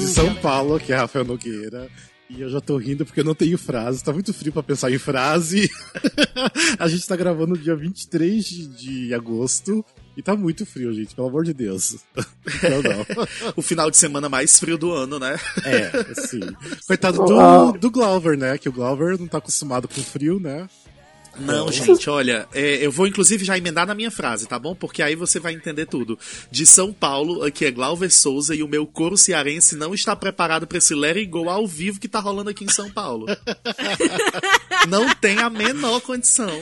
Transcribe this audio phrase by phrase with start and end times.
[0.00, 1.88] São Paulo, que é Rafael Nogueira.
[2.28, 4.02] E eu já tô rindo porque eu não tenho frase.
[4.02, 5.70] Tá muito frio pra pensar em frase.
[6.78, 9.84] a gente tá gravando dia 23 de, de agosto.
[10.16, 11.96] E tá muito frio, gente, pelo amor de Deus.
[12.62, 13.26] Não, não.
[13.54, 15.38] o final de semana mais frio do ano, né?
[15.64, 16.40] É, sim.
[16.86, 17.72] Coitado do, Ah.
[17.72, 18.56] do Glauber, né?
[18.56, 20.66] Que o Glauber não tá acostumado com frio, né?
[21.38, 24.74] Não, gente, olha, é, eu vou inclusive já emendar na minha frase, tá bom?
[24.74, 26.18] Porque aí você vai entender tudo.
[26.50, 30.66] De São Paulo, aqui é Glauber Souza e o meu coro cearense não está preparado
[30.66, 33.26] pra esse Let It Go ao vivo que tá rolando aqui em São Paulo.
[34.88, 36.58] não tem a menor condição.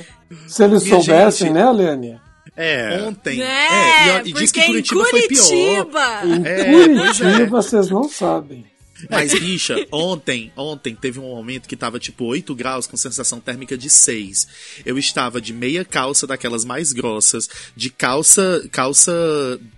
[0.48, 2.20] Se eles Minha soubessem, gente, né, Lênia?
[2.56, 3.02] É.
[3.02, 3.42] Ontem.
[3.42, 5.46] É, é, e, e diz que porque em Curitiba, foi pior.
[5.46, 6.22] Curitiba...
[6.24, 7.46] Em É, pois Curitiba, é.
[7.46, 8.64] vocês não sabem.
[9.10, 13.76] Mas, bicha, ontem, ontem teve um momento que tava tipo 8 graus com sensação térmica
[13.76, 14.46] de 6.
[14.84, 19.12] Eu estava de meia calça daquelas mais grossas, de calça, calça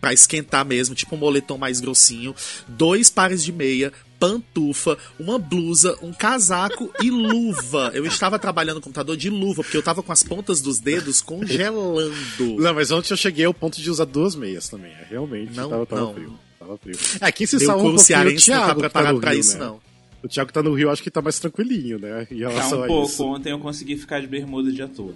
[0.00, 2.34] pra esquentar mesmo, tipo um moletom mais grossinho,
[2.68, 7.90] dois pares de meia, pantufa, uma blusa, um casaco e luva.
[7.94, 11.20] Eu estava trabalhando no computador de luva, porque eu tava com as pontas dos dedos
[11.20, 12.12] congelando.
[12.58, 14.92] Não, mas ontem eu cheguei ao ponto de usar duas meias também.
[14.92, 16.14] É, realmente, Não, tava, tava não.
[16.14, 16.38] frio.
[16.58, 16.96] Tava frio.
[17.20, 19.30] É, quem se salva um pouquinho o cearense não tá Thiago, que preparado no pra
[19.32, 19.64] Rio, isso, né?
[19.64, 19.80] não.
[20.22, 22.26] O Thiago tá no Rio, acho que tá mais tranquilinho, né?
[22.30, 23.08] Em Tá relação um a pouco.
[23.08, 23.24] isso.
[23.24, 25.14] Ontem eu consegui ficar de bermuda o dia todo.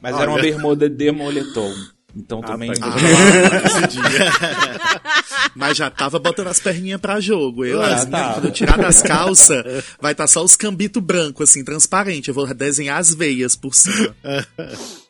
[0.00, 0.22] Mas Olha.
[0.22, 1.72] era uma bermuda de moletom.
[2.14, 2.72] Então Ah, também.
[2.74, 3.08] tá, não- então.
[5.56, 7.64] Mas já tava botando as perninhas pra jogo.
[7.64, 8.34] Eu, Ah, as- tá.
[8.34, 12.28] Quando eu tirar das calças, vai estar só os cambitos brancos, assim, transparente.
[12.28, 14.14] Eu vou desenhar as veias por cima.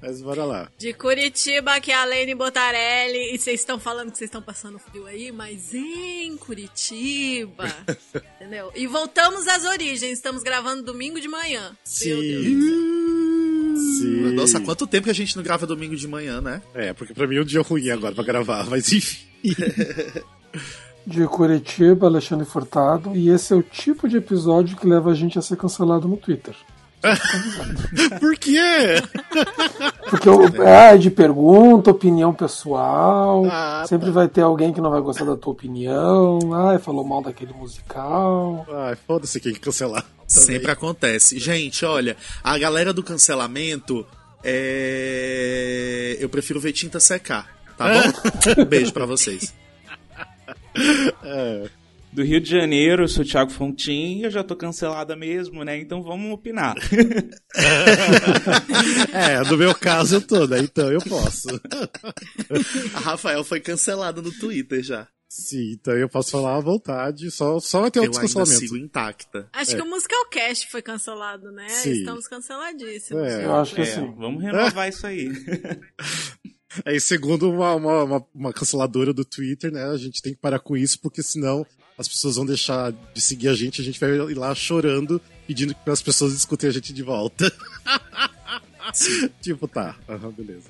[0.00, 0.68] Mas bora lá.
[0.78, 3.34] De Curitiba, que é a Lene Botarelli.
[3.34, 7.68] E vocês estão falando que vocês estão passando frio aí, mas em Curitiba.
[8.40, 8.72] entendeu?
[8.74, 10.12] E voltamos às origens.
[10.16, 11.76] Estamos gravando domingo de manhã.
[12.06, 13.43] Meu Deus.
[13.74, 14.32] Sim.
[14.32, 16.62] Nossa, quanto tempo que a gente não grava domingo de manhã, né?
[16.74, 19.26] É, porque pra mim é um dia ruim agora pra gravar, mas enfim.
[21.06, 23.14] De Curitiba, Alexandre Furtado.
[23.14, 26.16] E esse é o tipo de episódio que leva a gente a ser cancelado no
[26.16, 26.54] Twitter.
[28.20, 29.02] Por quê?
[30.08, 33.44] Porque o- é de pergunta, opinião pessoal.
[33.50, 36.38] Ah, sempre vai ter alguém que não vai gostar da tua opinião.
[36.68, 38.66] Ai, falou mal daquele musical.
[38.72, 40.04] Ai, foda-se quem cancelar.
[40.26, 41.38] Sempre acontece.
[41.38, 44.06] Gente, olha, a galera do cancelamento,
[44.42, 46.16] é...
[46.18, 48.62] eu prefiro ver tinta secar, tá bom?
[48.62, 49.52] Um beijo pra vocês.
[52.14, 55.78] Do Rio de Janeiro, eu sou o Thiago Fontin eu já tô cancelada mesmo, né?
[55.78, 56.76] Então vamos opinar.
[59.12, 60.58] É, no meu caso eu tô, né?
[60.60, 61.48] Então eu posso.
[62.94, 65.08] A Rafael foi cancelada no Twitter já.
[65.28, 68.58] Sim, então eu posso falar à vontade, só, só vai ter Eu outros cancelamentos.
[68.58, 69.48] sigo intacta.
[69.52, 71.68] Acho que o Musicalcast foi cancelado, né?
[71.68, 71.90] Sim.
[71.92, 73.22] Estamos canceladíssimos.
[73.24, 73.44] É.
[73.44, 74.14] Eu acho que É, assim.
[74.16, 75.28] vamos renovar isso aí.
[76.84, 79.84] Aí, segundo uma, uma, uma, uma canceladora do Twitter, né?
[79.84, 83.48] A gente tem que parar com isso, porque senão as pessoas vão deixar de seguir
[83.48, 86.92] a gente, a gente vai ir lá chorando, pedindo que as pessoas escutem a gente
[86.92, 87.52] de volta.
[89.40, 89.96] tipo, tá.
[90.08, 90.68] Aham, beleza.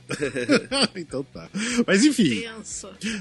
[0.95, 1.49] então tá.
[1.87, 2.45] Mas enfim,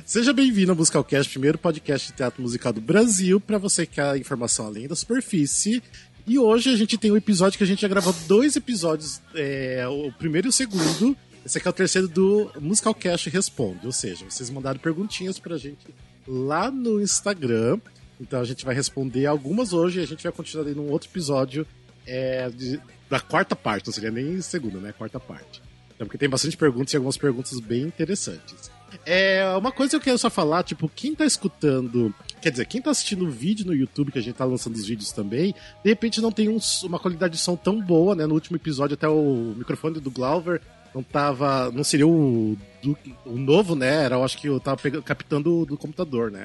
[0.05, 4.17] seja bem-vindo ao Musicalcast, primeiro podcast de teatro musical do Brasil, pra você que quer
[4.17, 5.81] informação além da superfície.
[6.25, 9.85] E hoje a gente tem um episódio que a gente já gravou dois episódios, é,
[9.87, 11.15] o primeiro e o segundo.
[11.45, 15.93] Esse aqui é o terceiro do Musicalcast Responde, ou seja, vocês mandaram perguntinhas pra gente
[16.25, 17.79] lá no Instagram.
[18.19, 21.09] Então a gente vai responder algumas hoje e a gente vai continuar aí num outro
[21.09, 21.65] episódio
[22.05, 22.79] é, de-
[23.09, 24.93] da quarta parte, não seria nem segunda, né?
[24.97, 25.61] Quarta parte.
[25.95, 28.71] Então, porque tem bastante perguntas e algumas perguntas bem interessantes.
[29.05, 32.81] É, uma coisa que eu quero só falar, tipo, quem tá escutando, quer dizer, quem
[32.81, 35.53] tá assistindo o vídeo no YouTube, que a gente tá lançando os vídeos também,
[35.83, 38.25] de repente não tem um uma qualidade de som tão boa, né?
[38.25, 40.61] No último episódio até o microfone do Glauber
[40.93, 44.03] não tava, não seria o, do- o novo, né?
[44.05, 46.43] Era, eu acho que eu tava pegando, captando do computador, né?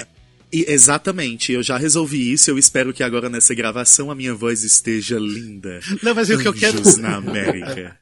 [0.52, 2.50] E, exatamente, eu já resolvi isso.
[2.50, 5.80] Eu espero que agora nessa gravação a minha voz esteja linda.
[6.02, 6.78] Não, mas o que eu quero...
[6.98, 7.98] Na América.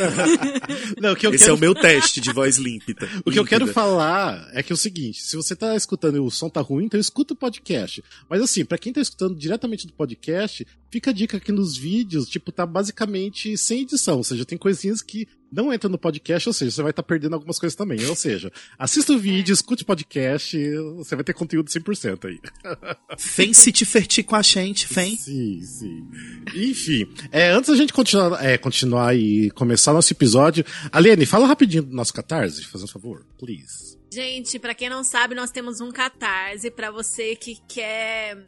[1.00, 3.08] não, o que eu Esse quero é o meu teste de voz límpida.
[3.24, 6.20] O que eu quero falar é que é o seguinte, se você tá escutando e
[6.20, 8.02] o som tá ruim, então escuta o podcast.
[8.28, 12.28] Mas assim, pra quem tá escutando diretamente do podcast, fica a dica aqui nos vídeos,
[12.28, 16.52] tipo, tá basicamente sem edição, ou seja, tem coisinhas que não entram no podcast, ou
[16.52, 18.04] seja, você vai estar perdendo algumas coisas também.
[18.06, 20.56] Ou seja, assista o vídeo, escute o podcast,
[20.96, 22.40] você vai ter conteúdo 100% aí.
[23.36, 25.16] Vem se divertir com a gente, vem.
[25.16, 26.08] Sim, sim.
[26.54, 31.82] Enfim, é, antes da gente continuar, é, continuar e começar nosso episódio, Alene, fala rapidinho
[31.82, 33.98] do nosso Catarse, fazendo um favor, please.
[34.12, 38.44] Gente, pra quem não sabe, nós temos um catarse pra você que quer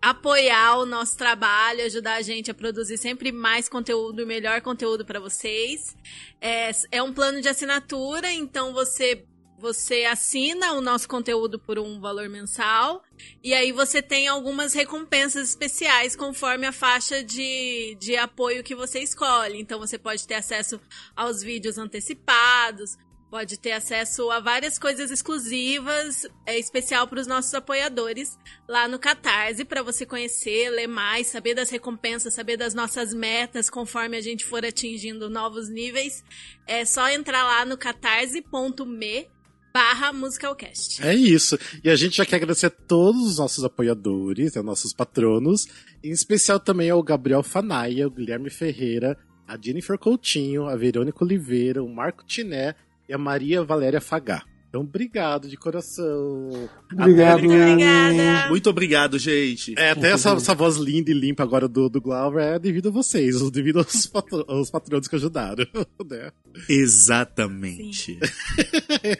[0.00, 5.20] apoiar o nosso trabalho, ajudar a gente a produzir sempre mais conteúdo melhor conteúdo para
[5.20, 5.96] vocês.
[6.40, 9.24] É, é um plano de assinatura, então você
[9.60, 13.02] você assina o nosso conteúdo por um valor mensal
[13.42, 19.00] e aí você tem algumas recompensas especiais conforme a faixa de, de apoio que você
[19.00, 19.60] escolhe.
[19.60, 20.80] Então você pode ter acesso
[21.16, 22.96] aos vídeos antecipados,
[23.30, 28.98] pode ter acesso a várias coisas exclusivas, é especial para os nossos apoiadores lá no
[28.98, 34.20] Catarse, para você conhecer, ler mais, saber das recompensas, saber das nossas metas conforme a
[34.20, 36.24] gente for atingindo novos níveis.
[36.66, 39.28] É só entrar lá no catarse.me
[39.72, 41.06] barra musicalcast.
[41.06, 41.58] É isso.
[41.84, 45.66] E a gente já quer agradecer a todos os nossos apoiadores, a nossos patronos,
[46.02, 49.16] em especial também ao Gabriel Fanaia, o Guilherme Ferreira,
[49.46, 52.74] a Jennifer Coutinho, a Verônica Oliveira, o Marco Tiné
[53.08, 54.44] e a Maria Valéria Fagá.
[54.68, 56.50] Então, obrigado de coração.
[56.92, 58.48] Obrigado, Muito obrigada.
[58.50, 59.74] Muito obrigado, gente.
[59.78, 62.92] É, até essa, essa voz linda e limpa agora do, do Glauber é devido a
[62.92, 65.66] vocês, devido aos, patro, aos patronos que ajudaram.
[66.08, 66.30] Né?
[66.68, 68.18] Exatamente.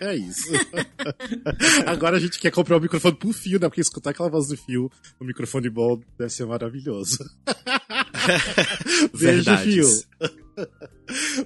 [0.01, 0.51] É isso.
[1.87, 3.69] Agora a gente quer comprar o microfone pro fio, né?
[3.69, 4.91] Porque escutar aquela voz do fio
[5.21, 7.19] no microfone bom deve ser maravilhoso.
[9.13, 9.75] Beijo, Verdades.
[9.75, 9.87] fio.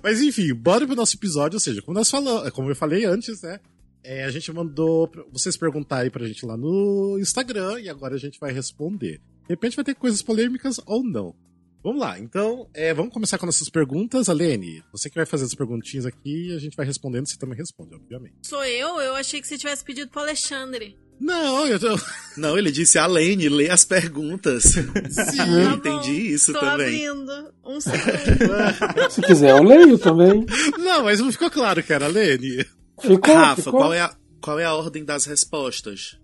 [0.03, 3.43] Mas enfim, bora pro nosso episódio, ou seja, como nós falamos, como eu falei antes,
[3.43, 3.61] né?
[4.05, 8.39] é, a gente mandou vocês perguntarem pra gente lá no Instagram e agora a gente
[8.41, 9.19] vai responder.
[9.43, 11.35] De repente vai ter coisas polêmicas ou não.
[11.83, 14.29] Vamos lá, então é, vamos começar com nossas perguntas.
[14.29, 17.57] Alene, você que vai fazer as perguntinhas aqui e a gente vai respondendo, você também
[17.59, 18.37] responde, obviamente.
[18.43, 19.01] Sou eu?
[19.01, 20.97] Eu achei que você tivesse pedido pro Alexandre.
[21.21, 21.97] Não, eu, eu
[22.37, 24.63] Não, ele disse a Lene, lê as perguntas.
[24.65, 24.81] sim.
[24.81, 27.07] Eu Tá bom, entendi isso Tô também.
[27.09, 27.53] abrindo.
[27.65, 29.11] Um segundo.
[29.11, 30.47] Se quiser, eu leio também.
[30.79, 32.65] Não, mas não ficou claro que era Alene.
[33.01, 33.81] Ficou, Rafa, ficou.
[33.81, 36.17] qual é, a, qual é a ordem das respostas?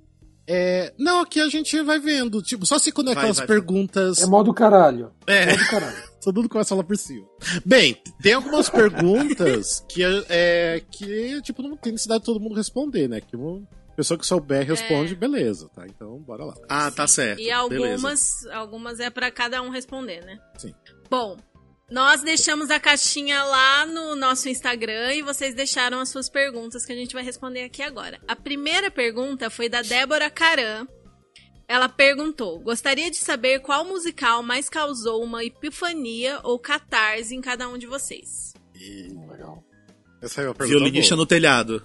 [0.51, 2.41] É, não, aqui a gente vai vendo.
[2.41, 3.47] Tipo, só se quando é Vai, aquelas vai.
[3.47, 4.23] perguntas.
[4.23, 5.13] É modo caralho.
[5.27, 5.47] É.
[5.51, 5.97] Modo caralho.
[6.25, 7.27] Todo mundo começa a falar por cima.
[7.65, 13.09] Bem, tem algumas perguntas que é que, tipo, não tem necessidade de todo mundo responder,
[13.09, 13.21] né?
[13.21, 13.63] Que uma
[13.97, 15.17] pessoa que souber responde, É.
[15.17, 15.85] beleza, tá?
[15.87, 16.55] Então, bora lá.
[16.69, 17.41] Ah, tá certo.
[17.41, 17.57] E Beleza.
[17.61, 20.39] algumas, algumas é pra cada um responder, né?
[20.57, 20.73] Sim.
[21.11, 21.37] Bom,
[21.91, 26.93] nós deixamos a caixinha lá no nosso Instagram e vocês deixaram as suas perguntas que
[26.93, 28.21] a gente vai responder aqui agora.
[28.29, 30.87] A primeira pergunta foi da Débora Caran.
[31.67, 37.69] Ela perguntou: Gostaria de saber qual musical mais causou uma epifania ou catarse em cada
[37.69, 38.53] um de vocês?
[39.31, 39.63] Legal.
[40.23, 41.23] Essa é uma pergunta Violinista boa.
[41.23, 41.85] no telhado.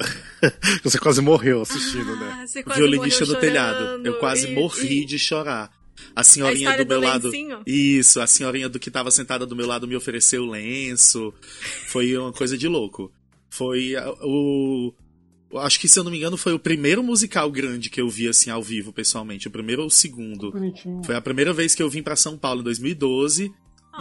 [0.82, 2.38] Você quase morreu assistindo, né?
[2.40, 4.06] Ah, você quase Violinista morreu no telhado.
[4.06, 5.70] Eu quase e- morri e- de chorar.
[6.14, 7.28] A senhorinha A do meu do lado.
[7.28, 7.62] lencinho?
[7.66, 11.32] Isso, a senhorinha do que tava sentada do meu lado me ofereceu o lenço.
[11.88, 13.12] Foi uma coisa de louco.
[13.50, 14.94] Foi ah, o.
[15.56, 18.26] Acho que, se eu não me engano, foi o primeiro musical grande que eu vi,
[18.26, 19.48] assim, ao vivo, pessoalmente.
[19.48, 20.50] O primeiro ou o segundo.
[20.50, 21.02] Bonitinho.
[21.04, 23.52] Foi a primeira vez que eu vim pra São Paulo, em 2012.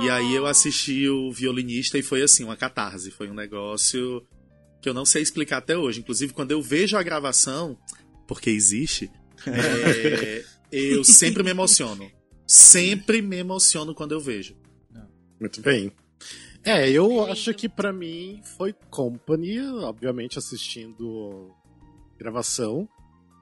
[0.01, 0.47] E aí eu Oh.
[0.47, 3.11] assisti o violinista e foi assim, uma catarse.
[3.11, 4.25] Foi um negócio
[4.81, 5.99] que eu não sei explicar até hoje.
[5.99, 7.77] Inclusive, quando eu vejo a gravação,
[8.25, 9.11] porque existe,
[9.45, 12.09] é, eu sempre me emociono.
[12.47, 14.55] Sempre me emociono quando eu vejo.
[15.39, 15.91] Muito bem.
[16.63, 21.49] É, eu acho que pra mim foi Company, obviamente assistindo
[22.19, 22.87] gravação,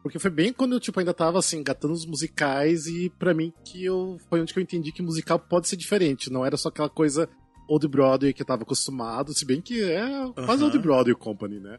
[0.01, 3.51] porque foi bem quando eu tipo ainda tava assim, engatando os musicais e pra mim
[3.65, 6.69] que eu foi onde que eu entendi que musical pode ser diferente, não era só
[6.69, 7.27] aquela coisa
[7.67, 10.01] Old Broadway que eu tava acostumado, se bem que é
[10.33, 10.65] quase Aham.
[10.65, 11.77] Old Broadway Company, né?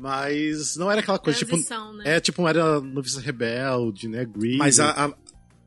[0.00, 2.16] Mas não era aquela coisa tipo Transição, né?
[2.16, 4.56] é tipo não era Noviça Rebelde, né, Green.
[4.56, 5.12] Mas a, a,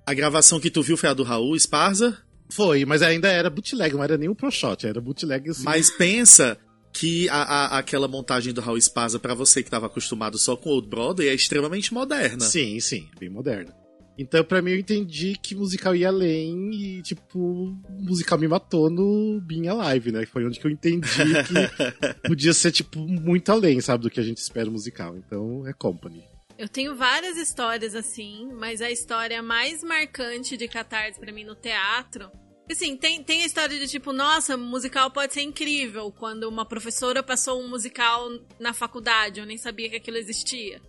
[0.08, 2.18] a gravação que tu viu foi a do Raul Esparza.
[2.50, 5.64] foi, mas ainda era bootleg, não era nem um pro shot, era bootleg assim.
[5.64, 6.58] Mas pensa
[6.92, 10.70] que a, a- aquela montagem do Raul Esparza, pra você que tava acostumado só com
[10.72, 12.42] Old Broadway, é extremamente moderna.
[12.42, 13.74] Sim, sim, bem moderna.
[14.18, 19.42] Então, pra mim, eu entendi que musical ia além e, tipo, musical me matou no
[19.42, 20.26] Being Alive, né?
[20.26, 24.24] Foi onde que eu entendi que podia ser, tipo, muito além, sabe, do que a
[24.24, 25.18] gente espera musical.
[25.18, 26.24] Então, é Company.
[26.58, 31.56] Eu tenho várias histórias assim, mas a história mais marcante de catarse pra mim no
[31.56, 32.30] teatro.
[32.72, 36.12] Assim, tem, tem a história de tipo, nossa, musical pode ser incrível.
[36.12, 38.30] Quando uma professora passou um musical
[38.60, 40.80] na faculdade, eu nem sabia que aquilo existia.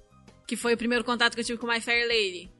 [0.46, 2.52] Que foi o primeiro contato que eu tive com My Fair Lady.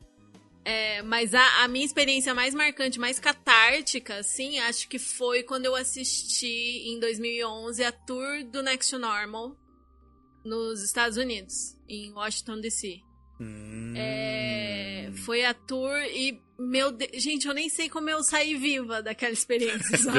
[0.65, 5.67] É, mas a, a minha experiência mais marcante, mais catártica, assim, acho que foi quando
[5.67, 9.55] eu assisti em 2011 a tour do Next to Normal
[10.43, 13.01] nos Estados Unidos, em Washington DC.
[13.39, 13.93] Hum.
[13.95, 19.03] É, foi a tour e, meu Deus, gente, eu nem sei como eu saí viva
[19.03, 20.19] daquela experiência, sabe?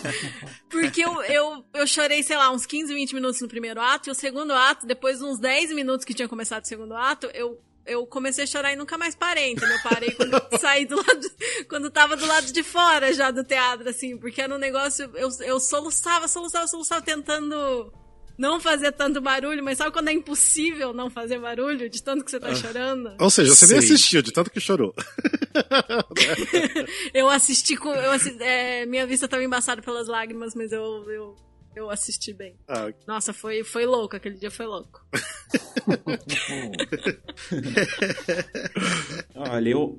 [0.70, 4.12] Porque eu, eu, eu chorei, sei lá, uns 15, 20 minutos no primeiro ato, e
[4.12, 7.60] o segundo ato, depois de uns 10 minutos que tinha começado o segundo ato, eu
[7.86, 9.76] eu comecei a chorar e nunca mais parei, entendeu?
[9.82, 11.30] Parei quando eu saí do lado,
[11.68, 15.28] quando tava do lado de fora já do teatro, assim, porque era um negócio, eu,
[15.40, 17.92] eu soluçava, soluçava, soluçava, tentando
[18.36, 22.30] não fazer tanto barulho, mas sabe quando é impossível não fazer barulho de tanto que
[22.32, 22.54] você tá Ah.
[22.54, 23.14] chorando?
[23.20, 23.94] Ou seja, você nem Sei.
[23.94, 24.92] assistiu, de tanto que chorou.
[27.12, 27.92] Eu assisti com.
[27.94, 31.36] Eu assi- é, minha vista tava embaçada pelas lágrimas, mas eu, eu,
[31.76, 32.56] eu assisti bem.
[32.68, 35.04] Ah, Nossa, foi, foi louco, aquele dia foi louco.
[39.34, 39.98] Olha, eu,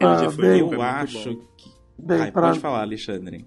[0.00, 1.70] Ah, bem, eu acho que.
[1.98, 2.48] Bem, Ai, pra...
[2.48, 3.46] Pode falar, Alexandre.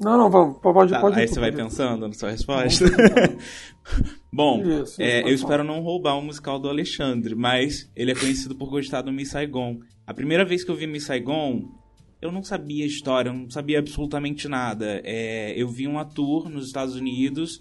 [0.00, 0.58] Não, não, vamos.
[0.58, 2.84] Pode, Tá, pode aí ir, você vai pode pensando na sua resposta.
[4.32, 8.14] Bom, Isso, é, isso, eu espero não roubar o musical do Alexandre, mas ele é
[8.14, 9.80] conhecido por gostar do Miss Saigon.
[10.06, 11.68] A primeira vez que eu vi Miss Saigon,
[12.22, 15.02] eu não sabia história, eu não sabia absolutamente nada.
[15.04, 17.60] É, eu vi uma tour nos Estados Unidos,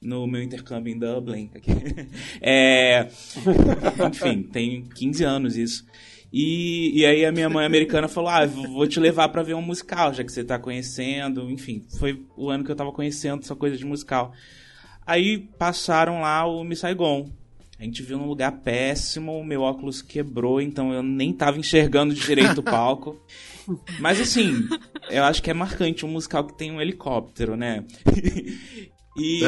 [0.00, 1.50] no meu intercâmbio em Dublin.
[2.40, 3.08] É,
[4.08, 5.84] enfim, tem 15 anos isso.
[6.32, 9.62] E, e aí a minha mãe americana falou: Ah, vou te levar pra ver um
[9.62, 11.50] musical, já que você tá conhecendo.
[11.50, 14.32] Enfim, foi o ano que eu tava conhecendo essa coisa de musical.
[15.04, 17.28] Aí passaram lá o Miss Saigon.
[17.78, 22.58] A gente viu num lugar péssimo, meu óculos quebrou, então eu nem tava enxergando direito
[22.58, 23.20] o palco.
[24.00, 24.66] Mas assim,
[25.10, 27.84] eu acho que é marcante um musical que tem um helicóptero, né?
[29.18, 29.40] E,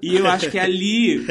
[0.00, 1.26] e eu acho que ali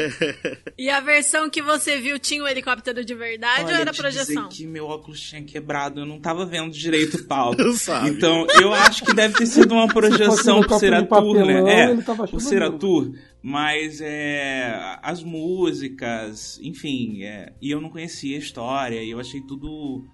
[0.76, 4.48] E a versão que você viu tinha o helicóptero de verdade Olha, ou era projeção?
[4.48, 7.62] dizer que meu óculos tinha quebrado, eu não tava vendo direito o palco.
[8.06, 11.92] Então, eu acho que deve ter sido uma projeção um por ser a tour, né?
[11.92, 13.12] É, por ser a tour.
[13.42, 19.40] Mas é, as músicas, enfim, é, e eu não conhecia a história, e eu achei
[19.40, 20.04] tudo.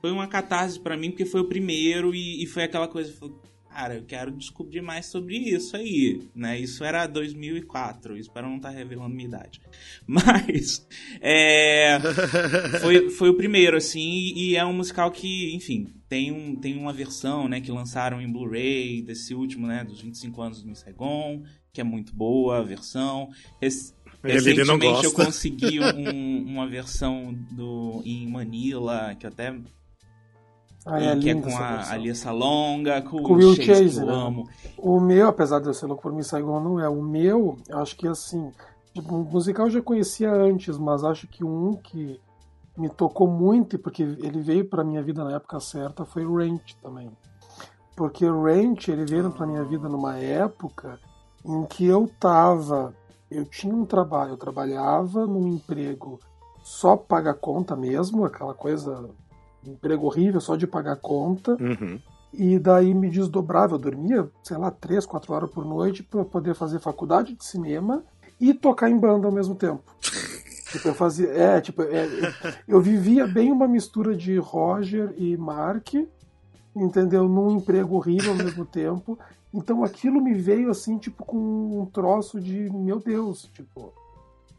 [0.00, 3.12] Foi uma catarse pra mim, porque foi o primeiro, e, e foi aquela coisa.
[3.12, 3.34] falei,
[3.78, 6.58] Cara, eu quero descobrir mais sobre isso aí, né?
[6.58, 9.60] Isso era 2004, espero não estar revelando minha idade.
[10.04, 10.84] Mas,
[11.20, 11.96] é,
[12.80, 16.92] foi, foi o primeiro, assim, e, é um musical que, enfim, tem, um, tem uma
[16.92, 20.82] versão, né, que lançaram em Blu-ray desse último, né, dos 25 anos do Miss
[21.78, 23.28] que é muito boa a versão.
[23.62, 23.68] Não
[24.20, 29.56] Recentemente eu consegui um- uma versão do, em Manila, que eu até
[30.84, 31.92] Ah, é que é com a.
[31.92, 34.12] Alissa Longa, com, Com o Will Chase, Chase, né?
[34.12, 34.48] amo.
[34.76, 36.88] O meu, apesar de eu ser louco por Miss Saigon, não é.
[36.88, 38.50] O meu, eu acho que assim.
[38.92, 42.18] Tipo, o musical eu já conhecia antes, mas acho que um que
[42.76, 46.36] me tocou muito, e porque ele veio pra minha vida na época certa, foi o
[46.36, 47.08] Ranch também.
[47.96, 50.98] Porque o Ranch, ele veio pra minha vida numa época
[51.48, 52.94] em que eu tava.
[53.30, 56.20] Eu tinha um trabalho, eu trabalhava num emprego
[56.62, 59.08] só pagar conta mesmo, aquela coisa.
[59.66, 61.56] Emprego horrível, só de pagar conta.
[61.60, 61.98] Uhum.
[62.32, 66.54] E daí me desdobrava, eu dormia, sei lá, três, quatro horas por noite para poder
[66.54, 68.04] fazer faculdade de cinema
[68.38, 69.82] e tocar em banda ao mesmo tempo.
[70.70, 71.28] tipo, eu fazia.
[71.28, 72.06] É, tipo, é,
[72.66, 75.94] eu vivia bem uma mistura de Roger e Mark,
[76.76, 77.28] entendeu?
[77.28, 79.18] Num emprego horrível ao mesmo tempo.
[79.52, 83.92] Então aquilo me veio assim, tipo, com um troço de meu Deus, tipo.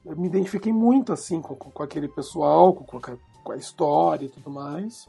[0.05, 3.57] Eu me identifiquei muito assim com, com, com aquele pessoal, com, com a, com a
[3.57, 5.07] história e tudo mais.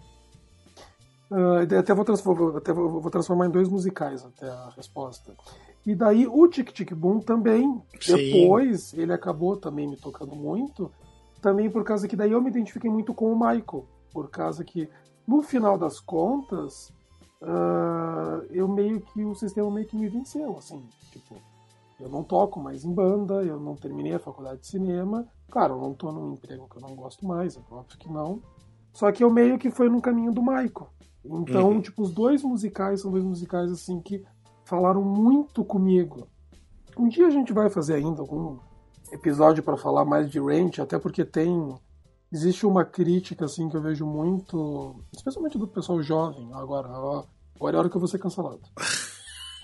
[1.69, 5.33] Daí até vou, transformar, até vou, vou transformar em dois musicais até a resposta.
[5.87, 8.17] E daí o Tic Tic Boom também, Sim.
[8.17, 10.91] depois ele acabou também me tocando muito,
[11.41, 14.89] também por causa que daí eu me identifiquei muito com o Michael, por causa que
[15.27, 16.93] no final das contas
[17.43, 21.37] ah, eu meio que o sistema meio que me venceu, assim, tipo,
[21.99, 25.81] eu não toco mais em banda, eu não terminei a faculdade de cinema, claro, eu
[25.81, 28.41] não tô num emprego que eu não gosto mais, é óbvio que não,
[28.93, 30.89] só que eu meio que foi no caminho do Michael.
[31.25, 31.81] Então, Uhum.
[31.83, 34.25] tipo, os dois musicais são dois musicais assim que
[34.65, 36.27] falaram muito comigo.
[36.99, 38.57] Um dia a gente vai fazer ainda algum
[39.13, 41.75] episódio para falar mais de Ranch, até porque tem
[42.33, 46.49] existe uma crítica assim que eu vejo muito, especialmente do pessoal jovem.
[46.53, 48.61] Agora, agora é a hora que eu vou ser cancelado.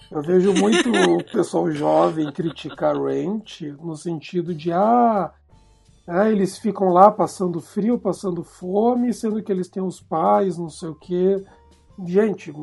[0.08, 5.34] Eu vejo muito o pessoal jovem criticar Ranch no sentido de ah,
[6.06, 10.68] ah, eles ficam lá passando frio, passando fome, sendo que eles têm os pais, não
[10.68, 11.44] sei o quê.
[12.04, 12.54] Gente,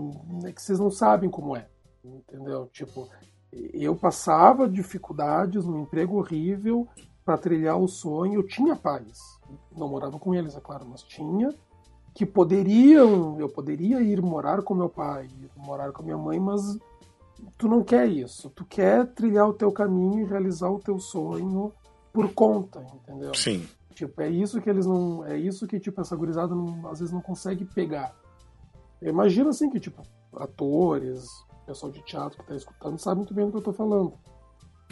[0.46, 1.68] é que vocês não sabem como é,
[2.02, 2.70] entendeu?
[2.72, 3.10] Tipo,
[3.52, 6.88] eu passava dificuldades num emprego horrível
[7.26, 8.36] para trilhar o sonho.
[8.36, 9.20] Eu tinha pais,
[9.76, 11.50] não morava com eles, é claro, mas tinha
[12.14, 15.28] que poderiam, eu poderia ir morar com meu pai,
[15.58, 16.62] morar com minha mãe, mas
[17.58, 18.52] tu não quer isso.
[18.52, 21.74] Tu quer trilhar o teu caminho e realizar o teu sonho
[22.12, 23.34] por conta, entendeu?
[23.34, 23.68] Sim.
[23.96, 25.26] Tipo, é isso que eles não.
[25.26, 28.14] É isso que, tipo, essa gurizada não- às vezes não consegue pegar.
[29.02, 30.02] Eu imagino assim que, tipo,
[30.36, 31.28] atores,
[31.66, 34.14] pessoal de teatro que tá escutando sabe muito bem do que eu tô falando.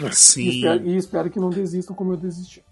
[0.07, 0.49] E Sim.
[0.49, 2.63] espero, e espero que não desistam como eu desisti.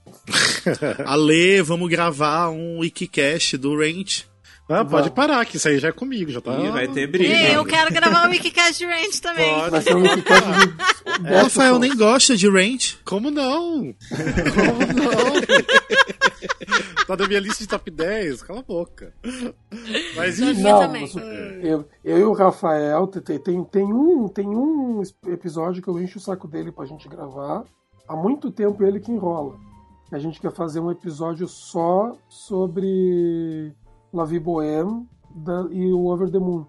[1.06, 4.26] Ale, vamos gravar um Wikicast do Range.
[4.72, 6.56] Ah, pode parar, que isso aí já é comigo, já tá.
[6.60, 7.34] Ih, vai ter briga.
[7.34, 9.52] Ei, eu quero gravar o Wikicast Ranch também.
[9.52, 9.72] Pode.
[9.72, 10.60] Vai ser um Wikicast
[11.18, 12.98] de 10 Rafael nem gosta de Range.
[13.04, 13.96] Como não?
[14.54, 15.79] Como não?
[17.18, 19.14] Tá na minha lista de top 10, cala a boca.
[20.16, 20.62] Mas enfim.
[20.62, 21.02] Não, também.
[21.02, 21.16] mas
[21.64, 26.18] eu, eu e o Rafael tem, tem, tem, um, tem um episódio que eu encho
[26.18, 27.64] o saco dele pra gente gravar.
[28.08, 29.58] Há muito tempo ele que enrola.
[30.12, 33.74] A gente quer fazer um episódio só sobre
[34.12, 36.66] La Vie Bohème da- e o Over the Moon.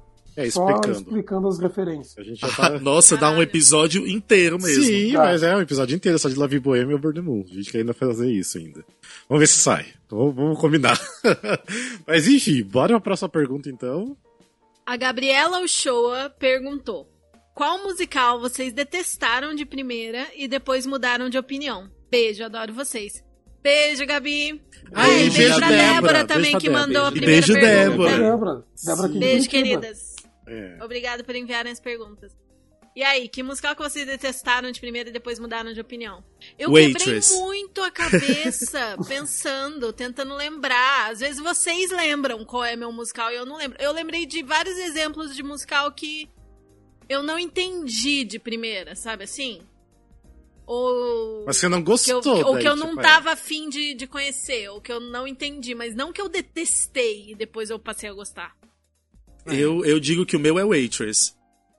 [0.46, 0.98] É, Só explicando.
[0.98, 2.18] explicando as referências.
[2.18, 2.70] A gente já tá...
[2.80, 4.84] Nossa, dá um episódio inteiro mesmo.
[4.84, 5.18] Sim, Tá.
[5.24, 7.44] mas é um episódio inteiro só de La Vie Bohème e Over the Moon.
[7.50, 8.84] A gente quer ainda fazer isso ainda.
[9.28, 9.86] Vamos ver se sai.
[10.06, 10.98] Então, vamos- vamos combinar.
[12.06, 14.16] mas enfim, bora pra próxima pergunta então.
[14.86, 17.08] A Gabriela Uchoa perguntou:
[17.54, 21.88] Qual musical vocês detestaram de primeira e depois mudaram de opinião?
[22.10, 23.22] Beijo, adoro vocês.
[23.62, 24.60] Beijo, Gabi.
[24.94, 25.92] Ai, beijo, beijo, pra Débora.
[25.92, 26.86] Débora, Beijo também, pra que Débora.
[26.86, 27.86] mandou a E primeira beijo, pergunta.
[28.10, 28.10] Débora.
[28.18, 30.09] Débora, Débora aqui de Beijo, queridas.
[30.50, 30.82] É.
[30.82, 32.36] Obrigada por enviarem as perguntas.
[32.94, 36.24] E aí, que musical que vocês detestaram de primeira e depois mudaram de opinião?
[36.58, 37.28] Eu Waitress.
[37.28, 41.12] quebrei muito a cabeça pensando, tentando lembrar.
[41.12, 43.80] Às vezes vocês lembram qual é meu musical e eu não lembro.
[43.80, 46.28] Eu lembrei de vários exemplos de musical que
[47.08, 49.62] eu não entendi de primeira, sabe assim?
[50.66, 53.02] Ou Mas você não que eu, gostou, ou daí, que eu tipo, não é.
[53.02, 57.30] tava afim de, de conhecer, ou que eu não entendi, mas não que eu detestei
[57.30, 58.59] e depois eu passei a gostar.
[59.46, 61.32] Eu, eu digo que o meu é Waitress.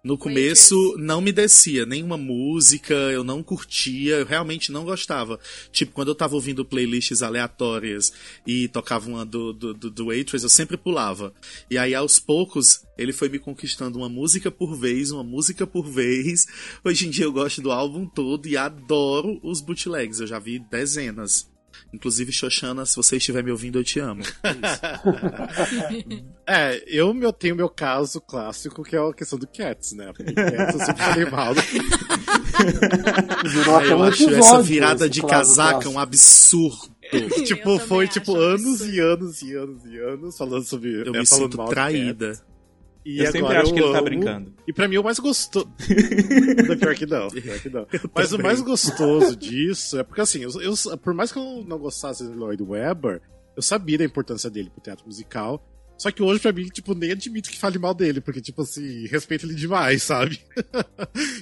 [0.04, 1.06] No começo Waitress.
[1.06, 5.40] não me descia nenhuma música, eu não curtia, eu realmente não gostava.
[5.72, 8.12] Tipo, quando eu tava ouvindo playlists aleatórias
[8.46, 11.32] e tocava uma do, do, do, do Waitress, eu sempre pulava.
[11.70, 15.88] E aí, aos poucos, ele foi me conquistando uma música por vez, uma música por
[15.88, 16.48] vez.
[16.84, 20.58] Hoje em dia eu gosto do álbum todo e adoro os bootlegs, eu já vi
[20.58, 21.51] dezenas.
[21.94, 24.24] Inclusive, Xoxana, se você estiver me ouvindo, eu te amo.
[26.48, 30.12] É, eu meu, tenho meu caso clássico, que é a questão do Cats, né?
[30.14, 31.54] Porque Cats eu sempre falei mal.
[33.46, 34.40] Virou até eu acho episódio.
[34.40, 35.94] essa virada de casaca Clássico.
[35.94, 36.92] um absurdo.
[37.46, 38.94] tipo, Eu foi tipo anos absurdo.
[38.94, 41.08] e anos e anos e anos falando sobre.
[41.08, 42.42] Eu é, me falando sinto traída.
[43.04, 44.54] E Eu sempre acho que ele tá brincando.
[44.68, 45.68] E pra mim o mais gostoso.
[46.80, 47.88] Pior que não, pior que não.
[48.16, 51.80] Mas o mais gostoso disso é porque assim, eu, eu- por mais que eu não
[51.80, 53.22] gostasse do Lloyd Webber,
[53.56, 55.68] eu sabia da importância dele pro teatro musical.
[55.98, 59.06] Só que hoje, pra mim, tipo, nem admito que fale mal dele, porque, tipo assim,
[59.06, 60.40] respeito ele demais, sabe?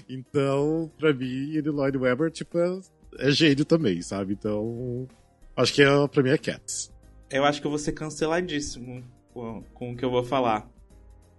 [0.10, 2.80] então, pra mim, ele Lloyd Webber, tipo, é,
[3.20, 4.34] é gênio também, sabe?
[4.34, 5.08] Então,
[5.56, 6.92] acho que é, pra mim é Cats.
[7.30, 10.70] Eu acho que eu vou ser canceladíssimo com, com o que eu vou falar.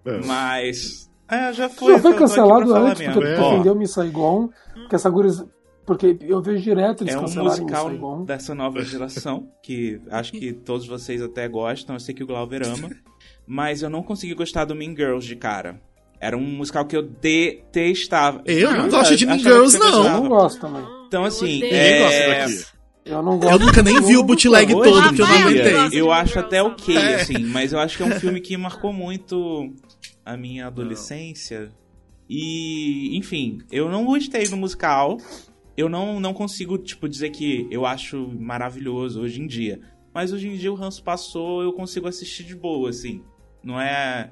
[0.05, 0.21] É.
[0.27, 1.11] Mas.
[1.29, 1.93] É, já foi.
[1.95, 3.37] Já foi cancelado antes porque É.
[3.37, 4.49] defendeu Miss Saigon,
[4.89, 5.45] que essa guris...
[5.87, 8.25] Porque eu vejo direto eles É um musical Saigon.
[8.25, 12.63] dessa nova geração, que acho que todos vocês até gostam, eu sei que o Glauber
[12.65, 12.91] ama,
[13.47, 15.81] mas eu não consegui gostar do Mean Girls de cara.
[16.21, 18.43] Era um musical que eu detestava.
[18.45, 20.05] Eu não gosto de Mean que Girls, não.
[20.05, 20.85] Eu não gosto também.
[21.07, 22.47] Então, assim, é...
[23.05, 23.53] Eu não gosto.
[23.53, 26.01] Eu nunca nem vi o bootleg todo, porque eu não aguentei.
[26.01, 27.15] Eu acho até ok, É.
[27.17, 29.73] assim, mas eu acho que é um filme que marcou muito
[30.25, 31.73] a minha adolescência.
[32.29, 35.19] E, enfim, eu não gostei do musical.
[35.77, 39.81] Eu não, não consigo, tipo, dizer que eu acho maravilhoso hoje em dia.
[40.13, 43.23] Mas hoje em dia o ranço passou, eu consigo assistir de boa, assim.
[43.63, 44.31] Não é.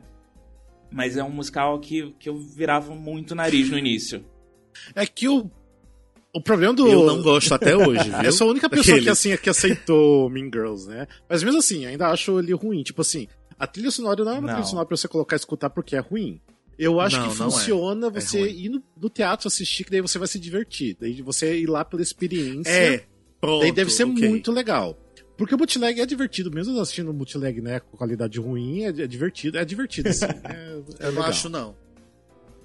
[0.90, 4.24] Mas é um musical que, que eu virava muito nariz no início.
[4.94, 5.50] É que o.
[6.32, 6.86] O problema do.
[6.86, 8.22] Eu não gosto até hoje, viu?
[8.22, 11.06] Eu sou a única pessoa que, assim, que aceitou Mean Girls, né?
[11.28, 12.82] Mas mesmo assim, ainda acho ele ruim.
[12.82, 13.26] Tipo assim,
[13.58, 14.54] a trilha sonora não é uma Não.
[14.54, 16.40] trilha sonora pra você colocar e escutar porque é ruim.
[16.78, 17.36] Eu acho Não, que é.
[17.36, 18.50] funciona você ruim.
[18.50, 20.96] ir no, no teatro assistir, que daí você vai se divertir.
[21.00, 22.70] Daí você ir lá pela experiência.
[22.70, 23.04] É,
[23.40, 23.62] pronto.
[23.62, 24.28] daí deve ser ok.
[24.28, 24.96] muito legal.
[25.36, 29.06] Porque o bootleg é divertido, mesmo assistindo o bootleg, né, com qualidade ruim, é, é
[29.06, 30.24] divertido, é divertido, assim.
[30.44, 31.76] É, é Eu não acho, não.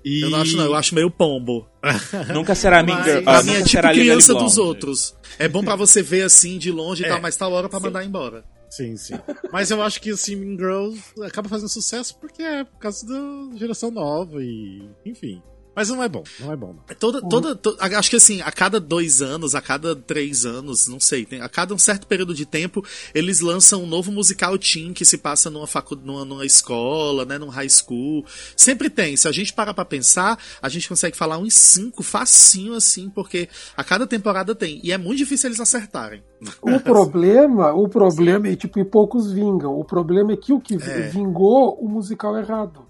[0.06, 0.66] E- Eu não acho, não.
[0.66, 1.68] Eu acho meio pombo.
[2.34, 3.24] Nunca será Mean Mas, Girl.
[3.24, 5.16] pra ah, é tipo criança dos outros.
[5.40, 7.80] É bom pra você ver assim de longe e É, tal, mas tá hora pra
[7.80, 7.86] sim.
[7.86, 8.44] mandar embora.
[8.74, 9.14] Sim, sim.
[9.52, 13.56] Mas eu acho que assim, Mean Girls acaba fazendo sucesso porque é por causa da
[13.56, 14.90] geração nova e.
[15.06, 15.44] Enfim.
[15.76, 16.76] Mas não é bom, não é bom.
[16.88, 16.96] Não.
[16.98, 21.00] Toda, toda, to- acho que assim, a cada dois anos, a cada três anos, não
[21.00, 24.94] sei, tem- a cada um certo período de tempo, eles lançam um novo musical teen
[24.94, 28.24] que se passa numa, facu, numa, numa escola, né, num high school.
[28.56, 29.18] Sempre tem.
[29.18, 33.50] Se a gente parar pra pensar, a gente consegue falar uns cinco facinho assim, porque
[33.76, 34.80] a cada temporada tem.
[34.84, 36.24] E é muito difícil eles acertarem.
[36.62, 39.80] O problema, o problema é tipo, e poucos vingam.
[39.80, 41.08] O problema é que o que É.
[41.10, 42.86] vingou o musical errado.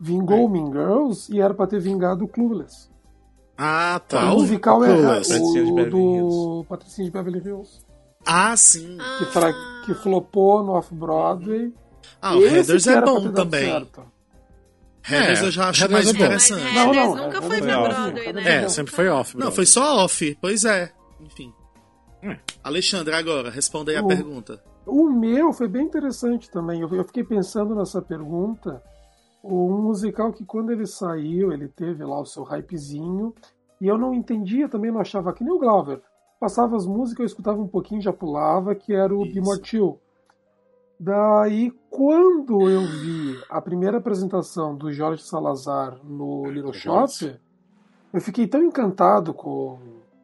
[0.00, 0.40] Vingou É.
[0.44, 2.90] o Mean Girls e era pra ter vingado o Clueless.
[3.56, 4.22] Ah, O tá.
[4.26, 7.80] musical é o do Patricinha de Beverly Hills.
[8.26, 8.98] Ah, sim.
[9.00, 9.52] Ah, Que, fra...
[9.86, 11.72] que flopou no Off-Broadway.
[12.20, 12.46] Ah, o que
[12.90, 13.70] é bom também.
[13.70, 14.02] certo.
[15.08, 16.62] Heathers É, eu já acho mais é interessante.
[16.64, 17.66] Mas Não, não, nunca é, foi é bom.
[17.84, 18.42] Broadway, né?
[18.44, 18.68] É, Nunca.
[18.70, 19.36] sempre foi off.
[19.38, 20.36] Não, foi só off.
[20.40, 20.92] Pois é.
[21.20, 21.52] Enfim.
[22.22, 22.36] Hum.
[22.64, 24.60] Alexandre, agora, responda aí a O- pergunta.
[24.84, 26.80] O meu foi bem interessante também.
[26.80, 28.82] Eu, eu fiquei pensando nessa pergunta.
[29.54, 33.34] Um musical que quando ele saiu, ele teve lá o seu hypezinho.
[33.80, 36.00] E eu não entendia também, não achava que nem o Glauber.
[36.40, 39.24] Passava as músicas, eu escutava um pouquinho, já pulava, que era o
[39.62, 39.98] Chill.
[40.98, 47.38] Daí, quando eu vi a primeira apresentação do Jorge Salazar no Little Shop,
[48.12, 49.78] eu fiquei tão encantado com,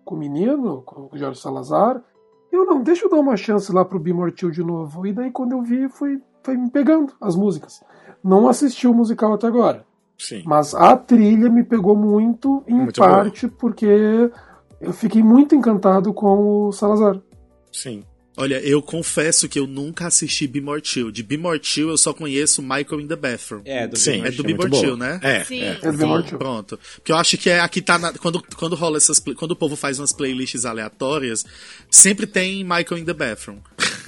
[0.04, 2.02] com o menino, com o Jorge Salazar,
[2.50, 4.02] eu não, deixa eu dar uma chance lá pro
[4.36, 5.06] Chill de novo.
[5.06, 7.80] E daí, quando eu vi, foi, foi me pegando as músicas.
[8.22, 9.84] Não assisti o musical até agora,
[10.18, 10.42] Sim.
[10.46, 13.86] mas a trilha me pegou muito, em Muito parte, porque
[14.80, 17.20] eu fiquei muito encantado com o Salazar.
[17.72, 18.04] Sim.
[18.34, 21.10] Olha, eu confesso que eu nunca assisti Be More Chill.
[21.10, 23.60] De Be More Chill eu só conheço Michael in the Bathroom.
[23.66, 24.22] É, do Sim.
[24.24, 24.82] É do é Be muito More boa.
[24.82, 25.20] Chill, né?
[25.22, 25.44] É.
[25.44, 25.60] Sim.
[25.60, 25.78] é.
[25.82, 26.38] É do Be More Chill.
[26.38, 26.78] Pronto.
[26.96, 29.76] Porque eu acho que é aqui tá na- quando quando rola essas quando o povo
[29.76, 31.44] faz umas playlists aleatórias,
[31.90, 33.58] sempre tem Michael in the Bathroom.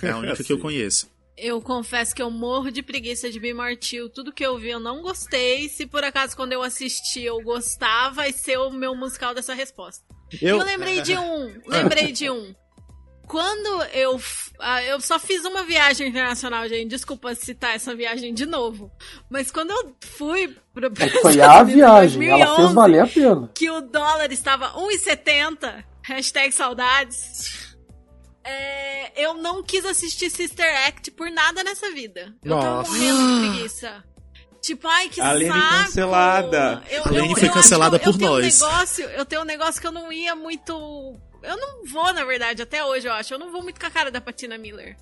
[0.02, 1.06] É a única que eu conheço.
[1.36, 3.40] Eu confesso que eu morro de preguiça de
[3.80, 4.08] Chill.
[4.08, 5.68] Tudo que eu vi eu não gostei.
[5.68, 10.04] Se por acaso quando eu assisti eu gostar, vai ser o meu musical dessa resposta.
[10.40, 11.60] Eu, Eu lembrei de um.
[11.66, 12.54] Lembrei de um.
[13.26, 14.20] Quando eu.
[14.60, 16.90] ah, eu só fiz uma viagem internacional, gente.
[16.90, 18.90] Desculpa citar essa viagem de novo.
[19.30, 23.06] Mas quando eu fui pro Brasil foi a em viagem, ela fez 2011, valer a
[23.06, 23.50] pena.
[23.54, 27.73] que o dólar estava 1,70, hashtag saudades.
[28.44, 32.34] É, eu não quis assistir Sister Act por nada nessa vida.
[32.42, 32.90] Eu tava Nossa.
[32.92, 34.04] morrendo de preguiça.
[34.62, 35.84] Tipo, ai, que A Lene saco.
[35.84, 36.82] cancelada.
[36.90, 38.62] Eu, A Lene eu- foi eu cancelada eu- por eu tenho nós.
[38.62, 40.72] Um negócio, eu tenho um negócio que eu não ia muito...
[41.42, 43.34] Eu não vou, na verdade, até hoje, eu acho.
[43.34, 44.96] Eu não vou muito com a cara da Patina Miller.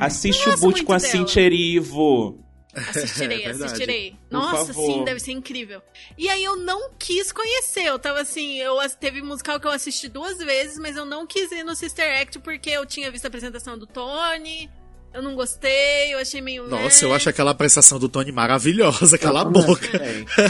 [0.00, 1.08] Assiste o boot com a dela.
[1.10, 2.44] Cintia Erivo.
[2.74, 4.16] Assistirei, É assistirei.
[4.30, 5.82] Nossa, sim, deve ser incrível.
[6.16, 7.84] E aí eu não quis conhecer.
[7.86, 11.50] Eu tava assim, eu teve musical que eu assisti duas vezes, mas eu não quis
[11.52, 14.70] ir no Sister Act porque eu tinha visto a apresentação do Tony.
[15.12, 16.68] Eu não gostei, eu achei meio.
[16.68, 19.64] Nossa, eu acho aquela prestação do Tony maravilhosa, cala a também.
[19.66, 19.88] boca.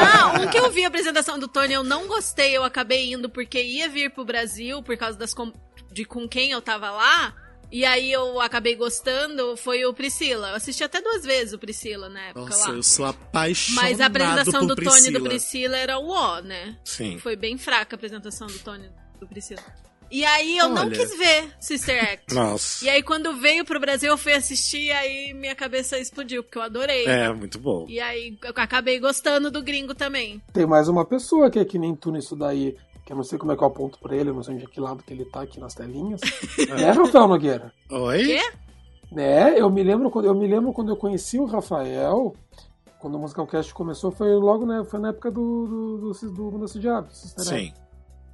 [0.00, 3.28] Ah, um que eu vi a apresentação do Tony, eu não gostei, eu acabei indo
[3.28, 5.52] porque ia vir pro Brasil por causa das com-
[5.92, 7.34] de com quem eu tava lá.
[7.74, 10.50] E aí eu acabei gostando, foi o Priscila.
[10.50, 12.76] Eu assisti até duas vezes o Priscila na época Nossa, lá.
[12.76, 15.18] eu sou apaixonado Mas a apresentação do Tony e Priscila.
[15.18, 16.78] do Priscila era o ó, né?
[16.84, 17.18] Sim.
[17.18, 19.60] Foi bem fraca a apresentação do Tony e do Priscila.
[20.08, 20.96] E aí eu não Olha.
[20.96, 22.32] quis ver Sister Act.
[22.32, 22.84] Nossa.
[22.84, 26.62] E aí quando veio pro Brasil eu fui assistir, aí minha cabeça explodiu, porque eu
[26.62, 27.04] adorei.
[27.06, 27.86] É, muito bom.
[27.88, 30.40] E aí eu acabei gostando do gringo também.
[30.52, 33.38] Tem mais uma pessoa que é que nem tu nisso daí, que eu não sei
[33.38, 35.12] como é que eu aponto pra ele, eu não sei onde é que lado que
[35.12, 36.20] ele tá aqui nas telinhas.
[36.78, 37.72] é, Rafael Nogueira.
[37.90, 38.24] Oi?
[38.24, 38.40] Quê?
[39.16, 42.34] É, eu me lembro quando eu me lembro quando eu conheci o Rafael,
[42.98, 46.66] quando o Musicalcast começou, foi logo né, foi na época do do, do, do Mundo
[46.66, 47.66] do Diabo, Sister Act.
[47.66, 47.72] Sim.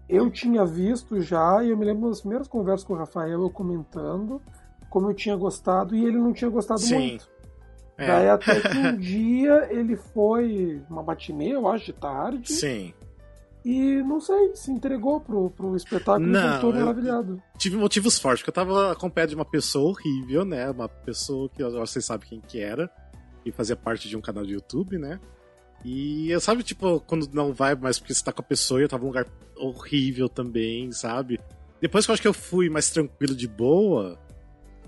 [0.08, 3.50] Eu tinha visto já, e eu me lembro das primeiras conversas com o Rafael, eu
[3.50, 4.40] comentando
[4.88, 6.98] como eu tinha gostado, e ele não tinha gostado Sim.
[6.98, 7.28] muito.
[7.96, 8.06] É.
[8.06, 12.92] Daí até que um dia ele foi uma matinê, eu acho, de tarde, Sim.
[13.64, 17.42] E não sei, se entregou pro, pro espetáculo Não, e eu- maravilhado.
[17.58, 20.70] Tive motivos fortes, porque eu tava com pé de uma pessoa horrível, né?
[20.70, 22.90] Uma pessoa que vocês sabem quem que era.
[23.44, 25.18] E fazia parte de um canal de YouTube, né?
[25.84, 28.84] E eu sabe, tipo, quando não vai mais porque você tá com a pessoa e
[28.84, 31.40] eu tava num lugar horrível também, sabe?
[31.80, 34.18] Depois que eu acho que eu fui mais tranquilo de boa,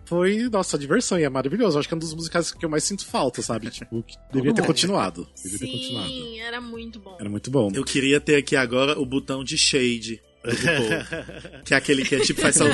[0.05, 1.77] foi, nossa, diversão e é maravilhoso.
[1.77, 3.71] Eu acho que é um dos musicais que eu mais sinto falta, sabe?
[3.71, 5.27] Tipo, que devia ter continuado.
[5.43, 6.09] Devia ter continuado.
[6.09, 7.17] Sim, era muito bom.
[7.21, 7.71] Era muito bom.
[7.75, 10.21] Eu queria ter aqui agora o botão de shade
[11.65, 12.65] que é aquele que é tipo faz só.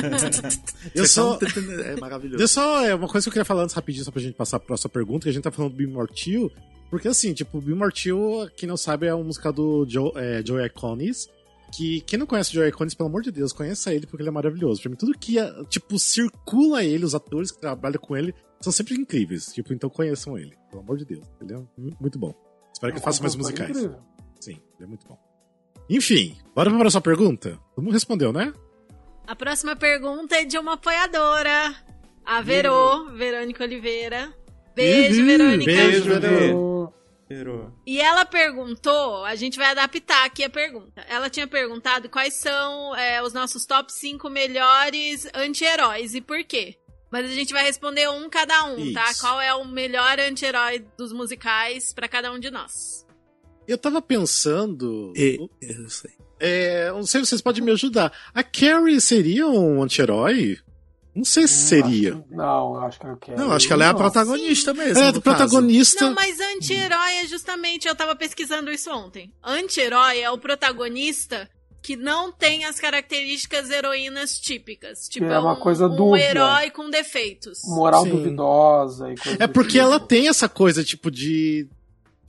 [0.95, 1.37] Eu sou-
[1.85, 2.37] É maravilhoso.
[2.37, 4.59] Deixa só é uma coisa que eu queria falar antes rapidinho, só pra gente passar
[4.59, 6.51] pra próxima pergunta, que a gente tá falando do Be Mortil,
[6.89, 10.41] porque assim, tipo, o Be Mortil, quem não sabe, é uma música do Joe, é,
[10.45, 11.27] Joey Iconis,
[11.71, 14.29] que quem não conhece o Joey Iconis, pelo amor de Deus, conheça ele porque ele
[14.29, 14.81] é maravilhoso.
[14.81, 18.71] Pra mim, tudo que, é, tipo, circula ele, os atores que trabalham com ele, são
[18.73, 19.45] sempre incríveis.
[19.47, 21.25] Tipo, então conheçam ele, pelo amor de Deus.
[21.41, 22.33] Ele é mu- muito bom.
[22.73, 23.69] Espero que ele faça mais musicais.
[23.69, 23.99] incrível.
[24.39, 25.17] Sim, ele é muito bom.
[25.89, 27.57] Enfim, bora pra próxima pergunta?
[27.75, 28.53] Todo mundo respondeu, né?
[29.25, 31.73] A próxima pergunta é de uma apoiadora.
[32.25, 34.31] A Verô, Verônica Oliveira.
[34.75, 35.65] Beijo, Uhul, Verônica.
[35.71, 36.93] beijo, Verô.
[37.85, 41.05] E ela perguntou, a gente vai adaptar aqui a pergunta.
[41.07, 46.75] Ela tinha perguntado quais são é, os nossos top 5 melhores anti-heróis e por quê.
[47.11, 49.09] Mas a gente vai responder um cada um, tá?
[49.11, 49.21] Isso.
[49.21, 53.05] Qual é o melhor anti-herói dos musicais pra cada um de nós.
[53.67, 55.13] Eu tava pensando.
[55.15, 56.11] E- eu sei.
[56.39, 58.11] É, não sei se vocês podem me ajudar.
[58.33, 60.57] A Carrie seria um anti-herói?
[61.19, 62.13] Não sei se seria.
[62.13, 63.37] Acho- Não, eu acho que eu quero.
[63.37, 65.03] Não, acho que ela é a protagonista mesmo.
[65.03, 65.37] É, do caso.
[65.37, 66.05] protagonista.
[66.05, 69.33] Não, mas anti-herói é justamente, eu tava pesquisando isso ontem.
[69.43, 71.49] Anti-herói é o protagonista
[71.81, 75.07] que não tem as características heroínas típicas.
[75.09, 77.59] Tipo, é uma um, coisa um herói com defeitos.
[77.65, 78.11] Moral Sim.
[78.11, 79.83] duvidosa e coisa É porque tipo.
[79.83, 81.67] ela tem essa coisa, tipo, de.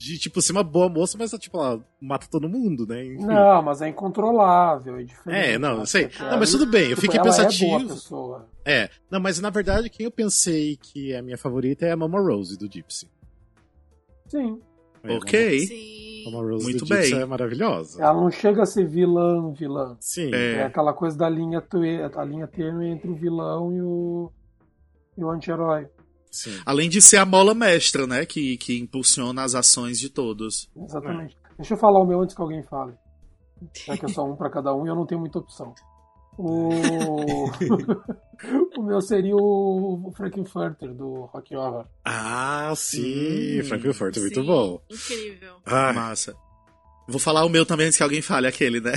[0.03, 3.05] De, tipo, ser uma boa moça, mas, tipo, ela mata todo mundo, né?
[3.05, 3.23] Enfim.
[3.25, 5.49] Não, mas é incontrolável, é diferente.
[5.49, 6.09] É, não, eu sei.
[6.19, 7.69] Não, mas tudo bem, eu tipo, fiquei ela É pensativo.
[7.77, 8.49] boa pessoa.
[8.65, 11.95] É, não, mas na verdade, quem eu pensei que é a minha favorita é a
[11.95, 13.07] Mama Rose do Gypsy.
[14.27, 14.59] Sim.
[15.03, 15.59] É, Ok.
[15.67, 16.23] Sim.
[16.31, 17.21] Mama Rose Muito do Gypsy bem.
[17.21, 18.01] é maravilhosa.
[18.01, 19.97] Ela não chega a ser vilã, vilã.
[19.99, 20.33] Sim.
[20.33, 20.53] É.
[20.53, 21.63] É aquela coisa da linha,
[22.15, 24.31] a linha tênue entre o vilão e o,
[25.17, 25.87] e o anti-herói.
[26.31, 26.59] Sim.
[26.65, 28.25] Além de ser a mola mestra, né?
[28.25, 30.69] Que, que impulsiona as ações de todos.
[30.75, 31.37] Exatamente.
[31.57, 32.93] Deixa eu falar o meu antes que alguém fale.
[33.85, 35.75] Já que é só um pra cada um e eu não tenho muita opção.
[36.37, 36.69] O,
[38.79, 41.85] o meu seria o, Frankenfurter do Rock Horror.
[42.03, 43.59] Ah, sim.
[43.59, 44.81] Hum, Frank é muito Sim, bom.
[44.89, 45.55] Incrível.
[45.65, 46.35] Ah, Massa.
[47.07, 48.93] Vou falar o meu também antes que alguém fale, aquele, né?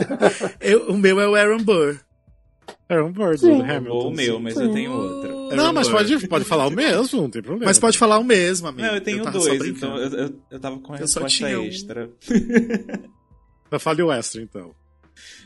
[0.60, 2.00] Eu- o meu é o Aaron Burr.
[2.88, 3.58] é bird Sim.
[3.58, 3.96] do Hamilton.
[3.96, 4.64] Ou o meu, mas Sim.
[4.64, 5.33] eu tenho outro.
[5.56, 7.66] Não, mas pode, pode falar o mesmo, não tem problema.
[7.66, 8.86] Mas pode falar o mesmo, amigo.
[8.86, 11.64] Não, eu tenho só dois, então eu, eu, eu tava com a Eu resposta um.
[11.64, 12.10] extra.
[13.70, 14.74] Mas fale o extra, então.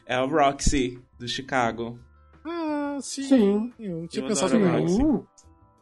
[0.07, 1.99] É o Roxy, do Chicago.
[2.45, 3.23] Ah, sim.
[3.23, 3.73] Sim.
[3.79, 4.97] Eu não tinha Eu pensado nisso.
[4.97, 5.23] Sim.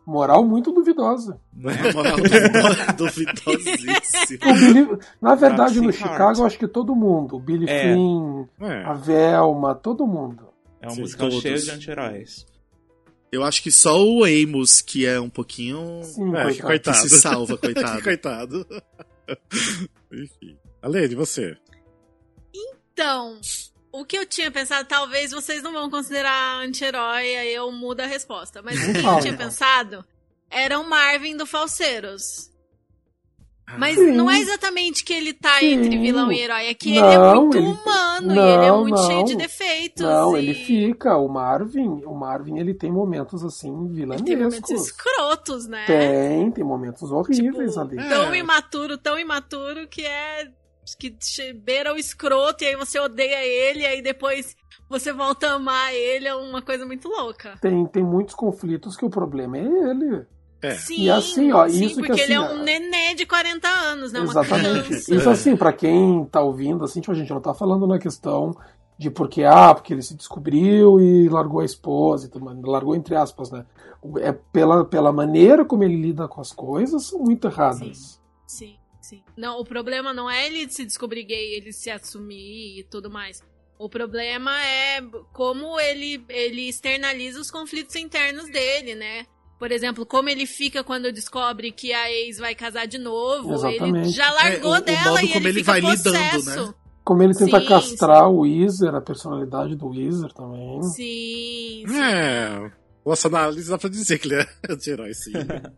[0.06, 1.40] Moral muito duvidosa.
[1.56, 4.50] Uma moral duvido- duvidosíssima.
[4.50, 6.38] O Billy- na verdade, no Roxy Chicago, Hart.
[6.38, 7.36] eu acho que todo mundo.
[7.36, 7.82] O Billy É.
[7.92, 8.94] Flynn, a É.
[8.94, 10.48] Velma, todo mundo.
[10.80, 11.42] É um Sim, musical todos.
[11.42, 12.46] cheio de anti-heróis.
[13.32, 16.02] Eu acho que só o Amos, que é um pouquinho.
[16.04, 16.62] Sim, É, que coitado.
[16.62, 17.02] coitado.
[17.02, 18.02] Que se salva, coitado.
[18.02, 18.66] coitado.
[20.12, 20.56] Enfim.
[20.80, 21.56] Além de você.
[22.54, 23.38] Então,
[23.92, 28.06] o que eu tinha pensado, talvez vocês não vão considerar anti-herói, aí eu mudo a
[28.06, 28.62] resposta.
[28.62, 29.46] Mas o que eu tinha então.
[29.46, 30.04] pensado
[30.48, 32.50] era o Marvin do Falseiros.
[33.78, 34.12] Mas Sim.
[34.12, 35.72] não é exatamente que ele tá Sim.
[35.72, 38.64] entre vilão e herói, é que ele Não, é muito ele- humano e Não, ele
[38.66, 39.24] é muito cheio não.
[39.24, 40.02] de defeitos.
[40.02, 41.16] Não, e ele fica.
[41.16, 44.86] O Marvin, o Marvin, ele tem momentos assim ele tem momentos vilanescos.
[44.86, 45.84] escrotos, né?
[45.86, 47.96] Tem, tem momentos horríveis Tipo, ali.
[48.08, 48.38] Tão É.
[48.38, 50.48] imaturo, tão imaturo que é.
[51.00, 51.12] que
[51.52, 54.54] beira o escroto e aí você odeia ele, e aí depois
[54.88, 57.58] você volta a amar ele, é uma coisa muito louca.
[57.60, 60.24] Tem, tem muitos conflitos que o problema é ele.
[60.62, 60.74] É.
[60.74, 63.68] Sim, E assim, ó, sim, isso que porque ele é assim, um nenê de 40
[63.68, 64.20] anos, né?
[64.20, 64.86] Uma Exatamente.
[64.86, 65.14] criança.
[65.14, 68.56] Isso assim, pra quem tá ouvindo, assim, tipo, a gente não tá falando na questão
[68.98, 72.58] de porque, ah, porque ele se descobriu e largou a esposa, e tudo mais.
[72.62, 73.66] largou entre aspas, né?
[74.20, 78.20] É pela, pela maneira como ele lida com as coisas, são muito erradas.
[78.46, 79.22] Sim, sim.
[79.36, 83.42] Não, o problema não é ele se descobrir gay, ele se assumir e tudo mais.
[83.78, 85.02] O problema é
[85.34, 89.26] como ele, ele externaliza os conflitos internos dele, né?
[89.58, 93.48] Por exemplo, como ele fica quando descobre que a ex vai casar de novo.
[93.48, 94.10] Ele Exatamente.
[94.10, 96.02] já largou É, o- o dela modo e como ele, ele fica vai lidando,
[96.42, 96.66] possesso.
[96.66, 96.74] né?
[97.04, 100.82] Como ele tenta Sim, castrar o Weezer, a personalidade do Weezer também.
[100.82, 102.00] Sim, sim.
[102.02, 102.70] É.
[103.04, 105.32] Nossa análise dá pra dizer que ele é anti-herói, sim.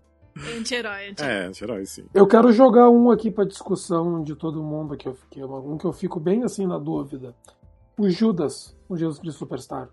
[0.56, 2.04] Anti-herói, anti é, anti-herói, sim.
[2.14, 5.76] Eu quero jogar um aqui pra discussão de todo mundo, que eu, que eu- um
[5.76, 7.34] que eu fico bem assim na dúvida.
[7.98, 9.88] O Judas, o Jesus Cristo Superstar.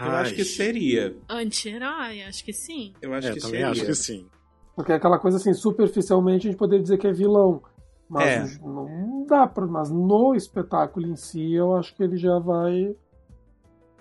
[0.00, 1.16] Eu acho que seria.
[1.28, 2.92] Anti-herói, acho que sim.
[3.00, 3.70] Eu acho É, que também seria.
[3.70, 4.26] acho que sim.
[4.74, 7.62] Porque é aquela coisa assim, superficialmente a gente poderia dizer que é vilão.
[8.08, 8.60] Mas É.
[8.62, 9.66] não dá pra.
[9.66, 12.94] Mas no espetáculo em si, eu acho que ele já vai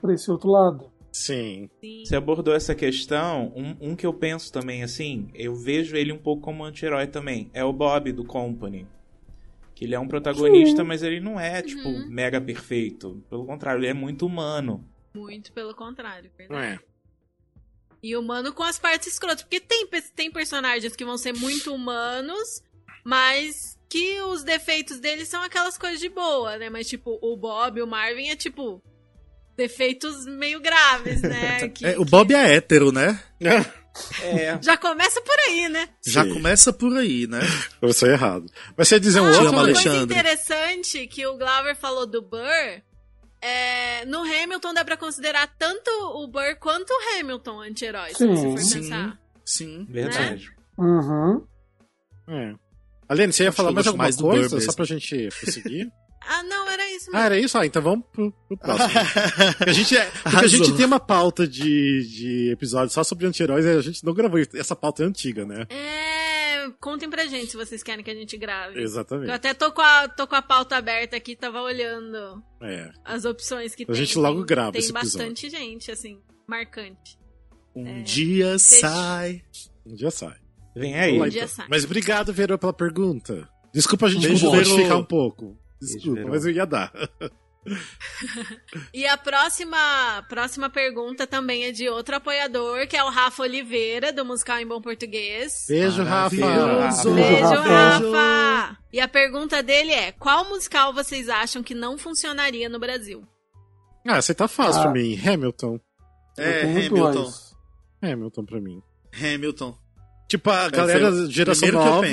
[0.01, 0.91] pra esse outro lado.
[1.11, 1.69] Sim.
[1.81, 2.03] sim.
[2.05, 6.17] Você abordou essa questão, um, um que eu penso também, assim, eu vejo ele um
[6.17, 8.85] pouco como anti-herói também, é o Bob do Company.
[9.73, 10.87] Que ele é um protagonista, Sim.
[10.87, 12.07] mas ele não é, tipo, Uhum.
[12.09, 13.23] mega perfeito.
[13.29, 14.83] Pelo contrário, ele é muito humano.
[15.15, 16.79] Muito pelo contrário, verdade.
[16.81, 16.95] é.
[18.03, 19.41] E humano com as partes escrotas.
[19.41, 22.61] Porque tem, tem personagens que vão ser muito humanos,
[23.03, 26.69] mas que os defeitos deles são aquelas coisas de boa, né?
[26.69, 28.83] Mas, tipo, o Bob, o Marvin é tipo.
[29.57, 31.69] Defeitos meio graves, né?
[31.73, 33.21] Que- É, o Bob é hétero, né?
[34.21, 34.61] É.
[34.61, 35.87] Já começa por aí, né?
[36.05, 36.33] Já Sim.
[36.33, 37.39] começa por aí, né?
[37.79, 38.45] Começou errado.
[38.75, 39.51] Mas você ia dizer um Ah, outro?
[39.51, 40.13] uma coisa Alexandre.
[40.13, 42.81] interessante que o Glauber falou do Burr.
[43.45, 48.41] É, no Hamilton dá pra considerar tanto o Burr quanto o Hamilton anti-herói, se você
[48.41, 48.81] for Sim.
[48.81, 49.19] pensar.
[49.45, 49.85] Sim.
[49.89, 50.49] Verdade.
[50.77, 51.45] Uhum.
[52.27, 52.53] É.
[53.07, 54.49] Alene, você ia falar mais alguma mais coisa?
[54.49, 54.73] Só mesmo.
[54.75, 55.87] pra gente prosseguir?
[56.27, 57.17] Ah, não, era isso mesmo.
[57.19, 57.55] ah, era isso?
[57.55, 58.89] Ah, então vamos pro, pro próximo.
[59.63, 63.63] A gente, é- porque a gente tem uma pauta de, de episódios só sobre anti-heróis
[63.63, 64.39] e a gente não gravou.
[64.55, 65.67] Essa pauta é antiga, né?
[65.69, 66.14] É,
[66.71, 68.79] contem pra gente se vocês querem que a gente grave.
[68.81, 69.29] Exatamente.
[69.29, 72.91] Eu até tô com, a, tô com a pauta aberta aqui, tava olhando É.
[73.03, 73.95] as opções que A tem.
[73.95, 75.17] gente logo grava Tem esse episódio.
[75.19, 77.17] bastante gente, assim, marcante.
[77.75, 79.43] Um dia Fech- sai.
[79.85, 80.37] Um dia sai.
[80.75, 81.19] Vem aí.
[81.21, 81.55] Um dia então.
[81.55, 81.67] sai.
[81.69, 83.47] Mas obrigado, Verô, pela pergunta.
[83.73, 84.99] Desculpa a gente Beijo, modificar Verô.
[84.99, 85.57] um pouco.
[85.81, 86.29] Desculpa, Verô.
[86.29, 86.91] mas eu ia dar.
[88.93, 94.13] E a próxima, próxima pergunta também é de outro apoiador, que é o Rafa Oliveira,
[94.13, 95.65] do Musical em Bom Português.
[95.67, 96.35] Beijo, Rafa.
[96.35, 98.77] Beijo, Beijo, Rafa.
[98.93, 103.23] E a pergunta dele é: qual musical vocês acham que não funcionaria no Brasil?
[104.07, 104.83] Ah, você tá fácil Ah.
[104.83, 105.19] pra mim.
[105.19, 105.79] Hamilton.
[106.37, 107.33] É, Hamilton.
[108.01, 108.81] Hamilton pra mim.
[109.13, 109.77] Hamilton.
[110.27, 112.07] Tipo, a É, galera o geração nova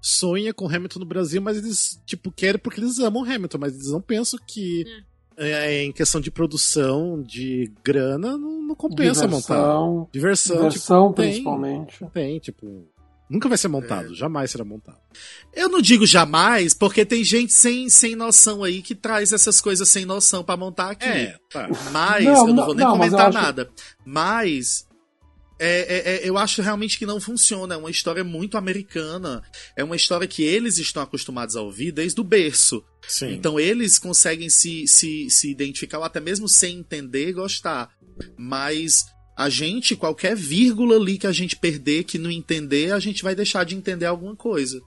[0.00, 3.90] sonha com Hamilton no Brasil, mas eles, tipo, querem porque eles amam Hamilton, mas eles
[3.90, 4.84] não pensam que
[5.36, 9.54] é, em questão de produção, de grana, não, não compensa montar.
[9.56, 12.06] Diversão, Diversão, diversão tipo, tem, principalmente.
[12.12, 12.86] tem, tipo,
[13.30, 14.14] nunca vai ser montado, É.
[14.14, 14.98] jamais será montado.
[15.54, 19.88] Eu não digo jamais, porque tem gente sem, sem noção aí que traz essas coisas
[19.88, 21.34] sem noção pra montar aqui.
[21.50, 21.68] tá.
[21.90, 23.70] Mas, Não, eu não não, vou nem não, comentar acho- nada.
[24.04, 24.86] Mas.
[25.64, 27.74] É, é, é, eu acho realmente que não funciona.
[27.74, 29.42] É uma história muito americana.
[29.76, 32.84] É uma história que eles estão acostumados a ouvir desde o berço.
[33.06, 33.32] Sim.
[33.32, 37.90] Então eles conseguem se, se, se identificar, ou até mesmo sem entender, gostar.
[38.36, 39.04] Mas
[39.36, 43.34] a gente, qualquer vírgula ali que a gente perder, que não entender, a gente vai
[43.34, 44.80] deixar de entender alguma coisa.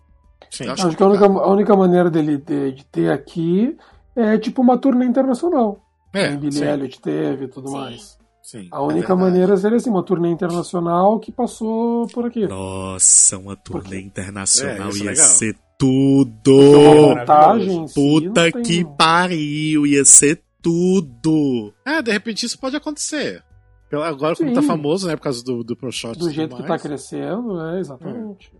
[0.51, 0.67] Sim.
[0.67, 3.75] Acho Acho que a única, a única maneira dele de, de ter aqui
[4.15, 5.83] é tipo uma turnê internacional.
[6.13, 7.73] É, Billy sim, Elliot teve e tudo Sim.
[7.73, 8.16] mais.
[8.49, 8.67] Sim.
[8.71, 9.21] A única verdade.
[9.21, 12.47] maneira seria assim, uma turnê internacional que passou por aqui.
[12.47, 15.27] Nossa, uma turnê internacional É, é ia legal.
[15.27, 16.51] ser tudo!
[16.51, 21.73] montagem si Puta não tem- que pariu, ia ser tudo!
[21.85, 23.43] É, de repente isso pode acontecer.
[23.91, 24.55] Agora, como Sim.
[24.55, 27.61] tá famoso, né, por causa do, do Pro Shot e Do jeito que tá crescendo,
[27.61, 28.51] é, exatamente.
[28.53, 28.59] Eu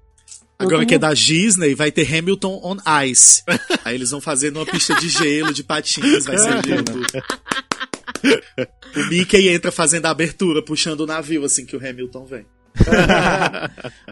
[0.66, 3.44] Agora tenho- que é da Disney, vai ter Hamilton on Ice.
[3.84, 7.02] Aí eles vão fazer numa pista de gelo, de patins, vai ser lindo.
[8.96, 12.46] O Mickey entra fazendo a abertura, puxando o navio assim que o Hamilton vem.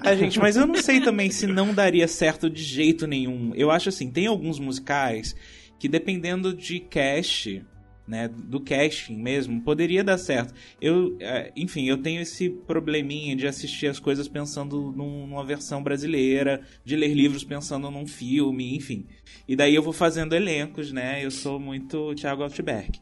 [0.04, 3.54] É, gente, mas eu não sei também se não daria certo de jeito nenhum.
[3.56, 5.36] Eu acho assim, tem alguns musicais
[5.80, 7.64] que dependendo de cast,
[8.08, 10.54] né, do casting mesmo, poderia dar certo.
[10.82, 15.82] Eu, é, enfim, eu tenho esse probleminha de assistir as coisas pensando num- numa versão
[15.84, 19.06] brasileira, de ler livros pensando num filme, enfim.
[19.48, 21.24] E daí eu vou fazendo elencos, né?
[21.24, 23.00] Eu sou muito Thiago Altberg.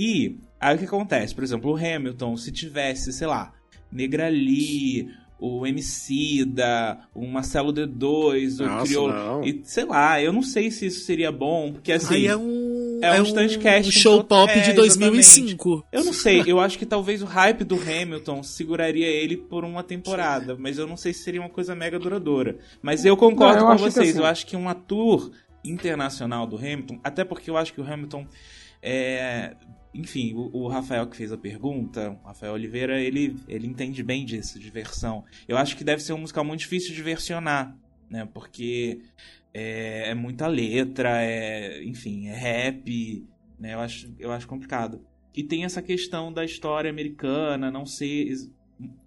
[0.00, 1.34] E aí o que acontece?
[1.34, 3.52] Por exemplo, o Hamilton, se tivesse, sei lá,
[3.90, 5.08] Negrali,
[5.40, 9.12] o MC da, o Marcelo D2, o Nossa, Criolo.
[9.12, 9.44] não.
[9.44, 12.14] E sei lá, eu não sei se isso seria bom, porque assim.
[12.14, 15.84] Aí é um, é um standcast show pop é, de 2005.
[15.92, 19.82] Eu não sei, eu acho que talvez o hype do Hamilton seguraria ele por uma
[19.82, 22.56] temporada, mas eu não sei se seria uma coisa mega duradoura.
[22.82, 25.30] Mas eu concordo Não, eu com vocês, assim- eu acho que uma tour
[25.64, 28.26] internacional do Hamilton, até porque eu acho que o Hamilton
[28.82, 29.54] é.
[29.94, 34.58] Enfim, o, o Rafael que fez a pergunta, Rafael Oliveira, ele, ele entende bem disso,
[34.58, 35.24] de versão.
[35.46, 37.76] Eu acho que deve ser um musical muito difícil de versionar,
[38.10, 38.28] né?
[38.32, 39.00] Porque
[39.52, 43.26] é, é muita letra, é, enfim, é rap,
[43.58, 43.74] né?
[43.74, 45.00] Eu acho, eu acho complicado.
[45.34, 48.34] E tem essa questão da história americana não ser,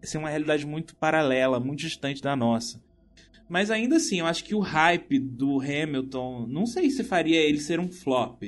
[0.01, 2.81] ser uma realidade muito paralela, muito distante da nossa.
[3.47, 7.59] Mas ainda assim, eu acho que o hype do Hamilton, não sei se faria ele
[7.59, 8.41] ser um flop.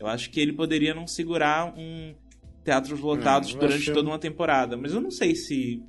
[0.00, 2.14] Eu acho que ele poderia não segurar um
[2.64, 4.76] teatros lotados eu durante acho- toda uma temporada.
[4.76, 5.82] Mas eu não sei se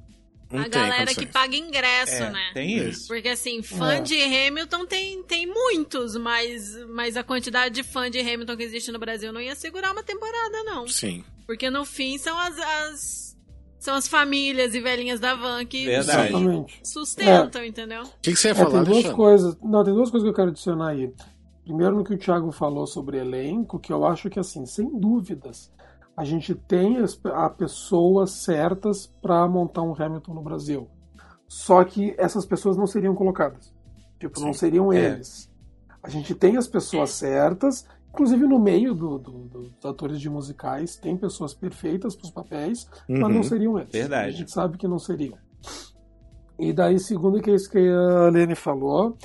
[0.52, 1.17] Não a galera condições.
[1.28, 2.52] que paga ingresso, é, né?
[2.54, 3.08] tem isso.
[3.08, 4.02] Porque assim, fã É.
[4.02, 8.91] de Hamilton tem, tem muitos, mas, mas a quantidade de fã de Hamilton que existe
[8.91, 10.88] no Brasil não ia segurar uma temporada, não.
[10.88, 11.24] Sim.
[11.47, 13.38] Porque no fim são as, as-
[13.80, 16.34] são as famílias e velhinhas da van que Verdade.
[16.84, 18.04] Sustentam, entendeu?
[18.04, 19.58] O que, que você ia É, falar, tem duas coisas.
[19.63, 21.10] Não, tem duas coisas que eu quero adicionar aí.
[21.72, 25.72] Primeiro, no que o Thiago falou sobre elenco, que eu acho que, assim, sem dúvidas,
[26.18, 30.90] a gente tem as a pessoas certas para montar um Hamilton no Brasil.
[31.48, 33.74] Só que essas pessoas não seriam colocadas.
[34.20, 35.14] Tipo, não seriam É.
[35.14, 35.50] eles.
[36.04, 40.98] A gente tem as pessoas certas, inclusive no meio do- do- dos atores de musicais,
[40.98, 43.30] tem pessoas perfeitas para os papéis, mas Uhum.
[43.30, 43.93] não seriam eles.
[43.93, 44.28] Verdade.
[44.28, 45.38] A gente sabe que não seriam.
[46.60, 49.18] E daí, segundo que é isso que a Lene falou,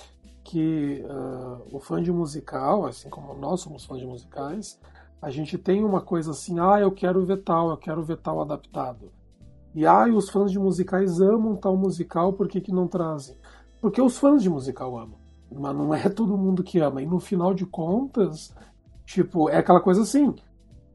[0.47, 4.81] que ah, o fã de musical, assim como nós somos fãs de musicais,
[5.21, 8.41] a gente tem uma coisa assim, ah, eu quero ver tal, eu quero ver tal
[8.41, 9.11] adaptado.
[9.75, 13.37] E ah, os fãs de musicais amam tal musical, por que, que não trazem?
[13.81, 15.19] Porque os fãs de musical amam.
[15.53, 17.03] Mas não é todo mundo que ama.
[17.03, 18.55] E no final de contas,
[19.05, 20.35] tipo, é aquela coisa assim.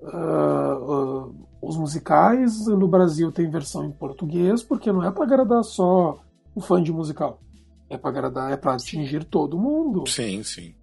[0.03, 1.29] ah, ah,
[1.61, 6.17] os musicais no Brasil tem versão em português, porque não é para agradar só
[6.55, 7.39] o fã de musical.
[7.91, 10.07] É pra agradar, é pra atingir todo mundo.
[10.07, 10.73] Sim, sim.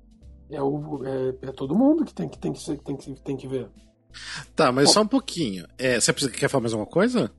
[0.51, 3.37] É, o, é, é todo mundo que tem que, tem que, ser- tem que, tem
[3.37, 3.69] que ver.
[4.55, 5.67] Tá, mas só um pouquinho.
[5.79, 7.31] É, você precisa- quer falar mais alguma coisa?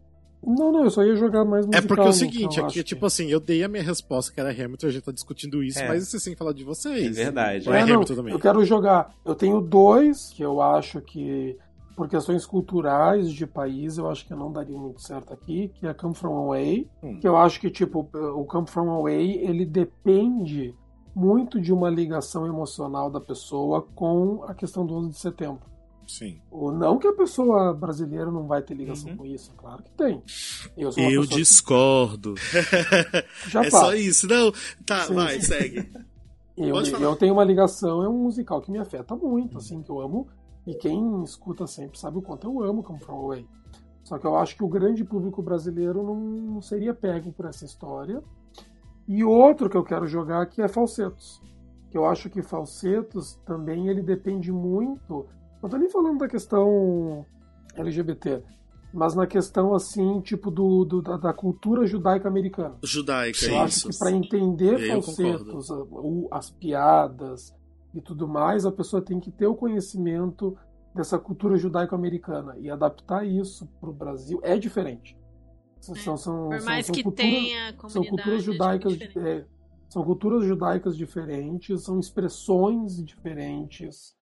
[0.41, 1.87] Não, não, eu só ia jogar mais É musical.
[1.87, 4.31] porque é o seguinte, eu aqui, acho tipo que- assim, eu dei a minha resposta,
[4.33, 5.87] que era Hamilton, a gente tá discutindo isso, É.
[5.87, 7.17] mas isso sem falar de vocês.
[7.17, 7.67] É verdade.
[7.67, 8.33] Ou é É, não, Hamilton também?
[8.33, 9.13] eu quero jogar.
[9.25, 11.57] Eu tenho dois que eu acho que,
[11.99, 15.93] por questões culturais de país, eu acho que não daria muito certo aqui, que é
[15.93, 16.89] Come From Away.
[17.03, 17.19] Hum.
[17.19, 20.73] Que eu acho que, tipo, o Come From Away, ele depende
[21.13, 25.59] muito de uma ligação emocional da pessoa com a questão do 11 de setembro.
[26.07, 26.39] Sim.
[26.49, 29.17] O não que a pessoa brasileira não vai ter ligação Uhum.
[29.17, 30.23] com isso, claro que tem.
[30.77, 32.35] Eu Eu discordo.
[32.35, 34.25] que já é só isso.
[34.25, 34.53] Não,
[34.85, 35.91] tá, Sim, vai, segue.
[36.61, 40.01] Eu, eu tenho uma ligação, é um musical que me afeta muito, assim, que eu
[40.01, 40.27] amo.
[40.69, 43.47] E quem escuta sempre sabe o quanto eu amo Come From Away.
[44.03, 48.21] Só que eu acho que o grande público brasileiro não, seria pego por essa história.
[49.07, 51.41] E outro que eu quero jogar aqui é Falsetos.
[51.89, 55.25] Que eu acho que Falsetos também ele depende muito.
[55.61, 57.25] Não tô nem falando da questão
[57.75, 58.43] LGBT,
[58.93, 62.75] mas na questão assim, tipo, do, do- da, da cultura judaica americana.
[62.83, 63.89] Judaica, Eu é acho isso.
[63.89, 65.67] que para entender falsetos,
[66.31, 67.53] as piadas
[67.93, 70.57] e tudo mais, a pessoa tem que ter o conhecimento
[70.93, 75.17] dessa cultura judaico-americana e adaptar isso para o Brasil é diferente.
[75.79, 79.45] São, são, são, Por são- mais são que culturas- tenha são culturas é judaicas, é,
[79.87, 84.15] são culturas judaicas diferentes, são expressões diferentes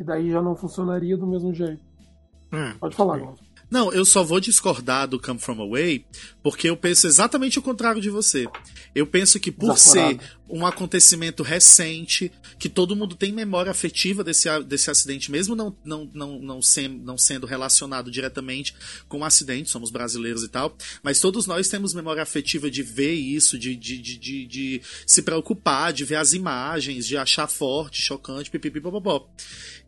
[0.00, 1.82] e daí já não funcionaria do mesmo jeito.
[2.52, 3.42] Hum, Pode falar, Gonzo.
[3.68, 6.04] Não, eu só vou discordar do Come From Away
[6.42, 8.46] porque eu penso exatamente o contrário de você.
[8.94, 10.22] Eu penso que por Desaforado.
[10.22, 15.76] ser um acontecimento recente, que todo mundo tem memória afetiva desse, desse acidente, mesmo não,
[15.84, 18.72] não, não, não, sem- não sendo relacionado diretamente
[19.08, 23.14] com o acidente, somos brasileiros e tal, mas todos nós temos memória afetiva de ver
[23.14, 28.00] isso, de, de, de, de, de se preocupar, de ver as imagens, de achar forte,
[28.00, 29.28] chocante, pipipipopopó.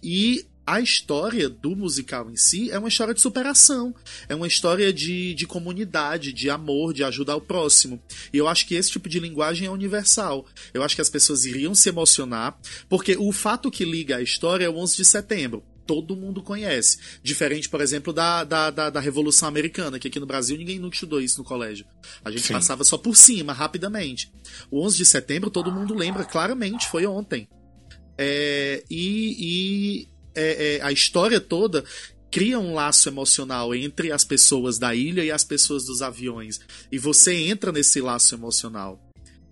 [0.03, 3.95] E a história do musical em si é uma história de superação,
[4.29, 7.99] é uma história de, de comunidade, de amor, de ajudar o próximo.
[8.31, 10.45] E eu acho que esse tipo de linguagem é universal.
[10.75, 14.67] Eu acho que as pessoas iriam se emocionar, porque o fato que liga a história
[14.67, 15.65] é o 11 de setembro.
[15.87, 16.99] Todo mundo conhece.
[17.23, 20.97] Diferente, por exemplo, da, da, da, da Revolução Americana, que aqui no Brasil ninguém nunca
[20.97, 21.87] estudou isso no colégio.
[22.23, 22.53] A gente Sim.
[22.53, 24.31] passava só por cima, rapidamente.
[24.71, 27.49] O 11 de setembro todo mundo lembra claramente, foi ontem.
[28.19, 31.85] É, e e é, é, a história toda
[32.31, 36.61] cria um laço emocional entre as pessoas da ilha e as pessoas dos aviões.
[36.93, 39.03] E você entra nesse laço emocional.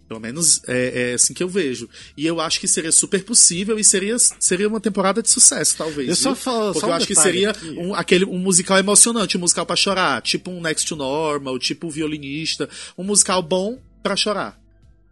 [0.08, 1.88] Pelo menos é, é assim que eu vejo.
[2.16, 6.08] E eu acho que seria super possível e seria, seria uma temporada de sucesso, talvez.
[6.08, 7.70] Eu só falo- Porque só eu um acho que seria aqui.
[7.70, 10.22] um, aquele, um musical emocionante, um musical pra chorar.
[10.22, 12.68] Tipo um Next to Normal, tipo o Violinista.
[12.96, 14.60] Um musical bom pra chorar.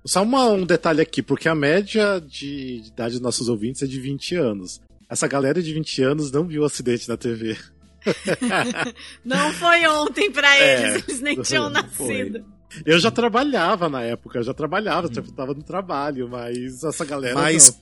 [0.07, 3.87] Só uma- um detalhe aqui, porque a média de, de idade dos nossos ouvintes é
[3.87, 4.81] de 20 anos.
[5.09, 7.57] Essa galera de 20 anos não viu o acidente na TV.
[9.25, 12.19] Não foi ontem pra É, eles, eles nem tinham foi.
[12.25, 12.45] nascido.
[12.85, 17.35] Eu já trabalhava na época, eu já trabalhava, eu tava no trabalho, mas essa galera
[17.35, 17.77] Mas, não.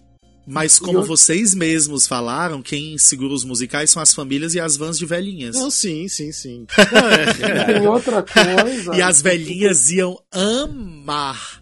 [0.46, 4.76] mas como eu- vocês mesmos falaram, quem segura os musicais são as famílias e as
[4.76, 5.56] vans de velhinhas.
[5.56, 6.66] Não, sim, sim, sim.
[6.92, 7.08] Não,
[7.48, 8.94] é- Tem outra coisa.
[8.94, 11.61] E as velhinhas iam amar.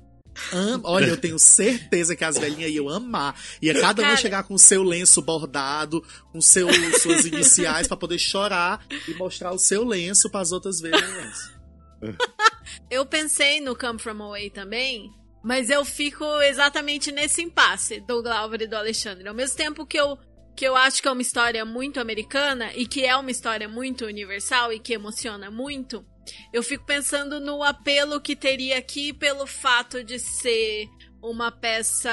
[0.52, 3.34] Am- Olha, eu tenho certeza que as velhinhas iam amar.
[3.62, 4.20] Ia cada uma Cara.
[4.20, 6.68] chegar com seu lenço bordado, com seu,
[7.00, 11.60] suas iniciais pra poder chorar e mostrar o seu lenço pras outras verem o lenço.
[12.90, 15.10] Eu pensei no Come From Away também,
[15.42, 19.26] mas eu fico exatamente nesse impasse do Glauber e do Alexandre.
[19.28, 20.16] Ao mesmo tempo que eu,
[20.56, 24.04] que eu acho que é uma história muito americana e que é uma história muito
[24.06, 26.04] universal e que emociona muito,
[26.52, 30.88] eu fico pensando no apelo que teria aqui pelo fato de ser
[31.22, 32.10] uma peça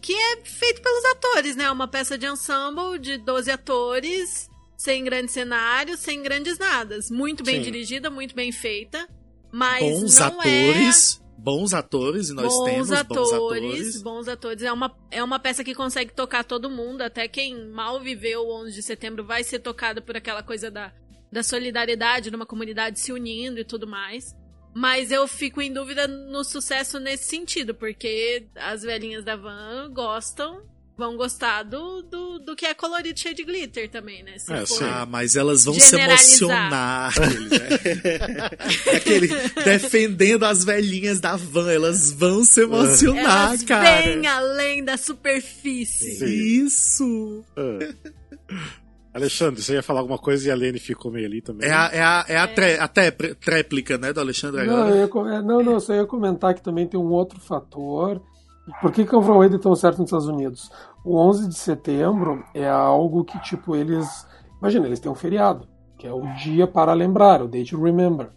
[0.00, 1.70] que é feita pelos atores, né?
[1.70, 7.10] Uma peça de ensemble de 12 atores, sem grandes cenários, sem grandes nadas.
[7.10, 7.62] Muito bem Sim.
[7.62, 9.08] dirigida, muito bem feita.
[9.50, 14.02] Mas Bons não atores, bons atores, e é nós bons temos atores, bons atores.
[14.02, 14.62] bons atores.
[14.62, 17.02] É uma, é uma peça que consegue tocar todo mundo.
[17.02, 20.92] Até quem mal viveu o 11 de setembro vai ser tocado por aquela coisa da,
[21.30, 24.34] da solidariedade, numa comunidade se unindo e tudo mais.
[24.74, 30.62] Mas eu fico em dúvida no sucesso nesse sentido, porque as velhinhas da van gostam,
[30.96, 34.36] vão gostar do, do, do que é colorido cheio de glitter também, né?
[34.38, 34.82] Se É, for-.
[34.84, 37.12] Ah, mas elas vão se emocionar.
[38.86, 39.28] É Aquele
[39.64, 44.02] defendendo as velhinhas da van, elas vão se emocionar, Elas cara.
[44.02, 46.16] bem além da superfície.
[46.16, 46.64] Sim.
[46.66, 47.44] Isso.
[49.18, 51.68] Alexandre, você ia falar alguma coisa e a Lene ficou meio ali também.
[51.68, 54.96] É a, é a, é a, tré- a tré- tréplica, né, do Alexandre Não, agora.
[54.96, 58.20] eu ia, não, não, só ia comentar que também tem um outro fator.
[58.82, 60.70] Por que, que o Wade é tão certo nos Estados Unidos?
[61.04, 64.26] O 11 de setembro é algo que, tipo, eles.
[64.60, 65.66] Imagina, eles têm um feriado,
[65.96, 68.28] que é o dia para lembrar, o Day to Remember.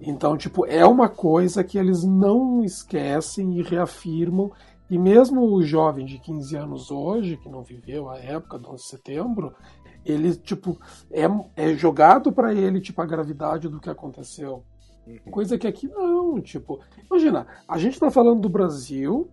[0.00, 4.52] Então, tipo, é uma coisa que eles não esquecem e reafirmam.
[4.88, 8.82] E mesmo o jovem de 15 anos hoje, que não viveu a época do 11
[8.84, 9.52] de setembro,
[10.06, 10.78] ele, tipo,
[11.10, 11.24] é,
[11.56, 14.62] é jogado para ele, tipo, a gravidade do que aconteceu.
[15.30, 16.80] Coisa que aqui não, tipo.
[17.10, 19.28] Imagina, a gente tá falando do Brasil,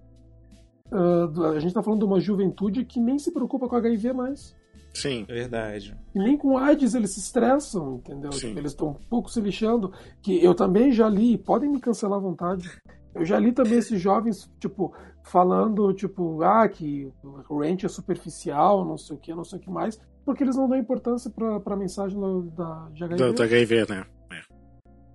[1.34, 4.56] do- a gente tá falando de uma juventude que nem se preocupa com HIV mais.
[4.94, 5.26] Sim.
[5.28, 5.98] É Verdade.
[6.14, 8.32] E nem com AIDS eles se estressam, entendeu?
[8.32, 8.50] Sim.
[8.50, 9.92] Tipo, eles estão um pouco se lixando.
[10.22, 12.70] Que eu também já li, podem me cancelar à vontade.
[13.16, 14.94] Eu já li também esses jovens, tipo,
[15.24, 17.12] falando, tipo, ah, que
[17.50, 20.56] o rant é superficial, não sei o que, não sei o que mais, porque eles
[20.56, 23.24] não dão importância pra, pra mensagem do- da, de HIV.
[23.24, 24.06] Do, do HIV, né?
[24.32, 24.42] É.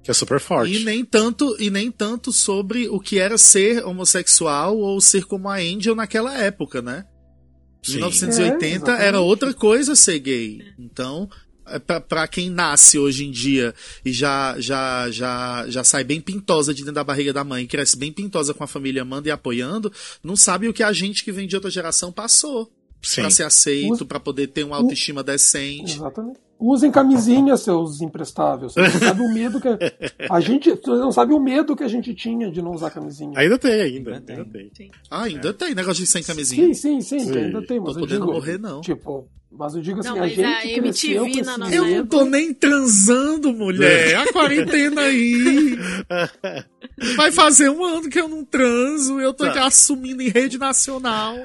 [0.03, 0.81] Que é super forte.
[0.81, 5.49] E nem tanto e nem tanto sobre o que era ser homossexual ou ser como
[5.49, 7.05] a Angel naquela época, né?
[7.83, 7.97] Sim.
[7.97, 10.61] 1980 É, era outra coisa ser gay.
[10.79, 11.29] Então,
[11.67, 16.21] é pra, pra quem nasce hoje em dia e já, já, já, já sai bem
[16.21, 19.31] pintosa de dentro da barriga da mãe, cresce bem pintosa com a família amando e
[19.31, 19.93] apoiando,
[20.25, 22.71] não sabe o que a gente que vem de outra geração passou.
[23.03, 23.21] Sim.
[23.23, 25.97] Pra ser aceito, pra poder ter uma autoestima decente.
[25.97, 26.39] Exatamente.
[26.61, 28.73] Usem camisinha, seus imprestáveis.
[28.73, 29.69] Você não sabe o medo que
[30.29, 33.31] a gente, você não sabe o medo que a gente tinha de não usar camisinha.
[33.39, 34.15] Ainda tem, ainda.
[34.17, 34.45] Ainda Ainda
[34.75, 34.91] tem.
[35.09, 36.67] Ah, ainda tem negócio de sem camisinha.
[36.67, 37.39] Sim, sim, sim, Sim.
[37.39, 38.81] ainda tem, mas Tô eu podendo digo, morrer, não.
[38.81, 41.75] Tipo, mas eu digo assim, Não, a gente a cresceu MTV com na esse nossa
[41.77, 44.17] Eu não tô nem transando, mulher.
[44.17, 45.79] A quarentena aí.
[47.17, 49.21] Vai fazer um ano que eu não transo.
[49.21, 49.51] Eu tô Tá.
[49.51, 51.37] aqui assumindo em rede nacional.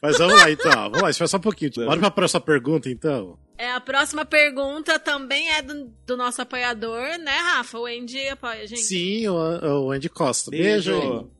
[0.00, 0.72] Mas vamos lá, então.
[0.72, 1.70] Vamos lá, espera só um pouquinho.
[1.74, 3.38] Bora pra próxima pergunta, então.
[3.56, 7.78] É, a próxima pergunta também é do, do nosso apoiador, né, Rafa?
[7.78, 8.82] O Andy apoia a gente.
[8.82, 10.50] Sim, o, o Andy Costa.
[10.50, 10.92] Beijo.
[10.92, 11.30] Beijo.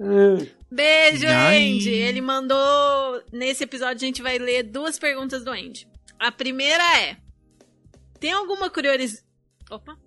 [0.00, 0.50] Andy.
[0.50, 1.26] É, Beijo.
[1.26, 1.90] Andy.
[1.90, 3.22] Ele mandou.
[3.32, 5.86] Nesse episódio a gente vai ler duas perguntas do Andy.
[6.18, 7.16] A primeira é:
[8.18, 9.24] Tem alguma curiosidade.
[9.70, 9.98] Opa!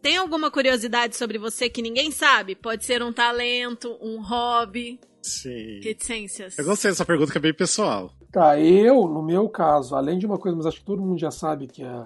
[0.00, 2.56] Tem alguma curiosidade sobre você que ninguém sabe?
[2.56, 5.80] Pode ser um talento, um hobby, Sim.
[5.82, 6.58] reticências.
[6.58, 8.12] Eu gostei dessa pergunta que é bem pessoal.
[8.32, 11.30] Tá, eu, no meu caso, além de uma coisa, mas acho que todo mundo já
[11.30, 12.04] sabe que é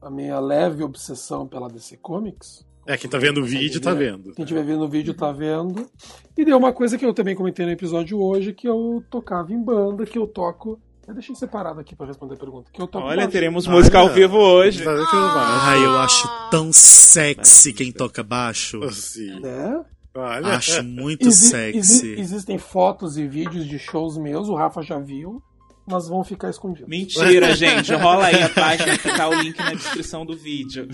[0.00, 2.64] a minha leve obsessão pela DC Comics.
[2.86, 4.32] É, quem tá vendo o vídeo tá vendo.
[4.32, 5.90] Quem estiver vendo o vídeo tá vendo.
[6.38, 9.60] E deu uma coisa que eu também comentei no episódio hoje, que eu tocava em
[9.60, 10.80] banda, que eu toco.
[11.06, 12.70] Eu deixei separado aqui pra responder a pergunta.
[12.72, 13.30] Que eu toco Olha, baixo.
[13.32, 14.14] teremos música ao Olha.
[14.14, 14.84] vivo hoje.
[14.84, 15.66] Tá do baixo.
[15.66, 18.80] Ai, eu acho tão sexy quem toca baixo.
[18.92, 19.40] Sim.
[19.40, 19.84] Né?
[20.16, 20.48] Olha.
[20.56, 21.78] Acho muito Exi- sexy.
[21.78, 25.42] exi- existem fotos e vídeos de shows meus, o Rafa já viu,
[25.88, 26.88] mas vão ficar escondidos.
[26.88, 27.92] Mentira, gente.
[27.94, 30.88] Rola aí a página que tá o link na descrição do vídeo.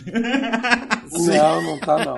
[1.10, 2.16] Não, não tá não.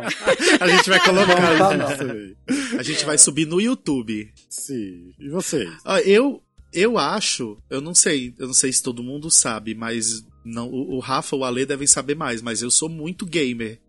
[0.60, 2.78] A gente vai colocar Não, tá, não.
[2.78, 4.28] A gente vai subir no YouTube.
[4.48, 5.12] Sim.
[5.18, 5.70] E vocês?
[5.84, 6.42] Ah, eu,
[6.72, 10.96] eu acho, eu não sei, eu não sei se todo mundo sabe, mas não, o,
[10.96, 13.80] o Rafa, o Ale devem saber mais, mas eu sou muito gamer.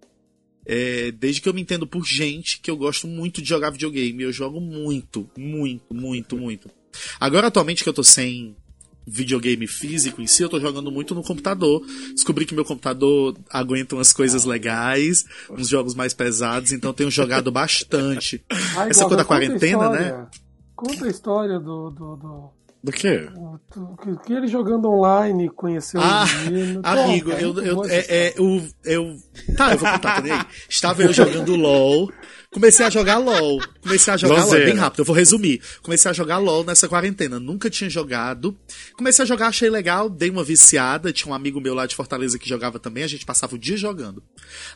[0.65, 4.23] É, desde que eu me entendo por gente que eu gosto muito de jogar videogame,
[4.23, 6.69] eu jogo muito, muito, muito, muito.
[7.19, 8.55] Agora atualmente que eu tô sem
[9.07, 11.85] videogame físico em si, eu tô jogando muito no computador.
[12.13, 17.11] Descobri que meu computador aguenta umas coisas legais, uns jogos mais pesados, então eu tenho
[17.11, 18.43] jogado bastante.
[18.75, 20.27] Ai, Essa coisa da quarentena, né?
[20.75, 21.89] Conta a história do.
[21.91, 22.49] do, do,
[22.85, 23.27] Do quê?
[24.23, 26.81] que- ele jogando online conheceu Ah, o menino.
[26.83, 29.15] Amigo, Conta, eu, eu, essa é, é, eu, eu.
[29.57, 30.45] Tá, eu vou contar, aí.
[30.69, 32.11] Estava eu jogando LOL.
[32.55, 33.61] Comecei a jogar LOL.
[33.81, 34.65] Comecei a jogar LOL, Lozeira.
[34.65, 35.59] bem rápido, eu vou resumir.
[35.81, 37.37] Comecei a jogar LOL nessa quarentena.
[37.37, 38.57] Nunca tinha jogado.
[38.93, 41.11] Comecei a jogar, achei legal, dei uma viciada.
[41.11, 43.75] Tinha um amigo meu lá de Fortaleza que jogava também, a gente passava o dia
[43.75, 44.23] jogando.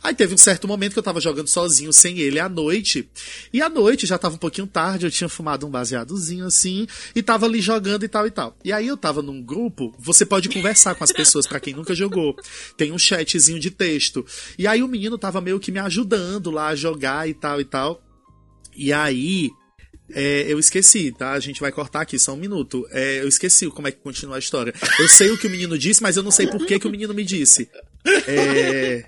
[0.02, 3.08] Aí teve um certo momento que eu tava jogando sozinho, sem ele, à noite.
[3.50, 7.22] E à noite, já tava um pouquinho tarde, eu tinha fumado um baseadozinho assim, e
[7.22, 8.58] tava ali jogando e tal e tal.
[8.62, 11.94] E aí eu tava num grupo, você pode conversar com as pessoas, pra quem nunca
[11.94, 12.36] jogou.
[12.76, 14.22] Tem um chatzinho de texto.
[14.58, 17.69] E aí o menino tava meio que me ajudando lá a jogar e tal e
[17.70, 18.02] tal.
[18.76, 19.50] E aí,
[20.12, 21.32] é, eu esqueci, tá?
[21.32, 22.86] A gente vai cortar aqui só um minuto.
[22.90, 24.74] É, eu esqueci como é que continua a história.
[24.98, 26.90] Eu sei o que o menino disse, mas eu não sei por que, que o
[26.90, 27.68] menino me disse.
[28.26, 29.04] É,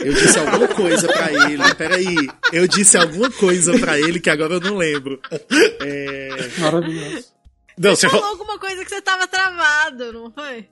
[0.00, 1.74] eu disse alguma coisa pra ele.
[1.76, 2.16] Peraí.
[2.52, 5.20] Eu disse alguma coisa pra ele que agora eu não lembro.
[5.80, 6.28] É,
[6.58, 7.34] Maravilhoso.
[7.76, 8.38] Não, você Falou falou.
[8.38, 10.68] alguma coisa que você tava travado, não foi?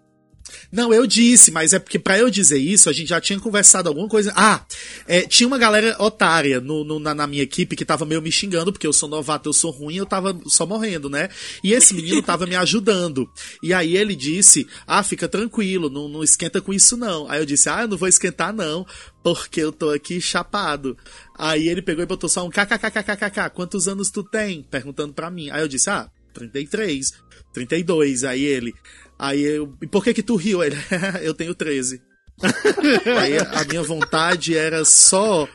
[0.71, 3.89] Não, eu disse, mas é porque pra eu dizer isso, a gente já tinha conversado
[3.89, 4.33] alguma coisa.
[4.37, 4.65] Ah,
[5.07, 8.31] é, tinha uma galera otária no, no- na, na minha equipe que tava meio me
[8.33, 11.29] xingando, porque eu sou novato, eu sou ruim, eu tava só morrendo, né?
[11.63, 13.29] E esse menino tava me ajudando.
[13.63, 17.29] E aí ele disse: Ah, fica tranquilo, não, não esquenta com isso não.
[17.31, 18.87] Aí eu disse: Ah, eu não vou esquentar não,
[19.23, 20.97] porque eu tô aqui chapado.
[21.39, 24.63] Aí ele pegou e botou só um kkkkkk, quantos anos tu tem?
[24.63, 25.51] Perguntando pra mim.
[25.51, 27.13] Aí eu disse: Ah, 33,
[27.53, 28.25] 32.
[28.25, 28.73] Aí ele.
[29.19, 29.77] Aí eu.
[29.83, 30.63] E por que que tu riu?
[30.63, 30.77] Ele,
[31.23, 32.01] eu tenho 13.
[33.21, 35.49] Aí a minha vontade era só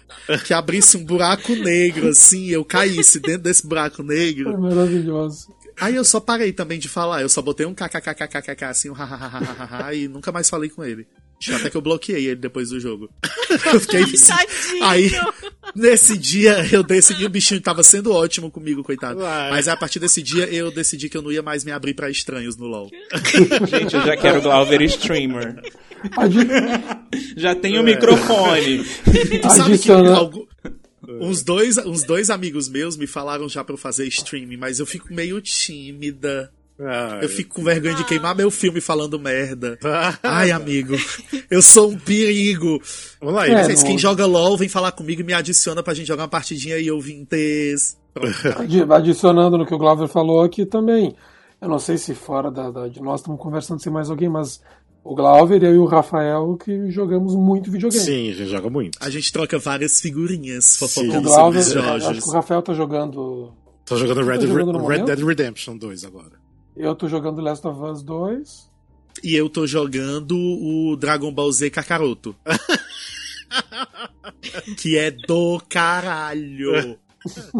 [0.46, 4.60] que abrisse um buraco negro, assim, eu caísse dentro desse buraco É negro.
[4.60, 5.54] maravilhoso.
[5.80, 9.94] Aí eu só parei também de falar, eu só botei um kkkkkk assim, um hahaha,
[9.94, 11.08] e nunca mais falei com ele.
[11.54, 13.10] Até que eu bloqueei ele depois do jogo.
[13.72, 14.28] Eu fiquei assim.
[14.28, 14.84] Tadinho.
[14.84, 15.12] Aí,
[15.76, 19.20] nesse dia, eu decidi, o bichinho tava sendo ótimo comigo, coitado.
[19.22, 19.52] Uai.
[19.52, 22.10] Mas a partir desse dia, eu decidi que eu não ia mais me abrir pra
[22.10, 22.90] estranhos no LoL.
[23.70, 25.62] Gente, eu já quero Glauber streamer.
[27.36, 28.84] Já tenho o microfone.
[28.84, 30.48] Tu sabe que Adiciona- algu-
[31.08, 34.86] uns, dois, uns dois amigos meus me falaram já pra eu fazer streaming, mas eu
[34.86, 36.52] fico meio tímida.
[36.80, 37.24] Ai.
[37.24, 39.80] Eu fico com vergonha de queimar meu filme falando merda.
[40.22, 40.96] Ai, amigo,
[41.50, 42.80] eu sou um perigo.
[43.20, 43.64] Vamos lá, É.
[43.64, 46.30] Vocês, não- quem joga LOL, vem falar comigo e me adiciona pra gente jogar uma
[46.30, 47.98] partidinha e ouvintes.
[48.60, 51.16] adi- Adicionando no que o Glauber falou aqui também.
[51.60, 54.62] Eu não sei se fora da, da- de nós estamos conversando sem mais alguém, mas
[55.04, 58.04] o Glauber, eu e o Rafael que jogamos muito videogame.
[58.04, 59.00] Sim, a gente joga muito.
[59.02, 62.28] A gente troca várias figurinhas fofocando sobre os acho que jogos.
[62.28, 63.52] o Rafael tá jogando.
[63.86, 65.04] Tô jogando Red, Tá jogando Red?
[65.06, 66.37] Dead Redemption 2 agora.
[66.78, 68.70] Eu tô jogando Last of Us 2.
[69.24, 72.36] E eu tô jogando o Dragon Ball Z Kakaroto.
[74.78, 76.98] que é do caralho.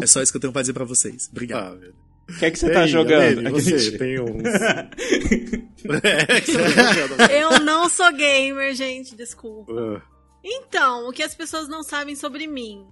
[0.00, 1.28] É só isso que eu tenho pra dizer pra vocês.
[1.30, 1.80] Obrigado.
[1.82, 2.08] Ah.
[2.30, 3.46] O que é que você Ei, tá jogando?
[3.46, 4.44] Aline, você tem uns.
[7.24, 7.42] é.
[7.42, 9.72] Eu não sou gamer, gente, desculpa.
[9.72, 10.02] Ah,
[10.44, 12.86] Então, o que as pessoas não sabem sobre mim?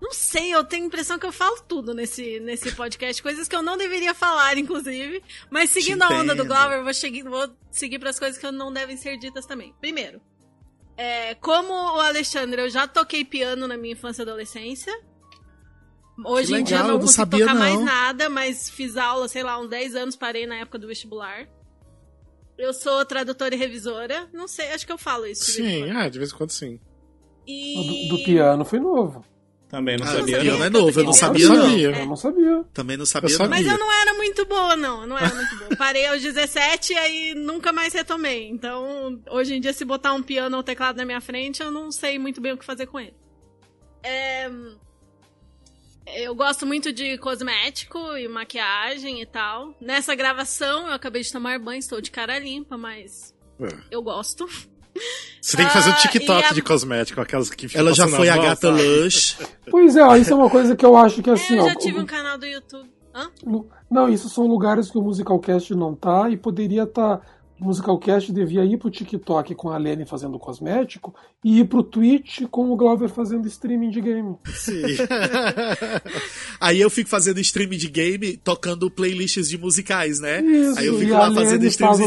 [0.00, 3.54] Não sei, eu tenho a impressão que eu falo tudo nesse, nesse podcast, coisas que
[3.54, 5.22] eu não deveria falar, inclusive.
[5.50, 8.72] Mas seguindo a onda do eu vou, seguir, vou seguir para as coisas que não
[8.72, 9.74] devem ser ditas também.
[9.78, 10.20] Primeiro,
[10.96, 14.92] é, como o Alexandre, eu já toquei piano na minha infância e adolescência.
[16.24, 17.84] Hoje Que em dia legal, eu eu não não consigo sabia, tocar mais não.
[17.84, 21.46] nada, mas fiz aula, sei lá, uns 10 anos, parei na época do vestibular.
[22.58, 24.28] Eu sou tradutora e revisora.
[24.32, 25.46] Não sei, acho que eu falo isso.
[25.46, 25.96] de vez em sim, quando.
[25.96, 26.80] ah, de vez em quando sim.
[27.46, 28.08] E...
[28.08, 29.24] Do, do piano foi novo.
[29.70, 30.40] Também não Ah, sabia.
[30.40, 30.64] piano não.
[30.66, 31.62] é novo, eu não Eu sabia não não.
[31.70, 31.90] sabia.
[32.00, 32.64] Eu não sabia.
[32.74, 33.48] Também não sabia Eu não.
[33.48, 33.72] Mas sabia.
[33.72, 35.00] eu não era muito boa, não.
[35.02, 35.76] Eu não era muito boa.
[35.76, 38.48] Parei aos 17 e aí nunca mais retomei.
[38.48, 41.92] Então, hoje em dia, se botar um piano ou teclado na minha frente, eu não
[41.92, 43.14] sei muito bem o que fazer com ele.
[44.02, 44.50] É,
[46.24, 49.72] Eu gosto muito de cosmético e maquiagem e tal.
[49.80, 53.68] Nessa gravação, eu acabei de tomar banho, estou de cara limpa, mas É.
[53.92, 54.48] eu gosto.
[55.40, 57.94] Você tem que fazer um Ah, TikTok e a- de cosmético, aquelas que ficam Ela
[57.94, 58.82] já foi a mão, gata sabe?
[58.82, 59.38] Lush.
[59.70, 61.68] Pois é, ó, isso é uma coisa que eu acho que assim, eu ó.
[61.68, 62.90] já tive o- um canal do YouTube.
[63.14, 63.30] Hã?
[63.90, 67.16] Não, isso são lugares que o Musicalcast não tá e poderia estar.
[67.16, 72.42] o Musicalcast devia ir pro TikTok com a Lene fazendo cosmético e ir pro Twitch
[72.50, 74.36] com o Glover fazendo streaming de game.
[74.46, 74.82] Sim.
[76.60, 80.40] Aí eu fico fazendo stream de game, tocando playlists de musicais, né?
[80.42, 82.04] Isso, Aí eu fico e lá a fazendo faz de-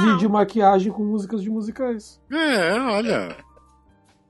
[0.00, 2.20] vídeos de maquiagem com músicas de musicais.
[2.30, 3.36] É, olha.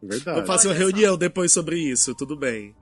[0.02, 0.24] Verdade.
[0.36, 2.74] Vamos fazer uma reunião depois sobre isso, tudo bem.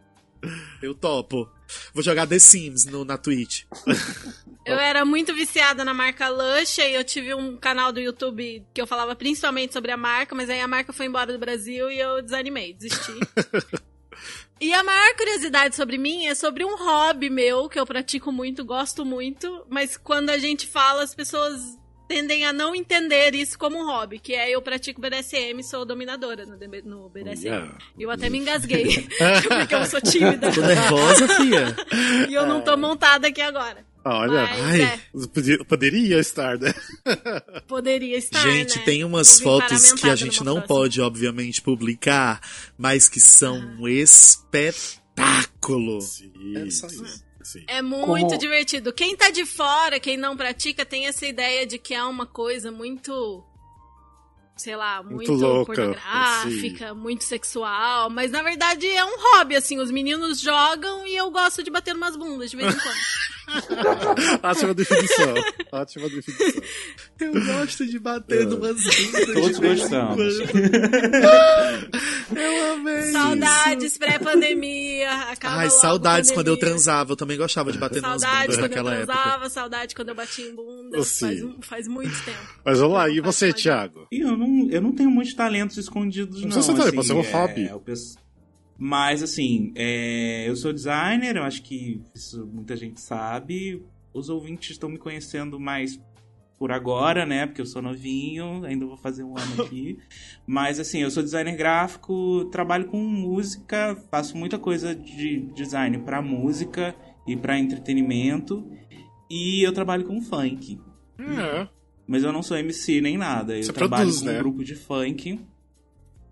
[0.83, 1.49] Eu topo.
[1.95, 3.65] Vou jogar The Sims no, na Twitch.
[4.65, 8.81] Eu era muito viciada na marca Lush e eu tive um canal do YouTube que
[8.81, 11.99] eu falava principalmente sobre a marca, mas aí a marca foi embora do Brasil e
[11.99, 13.13] eu desanimei, desisti.
[14.61, 18.65] e a maior curiosidade sobre mim é sobre um hobby meu que eu pratico muito,
[18.65, 21.61] gosto muito, mas quando a gente fala, as pessoas
[22.09, 25.85] tendem a não entender isso como um hobby, que é eu pratico BDSM e sou
[25.85, 27.47] dominadora no, no BDSM.
[27.47, 27.79] Yeah.
[27.99, 29.09] Eu até me engasguei,
[29.49, 30.51] porque eu sou tímida.
[30.53, 31.77] Tô nervosa, fia.
[32.29, 33.85] E eu não tô montada aqui agora.
[34.05, 34.83] Olha, Mas, ai.
[34.83, 35.01] é,
[35.65, 36.75] poderia estar, né?
[37.67, 38.85] poderia estar, Gente, né?
[38.85, 40.67] tem umas Vou fotos que a gente não próxima.
[40.69, 42.39] pode, obviamente, publicar,
[42.77, 44.85] mas que são um espetáculo.
[46.03, 47.25] Sim, É só isso.
[47.43, 47.65] sim.
[47.67, 48.93] É muito Como- divertido.
[48.93, 52.71] Quem tá de fora, quem não pratica, tem essa ideia de que é uma coisa
[52.71, 53.43] muito.
[54.57, 58.09] Sei lá, muito, Muito louca, pornográfica, muito sexual.
[58.09, 59.79] Mas na verdade é um hobby, assim.
[59.81, 62.97] Os meninos jogam e eu gosto de bater umas bundas de vez em quando.
[64.43, 65.35] Ótima definição.
[65.73, 66.63] Ótima definição.
[67.21, 69.27] Eu gosto de bater numas bundas.
[69.35, 70.41] Todos de vez em gostamos.
[70.41, 72.39] quando.
[72.39, 73.03] Eu amei.
[73.13, 75.11] Saudades pré-pandemia.
[75.31, 77.13] acaba Ai, saudades quando eu transava.
[77.13, 79.13] Eu também gostava de bater Saudades bundas quando eu naquela época.
[79.13, 81.03] transava, saudade quando eu batia em bunda.
[81.05, 81.55] Sim.
[81.61, 82.39] Faz, faz muito tempo.
[82.65, 83.53] Mas vamos lá, e você.
[83.53, 84.07] Thiago?
[84.11, 86.55] Eu não, eu não tenho muitos talentos escondidos, Não não.
[86.55, 87.73] precisa ser talento, assim, pode ser um é, hobby.
[87.73, 88.17] o pes-
[88.79, 93.83] Mas, assim, é, eu sou designer, eu acho que isso muita gente sabe.
[94.13, 96.01] Os ouvintes estão me conhecendo mais
[96.59, 97.47] por agora, né?
[97.47, 99.99] Porque eu sou novinho, ainda vou fazer um ano aqui.
[100.47, 106.21] Mas, assim, eu sou designer gráfico, trabalho com música, faço muita coisa de design pra
[106.23, 106.95] música
[107.27, 108.65] e pra entretenimento.
[109.31, 110.79] E eu trabalho com funk.
[111.19, 111.69] É.
[112.07, 113.57] Mas eu não sou MC nem nada.
[113.57, 114.35] Eu Você trabalho produz, com né?
[114.37, 115.41] um grupo de funk.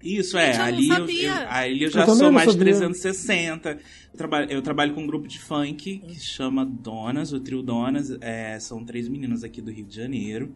[0.02, 0.56] Isso, é.
[0.56, 2.64] Eu ali eu, eu- ali eu já também sou mais sabia.
[2.64, 3.70] 360.
[4.12, 7.62] Eu trabalho, eu trabalho com um grupo de funk que se chama Donas, o trio
[7.62, 8.10] Donas.
[8.20, 10.54] É, são três meninas aqui do Rio de Janeiro.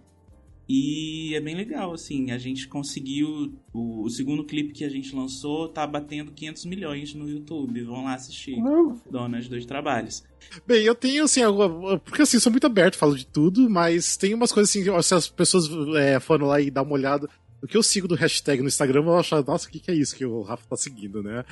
[0.68, 2.32] E é bem legal, assim.
[2.32, 3.54] A gente conseguiu.
[3.72, 7.82] O, o segundo clipe que a gente lançou tá batendo 500 milhões no YouTube.
[7.82, 8.56] Vão lá assistir.
[8.56, 10.24] Não, Donas dos Trabalhos.
[10.66, 11.98] Bem, eu tenho, assim, alguma...
[11.98, 15.28] porque assim, sou muito aberto, falo de tudo, mas tem umas coisas assim, se as
[15.28, 17.28] pessoas é, foram lá e dar uma olhada,
[17.62, 19.90] o que eu sigo do hashtag no Instagram, eu vou achar, nossa, o que, que
[19.90, 21.44] é isso que o Rafa tá seguindo, né?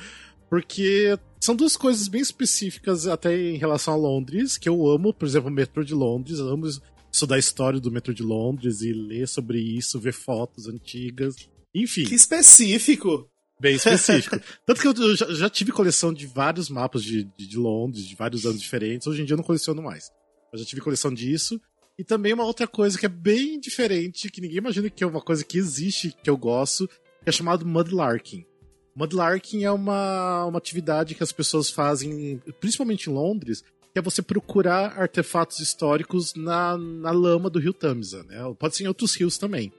[0.49, 5.25] Porque são duas coisas bem específicas até em relação a Londres, que eu amo, por
[5.25, 6.67] exemplo, o metrô de Londres, amo
[7.15, 11.35] estudar a história do metrô de Londres e ler sobre isso, ver fotos antigas,
[11.73, 12.05] enfim.
[12.05, 13.29] Que específico.
[13.59, 14.37] Bem específico.
[14.65, 18.15] Tanto que eu já, já tive coleção de vários mapas de, de, de Londres, de
[18.15, 19.07] vários anos diferentes.
[19.07, 20.11] Hoje em dia eu não coleciono mais.
[20.51, 21.59] Eu já tive coleção disso.
[21.97, 25.21] E também uma outra coisa que é bem diferente, que ninguém imagina que é uma
[25.21, 28.45] coisa que existe, que eu gosto, que é chamado mudlarking.
[28.93, 33.63] Mudlarking é uma, uma atividade que as pessoas fazem, principalmente em Londres,
[33.95, 38.35] que é você procurar artefatos históricos na, na lama do rio Tamisa, né?
[38.59, 39.71] Pode ser em outros rios também.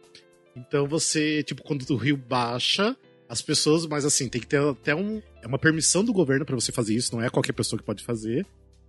[0.57, 2.97] Então você, tipo, quando o rio baixa,
[3.29, 6.55] as pessoas, mas assim, tem que ter até um, é uma permissão do governo pra
[6.55, 8.47] você fazer isso, não é qualquer pessoa que pode fazer.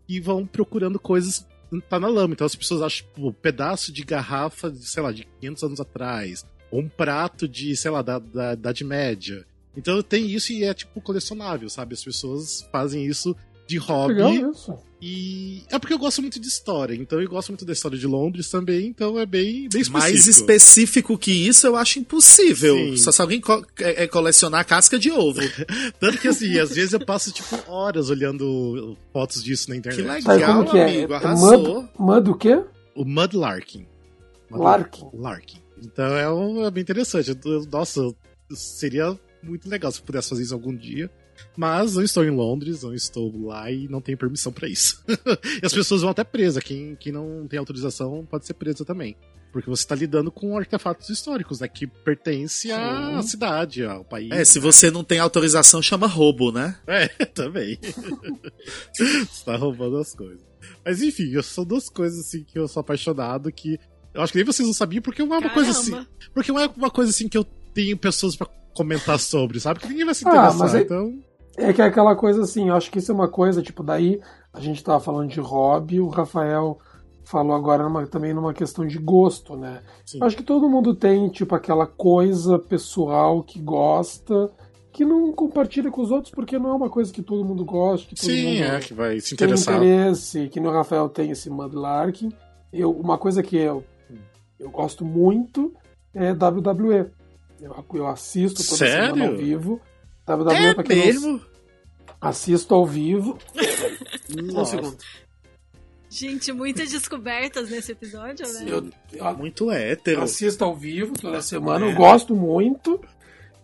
[0.08, 1.46] E vão procurando coisas
[1.90, 2.34] tá na lama.
[2.34, 5.80] Então as pessoas acham, tipo, um pedaço de garrafa, de, sei lá, de 500 anos
[5.82, 9.46] atrás, ou um prato de, sei lá, da, da Idade Média.
[9.76, 11.94] Então tem isso e é tipo colecionável, sabe?
[11.94, 13.36] As pessoas fazem isso
[13.68, 14.14] de hobby.
[14.14, 14.78] legal isso.
[15.00, 18.08] E é porque eu gosto muito de história, então eu gosto muito da história de
[18.08, 19.92] Londres também, então é bem, bem específico.
[19.94, 22.76] Mais específico que isso, eu acho impossível.
[22.76, 22.98] Sim.
[22.98, 25.40] Só se alguém co é, é colecionar casca de ovo.
[26.00, 30.24] Tanto que assim, às vezes eu passo tipo horas olhando fotos disso na Que internet.
[30.24, 30.84] Tá, e legal, como que é?
[30.86, 31.14] amigo.
[31.14, 31.82] É Arrasou.
[31.84, 32.64] Mud, mud o quê?
[32.96, 33.86] O Mudlarking.
[34.50, 35.10] Larking.
[35.14, 35.60] Larking.
[35.84, 37.38] Então é, um, é bem interessante.
[37.46, 38.02] Eu- Nossa,
[38.52, 41.08] seria muito legal se eu pudesse fazer isso algum dia.
[41.56, 45.04] Mas não estou em Londres, não estou lá e não tenho permissão pra isso.
[45.62, 46.62] e as pessoas vão até presa.
[46.62, 49.16] Quem, quem não tem autorização pode ser presa também.
[49.52, 51.68] Porque você está lidando com artefatos históricos, né?
[51.68, 53.28] Que pertence à Sim.
[53.30, 54.30] cidade, ao país.
[54.32, 56.78] É, se você não tem autorização, chama roubo, né?
[56.86, 57.80] É, também.
[58.94, 60.42] Você tá roubando as coisas.
[60.86, 63.80] Mas enfim, eu- são duas coisas assim que eu sou apaixonado que.
[64.14, 65.92] Eu acho que nem vocês não sabiam, porque não é uma coisa assim.
[65.92, 66.10] Caramba.
[66.34, 69.80] Porque não é uma coisa assim que eu tenho pessoas pra comentar sobre, sabe?
[69.80, 70.58] Que ninguém vai se Ah, interessar.
[70.58, 71.20] mas é- Então.
[71.58, 74.22] É que é aquela coisa assim, eu acho que isso é uma coisa, tipo, daí
[74.54, 76.78] a gente tava falando de hobby, o Rafael
[77.26, 79.82] falou agora numa- também numa questão de gosto, né?
[80.06, 80.20] Sim.
[80.22, 84.50] Acho que todo mundo tem, tipo, aquela coisa pessoal que gosta,
[84.94, 88.08] que não compartilha com os outros, porque não é uma coisa que todo mundo gosta,
[88.08, 89.76] que todo Sim, mundo é, que vai se tem interessar.
[89.76, 92.32] interesse, que no Rafael tem esse Mudlarking.
[92.72, 93.84] Eu, uma coisa que eu,
[94.60, 95.74] eu gosto muito
[96.14, 97.08] é WWE.
[97.60, 99.16] Eu, eu assisto toda Sério?
[99.16, 99.82] semana ao vivo.
[100.28, 101.42] WWE, É pra quem mesmo?
[102.20, 103.38] assisto ao vivo.
[104.38, 104.72] Um Nossa.
[104.78, 104.98] segundo.
[106.10, 108.64] Gente, muitas descobertas nesse episódio, né?
[108.66, 110.22] Eu, eu Muito hétero.
[110.24, 113.00] assisto ao vivo toda semana, eu gosto muito.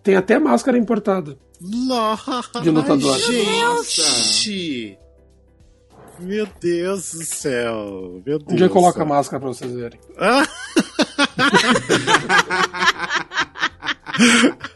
[0.03, 3.17] Tem até máscara importada Nossa, de lutador.
[3.17, 4.97] Gente!
[6.19, 8.21] Meu Deus do céu.
[8.25, 8.51] Meu Deus.
[8.51, 8.69] Um dia
[9.01, 9.99] a máscara pra vocês verem.
[10.17, 10.43] Ah!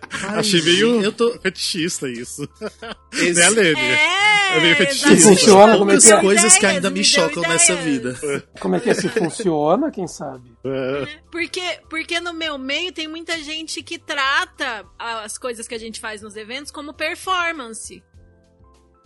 [0.27, 1.31] Achei meio Eu tô.
[1.39, 2.47] fetichista isso.
[3.13, 3.79] Esse- Né, Lene?
[3.81, 5.29] É, É meio fetichista.
[5.29, 6.21] Funciona, como é que é?
[6.21, 8.19] coisas que ainda me deu chocam nessa ideias.
[8.21, 8.47] vida.
[8.59, 8.93] Como é que é?
[8.93, 10.51] Se funciona, quem sabe?
[10.65, 11.19] É.
[11.31, 15.99] Porque, porque no meu meio tem muita gente que trata as coisas que a gente
[15.99, 18.01] faz nos eventos como performance.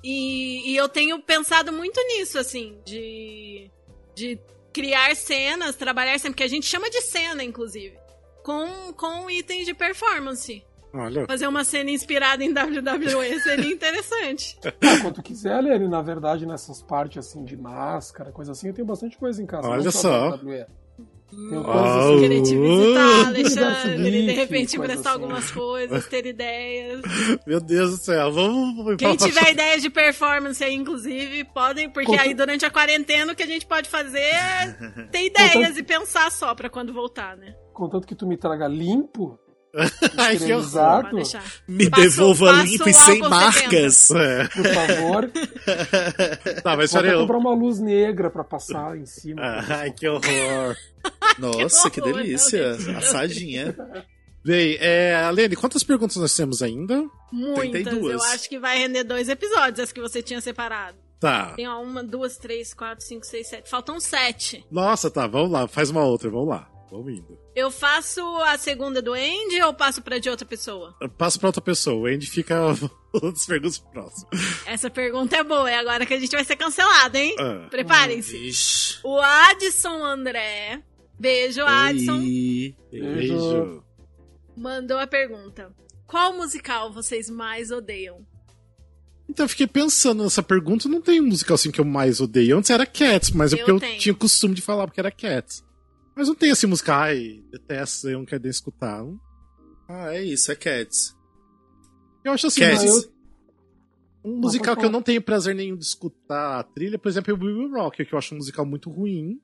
[0.04, 3.70] E, e eu tenho pensado muito nisso, assim, de,
[4.16, 4.40] de
[4.74, 7.96] criar cenas, trabalhar sempre, que a gente chama de cena, inclusive,
[8.44, 10.64] com, com itens de performance.
[10.94, 11.26] Olha.
[11.26, 14.58] Fazer uma cena inspirada em WWE seria interessante.
[14.84, 18.86] Ah, quando quiser, Lene, na verdade, nessas partes assim de máscara, coisa assim, eu tenho
[18.88, 19.68] bastante coisa em casa.
[19.70, 20.32] Olha só.
[20.36, 20.66] WWE.
[21.30, 22.20] Tenho Ah, coisas assim.
[22.20, 25.24] Querer te visitar, Alexandre, de repente emprestar assim.
[25.24, 27.02] algumas coisas, ter ideias.
[27.48, 28.98] Meu Deus do céu, vamos.
[28.98, 33.36] Quem tiver ideias de performance aí, inclusive, podem, porque Conta- aí durante a quarentena o
[33.36, 34.76] que a gente pode fazer é
[35.10, 37.56] ter ideias e pensar só pra quando voltar, né?
[37.74, 39.40] Contanto que tu me traga limpo,
[40.18, 41.02] Ai, que horror.
[41.04, 41.44] Pode deixar.
[41.68, 44.12] Me Passo- devolva passo limpo e sem marcas.
[44.12, 44.48] É.
[44.48, 45.32] por favor.
[46.64, 49.42] Tá, mas até eu- comprar uma luz negra pra passar em cima.
[49.70, 50.76] Ai, que horror.
[51.40, 52.78] Nossa, que horror, delícia.
[52.78, 52.98] não.
[52.98, 53.76] Assadinha.
[54.44, 57.04] Bem, é, Alene, quantas perguntas nós temos ainda?
[57.32, 57.84] Muitas.
[57.84, 58.14] 32.
[58.14, 60.98] Eu acho que vai render dois episódios, as que você tinha separado.
[61.20, 61.54] Tá.
[61.56, 63.70] Tem ó, uma, duas, três, quatro, cinco, seis, sete.
[63.70, 64.66] Faltam sete.
[64.72, 66.68] Nossa, tá, vamos lá, faz uma outra, vamos lá.
[66.92, 67.40] Vamos indo.
[67.56, 70.94] Eu faço a segunda do Andy ou passo pra de outra pessoa?
[71.00, 72.60] Eu passo pra outra pessoa, o Andy fica
[73.14, 74.30] outras perguntas pro próximo.
[74.66, 77.34] Essa pergunta é boa, é agora que a gente vai ser cancelado, hein?
[77.40, 77.68] Ah.
[77.70, 79.00] Preparem-se.
[79.06, 80.84] O Adson André,
[81.18, 82.76] beijo, Adson, Oi.
[82.92, 83.84] Beijo.
[84.58, 85.72] mandou a pergunta:
[86.06, 88.26] Qual musical vocês mais odeiam?
[89.30, 92.58] Então eu fiquei pensando nessa pergunta, não tem um musical assim que eu mais odeio.
[92.58, 93.98] Antes era Cats, mas é Eu porque eu tenho.
[93.98, 95.64] tinha o costume de falar porque era Cats.
[96.22, 99.04] Mas não tem assim musical, ai, detesto, eu não quero nem escutar.
[99.90, 101.18] Ah, é isso, é Cats.
[102.24, 102.84] Eu acho assim, Cats.
[102.84, 103.12] mas
[104.24, 107.36] um musical que eu não tenho prazer nenhum de escutar a trilha, por exemplo, é
[107.36, 109.42] o Will Rock que eu acho um musical muito ruim.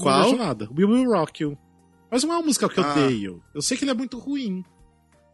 [0.00, 0.18] Qual?
[0.18, 0.66] Não vejo nada.
[0.74, 1.58] We Will Rock You.
[2.10, 2.92] Mas não é um musical que eu Ah.
[2.94, 3.42] odeio.
[3.54, 4.64] Eu sei que ele é muito ruim.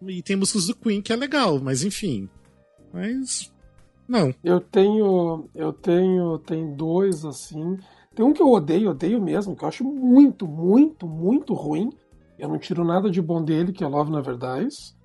[0.09, 2.29] E tem músicas do Queen que é legal, mas enfim.
[2.93, 3.53] Mas.
[4.09, 4.35] Não.
[4.43, 5.49] Eu tenho.
[5.55, 6.37] Eu tenho.
[6.41, 7.79] Tem dois assim.
[8.15, 11.91] Tem um que eu odeio, odeio mesmo, que eu acho muito, muito, muito ruim.
[12.39, 14.97] Eu não tiro nada de bom dele, que é Love Never Dies.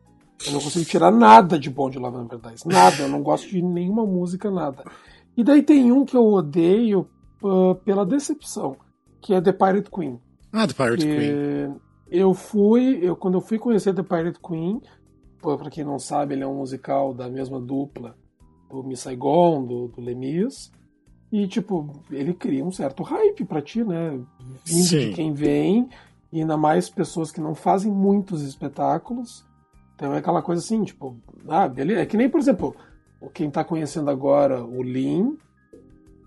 [0.45, 2.65] Eu não consigo tirar nada de bom de Love Never Dies.
[2.65, 4.83] Nada, eu não gosto de nenhuma música, nada.
[5.35, 7.07] E daí tem um que eu odeio
[7.43, 8.75] ah, pela decepção,
[9.21, 10.19] que é The Pirate Queen.
[10.51, 11.75] Ah, do Pirate que Queen.
[12.09, 14.81] Eu fui, eu, quando eu fui conhecer The Pirate Queen,
[15.41, 18.15] pô, pra quem não sabe, ele é um musical da mesma dupla
[18.69, 20.71] do Miss Saigon, do, do Lemis.
[21.31, 24.19] E, tipo, ele cria um certo hype pra ti, né?
[24.65, 25.09] Vindo Sim.
[25.09, 25.89] de quem vem,
[26.31, 29.45] e ainda mais pessoas que não fazem muitos espetáculos.
[29.95, 31.17] Então é aquela coisa assim, tipo,
[31.47, 32.01] ah, beleza.
[32.01, 32.75] É que nem, por exemplo,
[33.19, 35.37] o- quem tá conhecendo agora o Lin,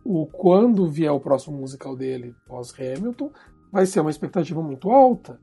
[0.05, 3.30] o quando vier o próximo musical dele, pós-Hamilton,
[3.72, 5.40] vai ser uma expectativa muito alta.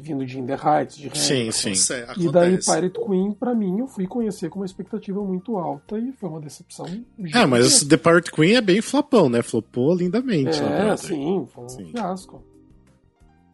[0.00, 1.52] Vindo de In the Heights, de Hamilton.
[1.52, 1.94] Sim, sim.
[2.02, 2.74] Aconte- E daí Acontece.
[2.74, 6.40] Pirate Queen, pra mim, eu fui conhecer com uma expectativa muito alta e foi uma
[6.40, 6.86] decepção.
[7.34, 9.42] É, mas The Pirate Queen é bem flopão, né?
[9.42, 10.58] Flopou lindamente.
[10.60, 11.84] É, sim, foi um Sim.
[11.92, 12.44] fiasco.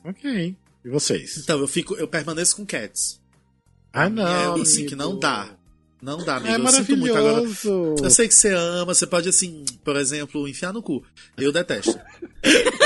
[0.04, 0.56] Ok.
[0.84, 1.36] E vocês?
[1.38, 3.20] Então, eu fico, eu permaneço com Cats.
[3.92, 4.56] Ah, não.
[4.58, 5.48] é assim que não dá.
[6.00, 6.54] Não dá, amigo.
[6.54, 7.32] É eu sinto muito agora.
[7.34, 7.94] maravilhoso.
[8.02, 11.02] Eu sei que você ama, você pode, assim, por exemplo, enfiar no cu.
[11.36, 11.98] Eu detesto.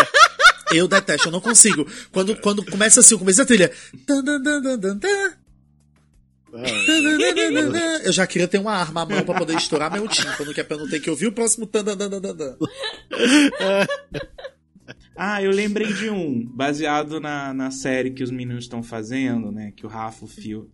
[0.76, 1.86] eu detesto, eu não consigo.
[2.12, 3.70] Quando, quando começa assim, o começo da trilha.
[4.06, 4.22] tan,
[8.04, 10.64] Eu já queria ter uma arma à mão pra poder estourar meu tímpano, que é
[10.64, 11.68] pra eu não ter que ouvir o próximo.
[15.16, 19.72] Ah, eu lembrei de um, baseado na, na série que os meninos estão fazendo, né?
[19.74, 20.70] Que o Rafa, o Fio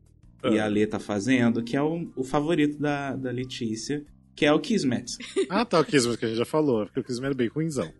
[0.50, 4.02] e a Lê tá fazendo, que é o, o favorito da, da Letícia,
[4.34, 5.16] que é o Kismet.
[5.50, 6.86] Ah, tá, o Kismet que a gente já falou.
[6.86, 7.92] Porque o Kismet é bem ruimzão.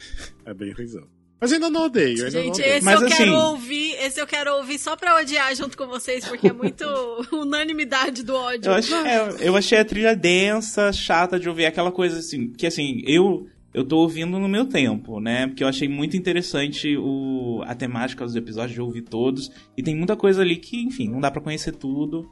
[0.45, 1.07] É bem ruimzão.
[1.41, 2.75] Mas ainda não odeio, ainda não Gente, odeio.
[2.77, 5.87] esse Mas eu assim- quero ouvir, esse eu quero ouvir só pra odiar junto com
[5.87, 6.85] vocês, porque é muito
[7.33, 8.71] unanimidade do ódio.
[8.71, 12.67] Eu achei, é, eu achei a trilha densa, chata de ouvir, aquela coisa assim, que
[12.67, 15.47] assim, eu eu tô ouvindo no meu tempo, né?
[15.47, 19.51] Porque eu achei muito interessante o, a temática dos episódios, de ouvir todos.
[19.77, 22.29] E tem muita coisa ali que, enfim, não dá pra conhecer tudo.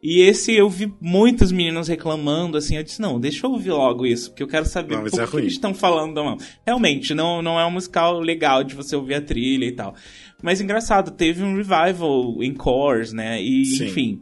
[0.00, 4.06] E esse eu vi muitos meninos reclamando, assim, eu disse, não, deixa eu ouvir logo
[4.06, 5.42] isso, porque eu quero saber Não, por é que ruim.
[5.42, 6.14] eles estão falando.
[6.14, 6.36] Não.
[6.64, 9.94] Realmente, não, não é um musical legal de você ouvir a trilha e tal.
[10.40, 13.42] Mas engraçado, teve um revival em cores, né?
[13.42, 13.86] E, Sim.
[13.86, 14.20] enfim.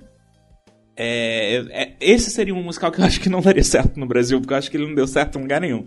[0.96, 4.40] É, é- esse seria um musical que eu acho que não daria certo no Brasil,
[4.40, 5.84] porque eu acho que ele não deu certo em lugar nenhum.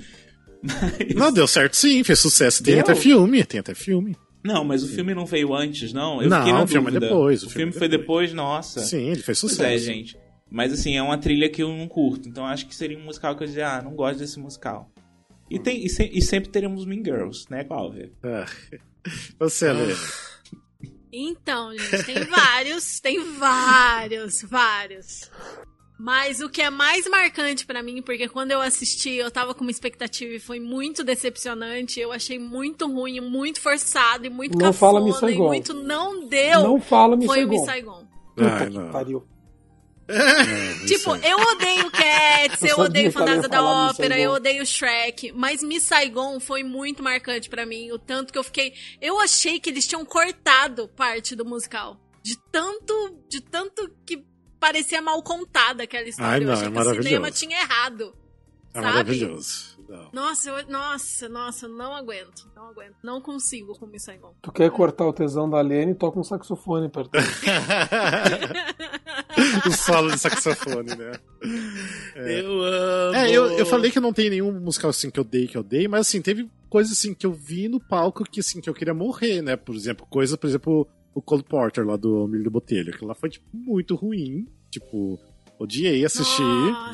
[0.62, 2.64] Mas- Não, deu certo sim, fez sucesso.
[2.64, 2.84] Tem Deu?
[2.84, 4.16] até filme, tem até filme.
[4.44, 6.22] Não, mas o filme não veio antes, não?
[6.22, 8.30] Eu Não, o filme é depois, O, o filme, filme é foi depois.
[8.30, 8.80] depois, nossa.
[8.82, 9.64] Sim, ele fez Pois sucesso.
[9.64, 10.18] é, gente.
[10.50, 12.30] Mas assim, é uma trilha que eu não curto.
[12.30, 14.90] Então acho que seria um musical que eu dizia, ah, não gosto desse musical.
[15.50, 18.12] E, tem, e, se- e sempre teremos Mean Girls, né, Cláudia?
[18.24, 18.46] Ah.
[19.40, 19.96] Você, Helena.
[21.12, 25.32] Então, gente, tem vários, tem vários, vários.
[26.00, 29.62] Mas o que é mais marcante pra mim, porque quando eu assisti, eu tava com
[29.62, 32.00] uma expectativa e foi muito decepcionante.
[32.00, 35.48] Eu achei muito ruim, muito forçado e muito Não cafona fala Miss e Saigon.
[35.48, 36.62] muito não deu.
[36.62, 37.50] Não fala Miss foi o.
[37.50, 38.06] Miss Saigon.
[38.36, 38.92] Puta Ai, que não.
[38.92, 39.28] pariu.
[40.88, 44.66] Tipo, eu odeio Cats, Eu eu, odeio que ela ia Fantasma da Ópera, eu odeio
[44.66, 48.74] Shrek, mas Miss Saigon foi muito marcante pra mim, o tanto que eu fiquei...
[49.02, 51.98] Eu achei que eles tinham cortado parte do musical.
[52.24, 54.24] De tanto, de tanto que
[54.60, 56.32] parecia mal contada aquela história.
[56.32, 58.14] Ai, eu não, achei é que o cinema tinha errado.
[58.74, 58.88] É sabe?
[58.88, 59.78] maravilhoso.
[59.88, 60.10] Não.
[60.12, 62.96] Nossa, eu, nossa, nossa, não aguento, não aguento.
[63.02, 64.36] Não consigo com Miss Saigon.
[64.42, 67.12] Tu quer cortar o tesão da Lene, toca um saxofone perto.
[69.66, 71.14] o solo de saxofone, né?
[72.16, 73.16] Eu amo.
[73.16, 75.64] É, eu, eu falei que não tem nenhum musical assim que eu dei, que eu
[75.64, 78.74] dei, mas assim, teve coisas assim que eu vi no palco que assim, que eu
[78.74, 79.56] queria morrer, né?
[79.56, 80.88] Por exemplo, coisa, por exemplo,
[81.18, 82.94] o Cole Porter lá do Milho do Botelho.
[82.94, 84.46] Aquilo lá foi, tipo, muito ruim.
[84.70, 85.20] Tipo,
[85.60, 86.42] odiei assistir.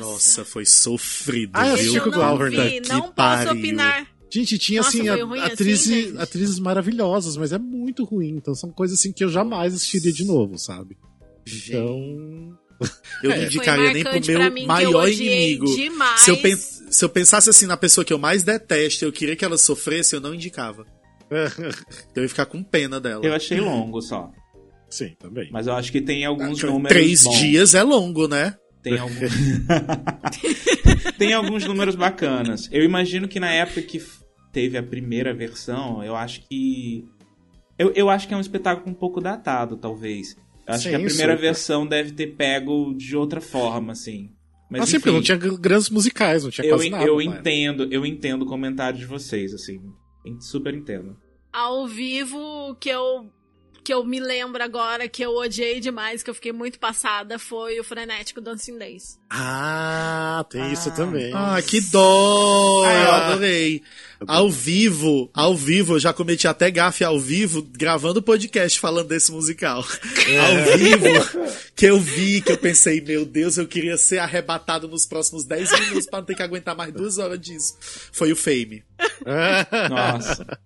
[0.00, 1.74] Nossa, foi sofrido, Ah, viu?
[1.74, 2.70] assisti com o eu não Glauber, vi, né?
[2.80, 3.52] Que não posso pariu.
[3.52, 4.06] opinar.
[4.30, 6.18] Gente, tinha Nossa, assim, a- assim, atrizes, gente?
[6.18, 8.30] atrizes maravilhosas, mas é muito ruim.
[8.30, 10.96] Então são coisas assim que eu jamais assistiria de novo, sabe?
[11.46, 12.56] Então.
[13.22, 13.44] Eu não É.
[13.44, 15.66] Indicaria nem pro meu que maior inimigo.
[15.76, 16.20] Demais.
[16.20, 16.36] Se eu,
[16.90, 20.16] se eu pensasse assim na pessoa que eu mais detesto, eu queria que ela sofresse,
[20.16, 20.84] eu não indicava.
[22.16, 23.24] Ia ficar com pena dela.
[23.24, 24.30] Eu achei longo só.
[24.88, 25.48] Sim, também.
[25.50, 26.96] Mas eu acho que tem alguns números.
[26.96, 27.38] Três bons.
[27.38, 28.56] dias é longo, né?
[28.82, 29.32] Tem alguns.
[31.18, 32.68] tem alguns números bacanas.
[32.70, 34.00] Eu imagino que na época que
[34.52, 37.04] teve a primeira versão, eu acho que.
[37.76, 40.36] Eu, eu acho que é um espetáculo um pouco datado, talvez.
[40.66, 41.40] Eu acho Sim, que a primeira super.
[41.40, 44.30] versão deve ter pego de outra forma, assim.
[44.70, 47.04] Mas Assim, porque enfim, não tinha grandes musicais, não tinha eu, quase nada.
[47.04, 49.80] eu entendo, eu entendo o comentário de vocês, assim.
[50.40, 51.16] Super entendo.
[51.52, 53.30] Ao vivo, que eu,
[53.84, 57.78] que eu me lembro agora, que eu odiei demais, que eu fiquei muito passada, foi
[57.78, 59.18] o frenético Dancing Days.
[59.28, 61.30] Ah, tem isso também.
[61.34, 62.82] Ah, que dó!
[62.86, 62.92] Ah.
[62.94, 63.82] Eu adorei.
[64.26, 69.30] Ao vivo, ao vivo, eu já cometi até gafe ao vivo, gravando podcast falando desse
[69.30, 69.84] musical.
[70.26, 70.38] É.
[70.38, 75.04] Ao vivo, que eu vi, que eu pensei, meu Deus, eu queria ser arrebatado nos
[75.04, 77.76] próximos 10 minutos pra não ter que aguentar mais duas horas disso.
[78.10, 78.82] Foi o Fame.
[79.90, 80.58] Nossa.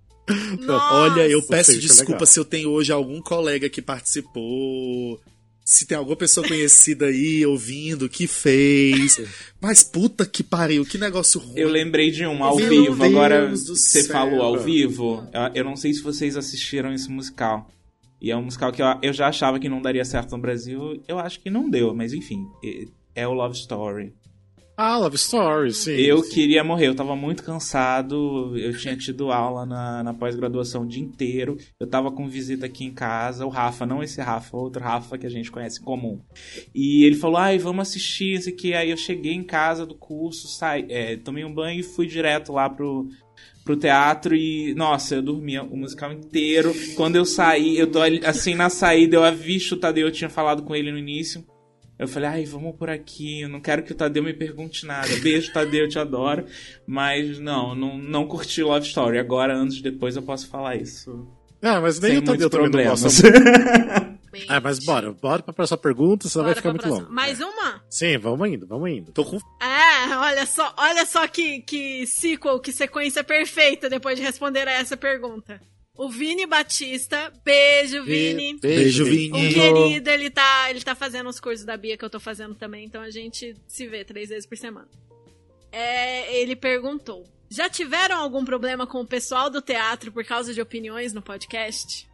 [0.60, 2.26] Nossa, Olha, eu peço desculpa legal.
[2.26, 5.20] se eu tenho hoje algum colega que participou.
[5.64, 9.20] Se tem alguma pessoa conhecida aí ouvindo que fez.
[9.60, 11.58] Mas puta que pariu, que negócio ruim.
[11.58, 12.96] Eu lembrei de um ao Meu vivo.
[12.96, 14.12] Deus Agora, você céu.
[14.12, 15.26] falou ao vivo.
[15.54, 17.68] eu- não sei se vocês assistiram esse musical.
[18.20, 21.02] E é um musical que eu, eu já achava que não daria certo no Brasil.
[21.06, 22.46] Eu acho que não deu, mas enfim.
[22.64, 24.14] é- É o Love Story.
[24.80, 25.90] Ah, Love Story, sim.
[25.90, 26.30] Eu sim.
[26.30, 28.56] queria morrer, eu tava muito cansado.
[28.56, 31.58] Eu tinha tido aula na, na pós-graduação o dia inteiro.
[31.80, 33.44] Eu tava com visita aqui em casa.
[33.44, 36.20] O Rafa, não esse Rafa, outro Rafa que a gente conhece em comum.
[36.72, 38.72] E ele falou: ai, vamos assistir isso aqui.
[38.72, 42.52] Aí eu cheguei em casa do curso, saí, é, tomei um banho e fui direto
[42.52, 43.08] lá pro,
[43.64, 46.72] pro teatro e, nossa, eu dormia o musical inteiro.
[46.94, 50.62] Quando eu saí, eu tô assim na saída, eu avisto o Tadeu, eu tinha falado
[50.62, 51.44] com ele no início.
[51.98, 55.08] Eu falei, ai, vamos por aqui, eu não quero que o Tadeu me pergunte nada.
[55.20, 56.44] Beijo, Tadeu, eu te adoro.
[56.86, 59.18] Mas não, não, não curti Love Story.
[59.18, 61.26] Agora, anos depois, eu posso falar isso.
[61.60, 63.02] Ah, mas nem Sem o Tadeu também não problemas.
[63.02, 63.28] gosta.
[64.46, 67.08] Ah, mas bora, bora pra próxima pergunta, senão vai Bora ficar pra muito próxima.
[67.08, 67.14] longo.
[67.14, 67.82] Mais uma?
[67.90, 69.10] Sim, vamos indo, vamos indo.
[69.10, 74.22] Tô com É, olha só, olha só que, que sequel, que sequência perfeita depois de
[74.24, 75.60] responder a essa pergunta.
[75.98, 78.56] O Vini Batista, beijo, Vini.
[78.60, 79.52] Beijo, O Vini.
[79.52, 82.84] querido, ele tá, ele tá fazendo os cursos da Bia que eu tô fazendo também,
[82.84, 84.86] então a gente se vê três vezes por semana.
[85.72, 90.62] É, ele perguntou: Já tiveram algum problema com o pessoal do teatro por causa de
[90.62, 92.08] opiniões no podcast?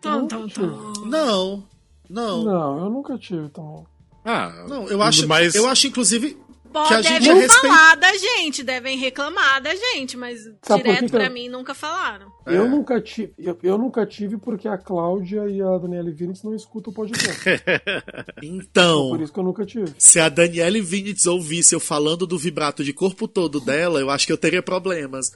[0.00, 0.66] Tum, tum, tum.
[1.06, 1.64] Não, não,
[2.08, 2.44] não.
[2.44, 3.84] Não, eu nunca tive também.
[4.24, 4.52] Ah,
[4.88, 6.38] eu acho, mas eu acho inclusive
[6.72, 10.82] Pô, que a gente devem respeita- falar da gente, devem reclamar da gente, mas Sabe
[10.84, 12.30] direto que que pra eu- mim nunca falaram.
[12.46, 12.56] É.
[12.56, 13.32] Eu nunca tive.
[13.38, 17.40] Eu, eu nunca tive porque a Cláudia e a Daniela Vinitz não escutam o podcast.
[18.42, 19.92] então, Por isso que eu nunca tive.
[19.98, 24.26] se a Daniele Vinitz ouvisse eu falando do vibrato de corpo todo dela, eu acho
[24.26, 25.32] que eu teria problemas.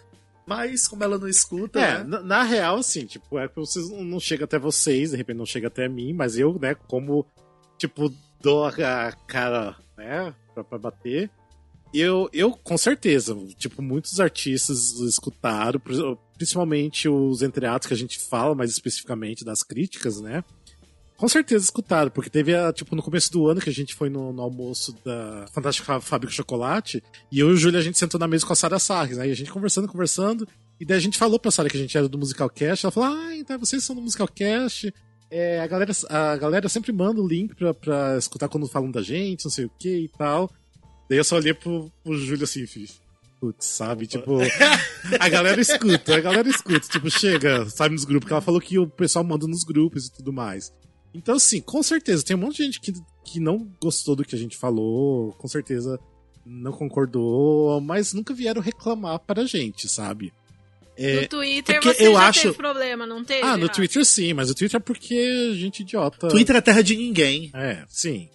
[0.47, 2.05] Mas como ela não escuta, É, né?
[2.05, 5.39] na, na real, assim, tipo, é que vocês não não chega até vocês, de repente
[5.39, 7.25] não chega até mim, mas eu, né, como,
[7.79, 8.13] tipo,
[8.43, 11.31] dou a cara, né, pra bater.
[11.93, 15.97] Eu, eu, com certeza, tipo, muitos artistas escutaram, pri-
[16.37, 20.43] principalmente os entreatos que a gente fala mais especificamente das críticas, né?
[21.17, 24.11] Com certeza escutaram, porque teve, a, tipo, no começo do ano que a gente foi
[24.11, 27.01] no, no almoço da Fantástica Fábrica Chocolate,
[27.31, 29.29] e eu e o Júlio a gente sentou na mesa com a Sara Sarres, né?
[29.29, 30.49] E a gente conversando, conversando,
[30.81, 32.91] e daí a gente falou pra Sara que a gente era do Musical Cast, ela
[32.91, 34.93] falou, ah, então vocês são do Musical Cast,
[35.31, 39.03] é, a, galera, a galera sempre manda o link pra, pra escutar quando falam da
[39.03, 40.51] gente, não sei o que e tal.
[41.09, 43.01] Daí eu só olhei pro, pro Júlio assim, fiz.
[43.41, 44.07] Putz, sabe?
[44.07, 44.39] Tipo,
[45.21, 46.89] a galera escuta, a galera escuta.
[46.89, 50.13] Tipo, chega, sabe, nos grupos, que ela falou que o pessoal manda nos grupos e
[50.13, 50.73] tudo mais.
[51.13, 52.93] Então, assim, com certeza, tem um monte de gente que,
[53.25, 55.99] que não gostou do que a gente falou, com certeza
[56.45, 60.33] não concordou, mas nunca vieram reclamar pra gente, sabe?
[60.97, 63.43] É, no Twitter porque você eu já acho- teve problema, não teve?
[63.43, 63.75] ah, no Rafa?
[63.75, 66.29] Twitter sim, mas o Twitter é porque gente idiota.
[66.29, 67.51] Twitter é terra de ninguém.
[67.55, 68.29] É, sim.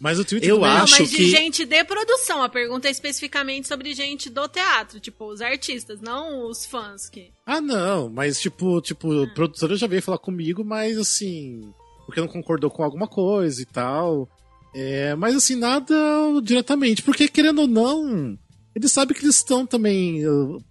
[0.00, 2.40] Mas o Twitter Eu também- Não, acho mas de que- gente de produção.
[2.42, 7.30] A pergunta é especificamente sobre gente do teatro, tipo, os artistas, não os fãs que.
[7.44, 11.72] Ah, não, mas tipo, tipo, a produtora já veio falar comigo, mas assim,
[12.06, 14.28] porque não concordou com alguma coisa e tal.
[14.74, 15.94] É, mas assim, nada
[16.44, 18.38] diretamente, porque querendo ou não,
[18.76, 20.22] eles sabem que eles estão também,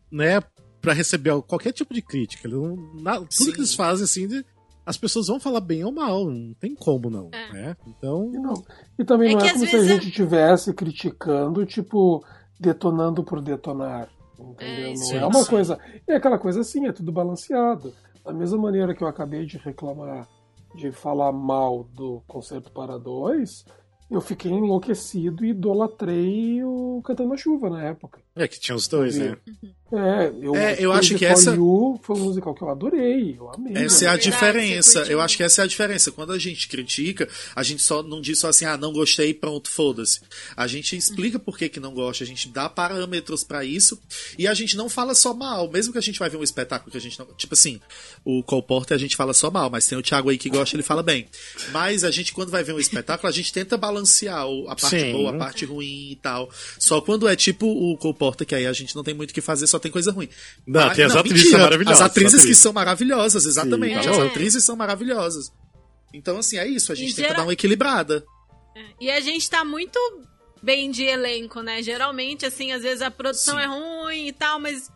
[0.09, 0.39] né,
[0.81, 2.47] pra receber qualquer tipo de crítica.
[2.47, 3.51] Não- na- tudo Sim.
[3.51, 4.45] que eles fazem, assim, de-
[4.85, 7.51] as pessoas vão falar bem ou mal, não tem como não, É.
[7.53, 7.77] né?
[7.87, 8.53] Então, E, não.
[8.97, 12.23] e também É não é como se a é- gente estivesse criticando, tipo,
[12.59, 14.09] detonando por detonar.
[14.39, 14.91] Entendeu?
[14.91, 15.49] É, não é uma sim.
[15.49, 15.79] coisa.
[16.07, 17.91] É aquela coisa assim, é tudo balanceado.
[18.23, 20.27] Da mesma maneira que eu acabei de reclamar,
[20.75, 23.65] de falar mal do Concerto para Dois,
[24.11, 28.21] eu fiquei enlouquecido e idolatrei o Cantando na Chuva na época.
[28.43, 29.37] É que tinha os dois, né?
[29.89, 33.49] É, eu, É, eu acho que essa- You foi um musical que eu adorei, eu
[33.53, 33.71] amei.
[33.85, 34.99] Essa é a Verdade, diferença.
[35.03, 36.11] Eu acho que essa é a diferença.
[36.11, 37.25] Quando a gente critica,
[37.55, 40.19] a gente só não diz só assim, ah, não gostei, pronto, foda-se.
[40.57, 43.97] A gente explica por que, que não gosta, a gente dá parâmetros pra isso
[44.37, 45.71] e a gente não fala só mal.
[45.71, 47.25] Mesmo que a gente vai ver um espetáculo que a gente não.
[47.37, 47.79] Tipo assim,
[48.25, 50.75] o Cole Porter a gente fala só mal, mas tem o Thiago aí que gosta,
[50.75, 51.27] ele fala bem.
[51.71, 55.13] Mas a gente, quando vai ver um espetáculo, a gente tenta balancear a parte Sim.
[55.13, 56.49] boa, a parte ruim e tal.
[56.77, 59.41] Só quando é tipo o Cole Que aí a gente não tem muito o que
[59.41, 60.29] fazer, só tem coisa ruim.
[60.65, 64.03] Não, Mas- tem as atrizes mentira, maravilhosas, As atrizes que são maravilhosas, exatamente.
[64.03, 65.51] tá as atrizes são maravilhosas.
[66.13, 66.91] Então, assim, é isso.
[66.91, 68.23] A gente Em tenta geral- dar uma equilibrada.
[69.01, 69.99] E a gente tá muito
[70.61, 71.81] bem de elenco, né?
[71.81, 73.63] Geralmente, assim, às vezes a produção Sim.
[73.63, 74.89] é ruim e tal, mas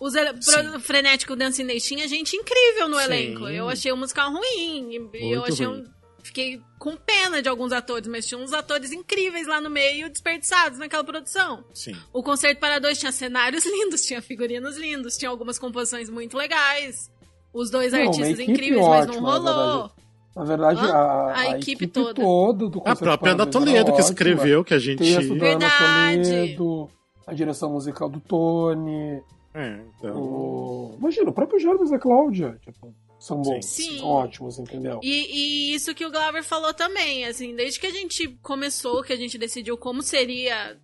[0.00, 0.12] os.
[0.14, 0.70] Sim.
[0.70, 0.80] pro...
[0.80, 3.04] frenético Dancing Day tinha gente incrível no Sim.
[3.04, 3.48] elenco.
[3.48, 4.90] Eu achei o musical ruim.
[4.92, 5.80] E eu Muito achei ruim.
[5.82, 5.95] um...
[6.26, 10.78] Fiquei com pena de alguns atores, mas tinha uns atores incríveis lá no meio, desperdiçados
[10.78, 11.64] naquela produção.
[11.72, 11.94] Sim.
[12.12, 17.10] O Concerto para Dois tinha cenários lindos, tinha figurinos lindos, tinha algumas composições muito legais.
[17.54, 19.90] Os dois Não, artistas incríveis, mas não ótima, na rolou.
[20.34, 20.92] Na verdade, Hã?
[20.92, 22.14] a, A a equipe equipe, toda.
[22.14, 22.68] toda.
[22.68, 24.00] do A Concerto própria Ana Toledo que ótima.
[24.08, 24.98] escreveu, que a gente.
[24.98, 26.28] Texto da Ana Verdade.
[26.56, 26.88] Toledo,
[27.26, 29.22] a direção musical do Tony,
[29.54, 30.14] É, então.
[30.20, 30.96] o...
[30.98, 32.92] Imagina, o próprio Jarvis e a Cláudia, tipo,
[33.26, 33.98] são bons, Sim.
[33.98, 35.00] são ótimos, entendeu?
[35.02, 39.12] E, e isso que o Glauber falou também, assim, desde que a gente começou, que
[39.12, 40.78] a gente decidiu como seria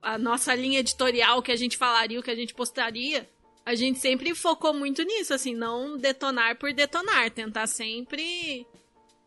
[0.00, 3.28] a nossa linha editorial, o que a gente falaria, o que a gente postaria,
[3.66, 8.66] a gente sempre focou muito nisso, assim, não detonar por detonar, tentar sempre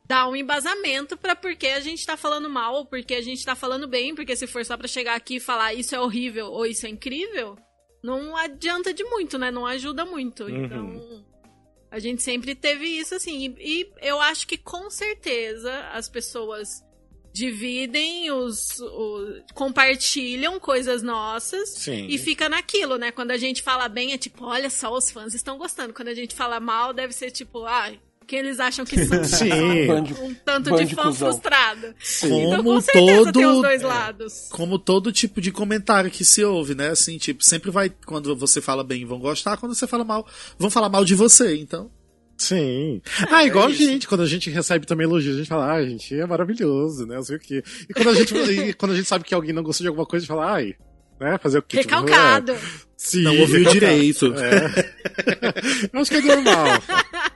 [0.08, 3.56] dar um embasamento pra porque a gente tá falando mal, ou porque a gente tá
[3.56, 6.66] falando bem, porque se for só pra chegar aqui e falar isso é horrível ou
[6.66, 7.56] isso é incrível,
[8.02, 9.52] não adianta de muito, né?
[9.52, 10.46] Não ajuda muito.
[10.46, 10.66] Uhum.
[10.66, 11.31] Então,
[11.92, 13.54] a gente sempre teve isso assim.
[13.60, 16.68] E, e eu acho que com certeza as pessoas
[17.34, 22.08] dividem os, os- compartilham coisas nossas Sim.
[22.08, 23.12] e fica naquilo, né?
[23.12, 25.94] Quando a gente fala bem é tipo, olha só, os fãs estão gostando.
[25.94, 28.00] Quando a gente fala mal, deve ser tipo, ai,
[28.32, 29.52] que eles acham que são Sim.
[30.22, 31.30] Um tanto band de fã cuzão.
[31.32, 31.94] frustrado.
[32.00, 32.44] Sim.
[32.46, 33.86] Então, Como com certeza tem os todo- dois é.
[33.86, 34.48] lados.
[34.50, 36.88] Como todo tipo de comentário que se ouve, né?
[36.92, 37.90] Assim, tipo, sempre vai.
[38.06, 39.58] Quando você fala bem, vão gostar.
[39.58, 40.26] Quando você fala mal,
[40.58, 41.58] vão falar mal de você.
[41.58, 41.92] Então.
[42.38, 43.02] Sim.
[43.30, 45.86] Ah, igual a gente, quando a gente recebe também elogios, a gente fala, ah, a
[45.86, 47.16] gente é maravilhoso, né?
[47.16, 47.62] Não sei o quê.
[47.90, 50.06] E quando a gente, e quando a gente sabe que alguém não gostou de alguma
[50.08, 50.74] coisa, a gente fala, ai,
[51.22, 51.38] né?
[51.38, 51.78] Fazer o quê?
[51.82, 52.52] Tipo, Recalcado.
[52.54, 52.60] é,
[52.98, 54.34] sim, Não ouviu direito.
[54.36, 54.92] É.
[56.00, 56.66] Acho que é normal.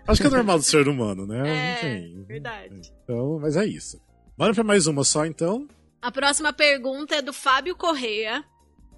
[0.08, 1.44] Acho que é normal do ser humano, né?
[1.48, 2.26] É, Enfim.
[2.28, 2.92] verdade.
[3.04, 4.02] Então, mas é isso.
[4.38, 5.68] Bora pra mais uma só, então.
[6.02, 8.44] A próxima pergunta é do Fábio Correia.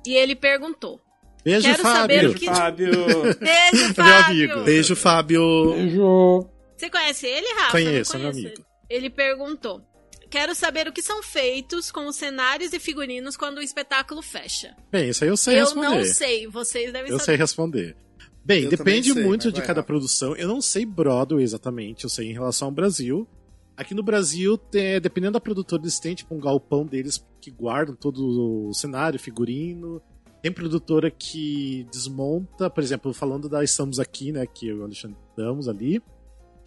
[0.06, 1.00] E ele perguntou:
[1.44, 2.32] Beijo, Quero saber Fábio.
[2.32, 2.92] o que- Fábio.
[3.40, 4.52] Beijo, Meu Fábio!
[4.52, 4.64] amigo.
[4.66, 5.74] Beijo, Fábio.
[5.74, 6.50] Beijo.
[6.78, 7.72] Você conhece ele, Rafa?
[7.72, 8.66] Conheço, meu não conheço amigo.
[8.90, 8.98] Ele.
[9.06, 9.82] Ele perguntou:
[10.30, 14.76] Quero saber o que são feitos com os cenários e figurinos quando o espetáculo fecha.
[14.92, 15.90] Bem, isso aí eu sei eu responder.
[15.90, 17.38] não sei, vocês devem Eu sei saber.
[17.40, 17.96] responder.
[18.44, 19.86] Bem, Eu depende sei, muito de cada rápido.
[19.88, 20.36] produção.
[20.36, 23.28] Eu não sei Broadway exatamente, eu sei em relação ao Brasil.
[23.76, 27.96] Aqui no Brasil, tem- dependendo da produtora, eles têm tipo um galpão deles que guardam
[27.96, 30.02] todo o cenário, figurino.
[30.42, 34.84] Tem produtora que desmonta, por exemplo, falando da Estamos Aqui, né, que eu e o
[34.84, 36.02] Alexandre estamos ali.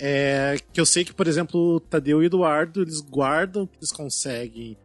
[0.00, 3.66] É, que eu sei que, por exemplo, o Tadeu e o Eduardo, eles guardam o
[3.66, 4.76] que eles conseguem.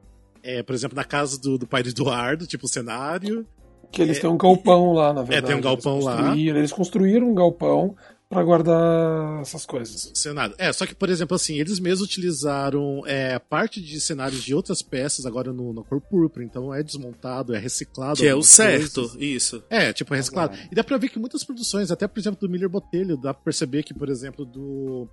[0.43, 3.45] É, por exemplo, na casa do, do pai do Eduardo, tipo o cenário.
[3.91, 5.37] Que eles têm um galpão lá, na verdade.
[5.45, 6.17] É, tem um galpão eles lá.
[6.17, 7.95] construíram- Eles construíram um galpão
[8.29, 10.11] pra guardar essas coisas.
[10.13, 10.55] cenário.
[10.57, 14.81] É, só que, por exemplo, assim, eles mesmos utilizaram é, parte de cenários de outras
[14.81, 18.17] peças agora no, na cor púrpura, então é desmontado, é reciclado.
[18.17, 19.01] Que é o certo.
[19.01, 19.17] coisas.
[19.19, 19.63] Isso.
[19.69, 20.53] É, tipo, é reciclado.
[20.53, 20.69] Agora.
[20.71, 23.43] E dá pra ver que muitas produções, até por exemplo do Miller Botelho, dá pra
[23.43, 25.07] perceber que, por exemplo, do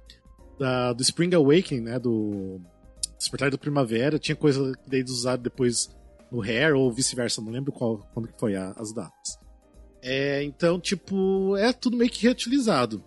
[0.59, 1.98] da, do Spring Awakening, né?
[1.98, 2.60] Do
[3.18, 4.18] Despertar da Primavera.
[4.18, 5.89] Tinha coisa que eles usaram depois
[6.30, 9.39] no Hair ou vice-versa, não lembro qual, quando que foi a, as datas.
[10.02, 13.02] É, então, tipo, é tudo meio que reutilizado.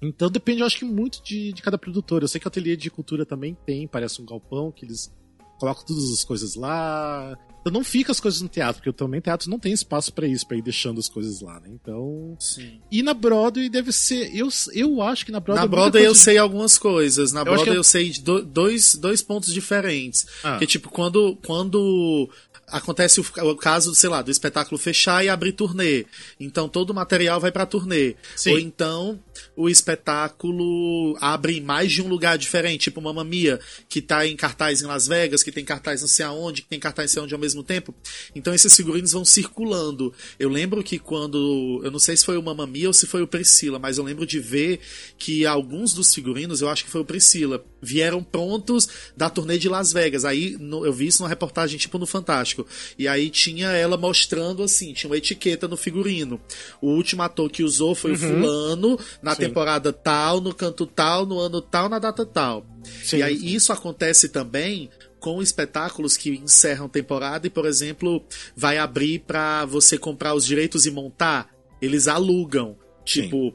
[0.00, 2.22] Então depende, eu acho que muito de, de cada produtor.
[2.22, 5.14] Eu sei que o ateliê de cultura também tem, parece um galpão, que eles
[5.62, 7.38] colocam todas as coisas lá.
[7.60, 10.44] Então não fica as coisas no teatro, porque também teatro não tem espaço para isso,
[10.44, 11.68] para ir deixando as coisas lá, né?
[11.70, 12.36] Então.
[12.40, 12.80] Sim.
[12.90, 14.34] E na Broadway deve ser.
[14.36, 15.62] Eu, eu acho que na Broadway.
[15.64, 17.32] Na muita Broadway eu coisa- sei algumas coisas.
[17.32, 20.26] Na Eu Broadway eu sei de do- dois, dois pontos diferentes.
[20.42, 20.58] Ah.
[20.58, 22.28] Que tipo, quando, quando
[22.66, 26.04] acontece o, o caso, sei lá, do espetáculo fechar e abrir turnê.
[26.40, 28.16] Então todo o material vai pra turnê.
[28.34, 28.50] Sim.
[28.54, 29.20] Ou então
[29.56, 34.36] o espetáculo abre em mais de um lugar diferente, tipo Mamma Mia, que tá em
[34.36, 37.20] cartaz em Las Vegas, que tem cartaz não sei aonde, que tem cartaz não sei
[37.22, 37.94] aonde ao mesmo tempo.
[38.34, 40.12] Então esses figurinos vão circulando.
[40.38, 41.80] Eu lembro que quando.
[41.84, 44.04] Eu não sei se foi o Mamma Mia ou se foi o Priscila, mas eu
[44.04, 44.80] lembro de ver
[45.18, 49.68] que alguns dos figurinos, eu acho que foi o Priscila, vieram prontos da turnê de
[49.68, 50.24] Las Vegas.
[50.24, 52.66] Aí no- eu vi isso numa reportagem tipo no Fantástico.
[52.98, 56.40] E aí tinha ela mostrando assim, tinha uma etiqueta no figurino.
[56.80, 59.42] O último ator que usou foi o fulano, na Sim.
[59.42, 62.66] temporada tal, no canto tal, no ano tal, na data tal.
[63.04, 63.18] Sim.
[63.18, 64.90] E aí isso acontece também
[65.20, 68.24] com espetáculos que encerram temporada e, por exemplo,
[68.56, 71.48] vai abrir pra você comprar os direitos e montar,
[71.80, 72.76] eles alugam.
[73.06, 73.22] Sim.
[73.22, 73.54] Tipo,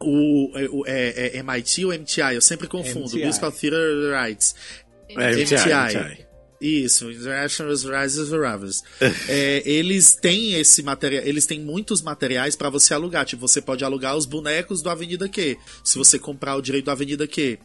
[0.00, 2.34] o, é, o- é- é MIT ou MTI?
[2.34, 3.10] Eu sempre confundo.
[3.16, 3.26] MTI.
[3.26, 4.54] Musical Theater Rights.
[5.08, 5.54] É, MTI.
[5.54, 6.27] MTI.
[6.60, 7.72] Isso, International
[8.02, 8.82] Rises Ravers.
[9.28, 13.24] é, eles têm esse material, eles têm muitos materiais pra você alugar.
[13.24, 16.90] Tipo, você pode alugar os bonecos do Avenida Q, se você comprar o direito do
[16.90, 17.58] Avenida Q.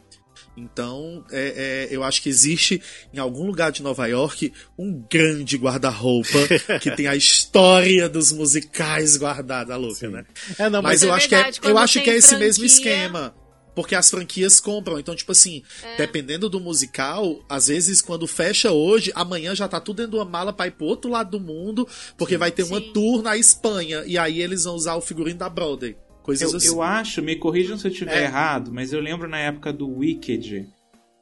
[0.56, 2.80] Então, é, é, eu acho que existe
[3.12, 6.38] em algum lugar de Nova York um grande guarda-roupa
[6.80, 10.24] que tem a história dos musicais guardada, louca, né?
[10.56, 12.68] É, não, Mas mas, é eu acho que é, eu acho que é esse mesmo
[12.68, 13.34] franquia- esquema.
[13.74, 14.98] Porque as franquias compram.
[14.98, 15.96] Então, tipo assim, É.
[15.96, 20.24] dependendo do musical, às vezes quando fecha hoje, amanhã já tá tudo dentro de uma
[20.24, 21.86] mala pra ir pro outro lado do mundo,
[22.16, 22.92] porque vai ter uma Sim.
[22.92, 24.04] tour na Espanha.
[24.06, 25.96] E aí eles vão usar o figurino da Broadway.
[26.22, 26.66] Coisas Eu, assim.
[26.68, 28.24] eu acho, me corrijam se eu estiver É.
[28.24, 30.66] errado, mas eu lembro na época do Wicked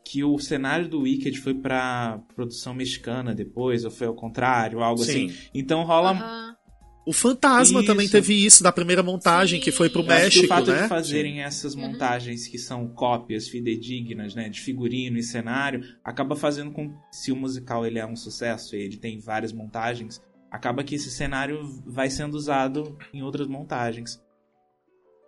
[0.05, 5.03] que o cenário do Wicked foi pra produção mexicana depois, ou foi ao contrário, algo
[5.03, 5.27] Sim.
[5.27, 5.39] assim.
[5.55, 6.11] Então rola.
[6.11, 6.57] Aham.
[7.05, 7.87] O Fantasma Isso.
[7.87, 9.65] também teve isso, da primeira montagem, Sim.
[9.65, 10.83] que foi pro Eu México, o fato né?
[10.83, 16.71] de fazerem essas montagens que são cópias fidedignas, né, de figurino e cenário, acaba fazendo
[16.71, 20.95] com se o musical ele é um sucesso e ele tem várias montagens, acaba que
[20.95, 24.23] esse cenário vai sendo usado em outras montagens.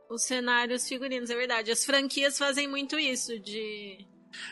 [0.08, 1.72] Os cenários figurinos, é verdade.
[1.72, 4.06] As franquias fazem muito isso, de.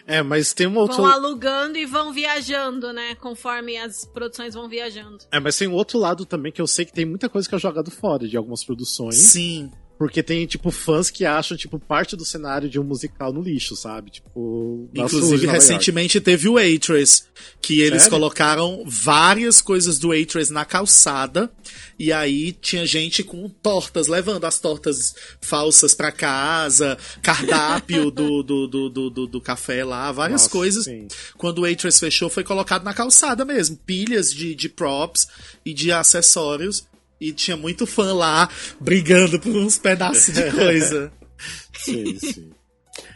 [0.07, 0.97] É, mas tem uma outra.
[0.97, 3.15] Vão alugando e vão viajando, né?
[3.17, 5.19] Conforme as produções vão viajando.
[5.31, 7.55] É, mas tem um outro lado também que eu sei que tem muita coisa que
[7.55, 9.17] é jogado fora de algumas produções.
[9.17, 9.71] Sim.
[10.03, 13.77] Porque tem, tipo, fãs que acham, tipo, parte do cenário de um musical no lixo,
[13.77, 14.11] sabe?
[14.11, 14.89] Tipo.
[14.93, 17.23] Inclusive, recentemente teve o Waitress,
[17.61, 18.11] que eles Sério?
[18.19, 21.49] colocaram várias coisas do Waitress na calçada,
[21.97, 28.67] e aí tinha gente com tortas, levando as tortas falsas pra casa, cardápio do, do,
[28.67, 30.85] do, do, do- do café lá, várias Nossa, coisas.
[30.85, 31.07] sim.
[31.39, 35.29] Quando o Waitress fechou, foi colocado na calçada mesmo, pilhas de, de props
[35.65, 36.91] e de acessórios.
[37.23, 38.49] E tinha muito fã lá
[38.81, 41.13] brigando por uns pedaços de coisa.
[41.79, 42.51] Sim, sim.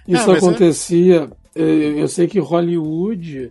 [0.09, 1.31] Isso Ah, é- acontecia.
[1.55, 3.51] eh, Eu sei que Hollywood,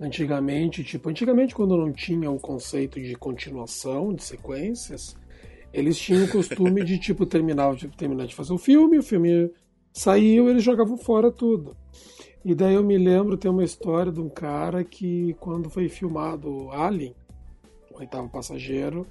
[0.00, 5.16] antigamente, tipo, antigamente quando não tinha o conceito de continuação, de sequências,
[5.72, 9.50] eles tinham o costume de, tipo, terminar, de terminar de fazer o filme, o filme
[9.92, 11.76] saiu, eles jogavam fora tudo.
[12.44, 16.70] E daí eu me lembro, tem uma história de um cara que, quando foi filmado
[16.72, 17.14] Alien,
[17.92, 19.06] o oitavo passageiro,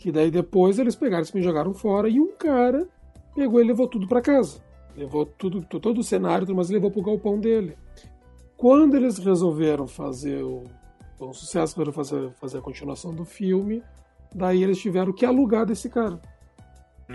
[0.00, 2.88] que daí depois eles pegaram e me jogaram fora, e um cara
[3.36, 4.58] pegou e levou tudo para casa.
[4.96, 7.76] Levou tudo, todo o cenário, mas levou pro galpão dele.
[8.56, 10.64] Quando eles resolveram fazer o.
[11.20, 13.82] Um sucesso, resolveram fazer, fazer a continuação do filme,
[14.34, 16.18] daí eles tiveram que alugar desse cara.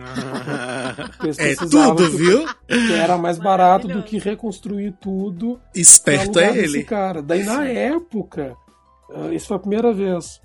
[1.39, 2.45] É tudo, que- viu?
[2.67, 6.83] que era mais barato do que reconstruir tudo Esperto é ele.
[6.83, 7.21] cara.
[7.21, 8.55] Daí na época,
[9.13, 10.41] ah, isso foi a primeira vez.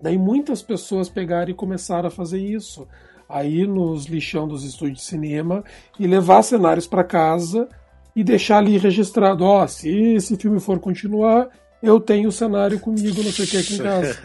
[0.00, 2.86] Daí muitas pessoas pegaram e começaram a fazer isso.
[3.28, 5.64] Aí nos lixão dos estúdios de cinema
[5.98, 7.68] e levar cenários para casa
[8.14, 11.48] e deixar ali registrado, ó, se esse filme for continuar,
[11.82, 14.18] eu tenho o cenário comigo, não sei o que aqui em casa.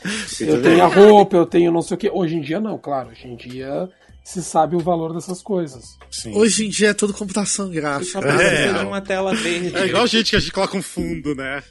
[0.40, 2.10] Eu tenho a roupa, eu tenho não sei o que.
[2.10, 3.10] Hoje em dia não, claro.
[3.10, 3.88] Hoje em dia
[4.24, 5.96] se sabe o valor dessas coisas.
[6.10, 6.34] Sim.
[6.36, 8.20] Hoje em dia é tudo computação Só gráfica.
[8.20, 8.72] precisa É.
[8.78, 9.74] de uma tela verde.
[9.76, 11.62] É igual a gente que a gente coloca um fundo, né?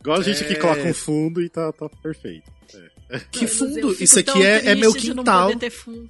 [0.00, 0.56] Igual a gente que É.
[0.56, 2.50] coloca um fundo e tá, tá perfeito.
[3.32, 3.96] Que Deus, eu fundo?
[4.02, 5.48] Isso aqui é, é meu quintal.
[5.48, 6.08] poder ter fundo.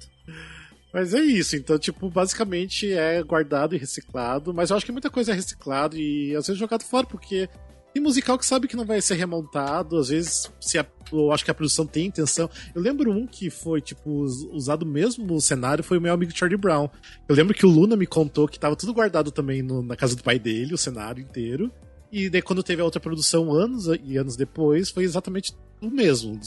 [0.93, 5.09] Mas é isso, então, tipo, basicamente é guardado e reciclado, mas eu acho que muita
[5.09, 7.47] coisa é reciclado e às vezes jogado fora, porque
[7.93, 11.43] tem musical que sabe que não vai ser remontado, às vezes se a, eu acho
[11.45, 12.49] que a produção tem intenção.
[12.75, 16.89] Eu lembro um que foi, tipo, usado mesmo cenário, foi o meu amigo Charlie Brown.
[17.27, 20.15] Eu lembro que o Luna me contou que tava tudo guardado também no, na casa
[20.15, 21.71] do pai dele, o cenário inteiro.
[22.11, 26.39] E daí quando teve a outra produção anos e anos depois, foi exatamente o mesmo,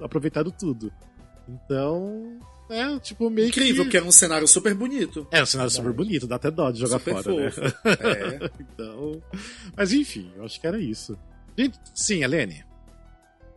[0.00, 0.92] aproveitado tudo.
[1.48, 2.38] Então,
[2.70, 3.90] é, tipo, meio Incrível, que...
[3.90, 5.26] porque é um cenário super bonito.
[5.30, 7.60] É um cenário super bonito, dá até dó de jogar super fora, fofo.
[7.60, 7.72] né?
[8.00, 8.50] É.
[8.60, 9.22] então...
[9.76, 11.18] Mas enfim, eu acho que era isso.
[11.58, 12.64] Gente, sim, Helene.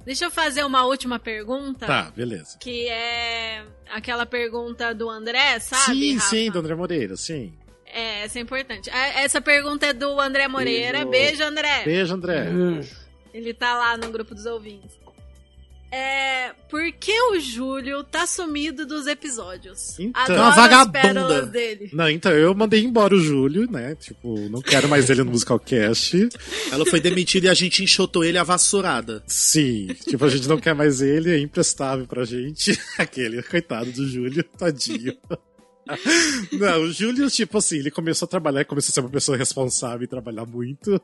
[0.03, 1.85] Deixa eu fazer uma última pergunta.
[1.85, 2.57] Tá, beleza.
[2.59, 5.99] Que é aquela pergunta do André, sabe?
[5.99, 6.29] sim, Rafa?
[6.29, 7.53] sim, do André Moreira, sim.
[7.93, 8.89] É, essa é importante.
[8.89, 11.05] Essa pergunta é do André Moreira.
[11.05, 11.37] Beijo.
[11.37, 11.83] Beijo, André.
[11.85, 12.49] Beijo, André.
[12.49, 12.95] Beijo.
[13.33, 15.03] Ele tá lá no grupo dos ouvintes.
[15.95, 19.99] É, por que o Júlio tá sumido dos episódios?
[19.99, 21.45] Então, Adoro uma as vagabunda.
[21.45, 21.91] dele.
[21.93, 23.93] Não, então eu mandei embora o Júlio, né?
[23.93, 26.29] Tipo, não quero mais ele no Musicalcast.
[26.71, 29.21] Ela foi demitida e a gente enxotou ele a vassourada.
[29.27, 32.75] Sim, tipo, a gente não quer mais ele, é imprestável pra gente.
[32.97, 35.15] Aquele, coitado do Júlio, tadinho.
[36.51, 40.03] Não, o Júlio, tipo assim, ele começou a trabalhar, começou a ser uma pessoa responsável
[40.03, 40.91] e trabalhar muito.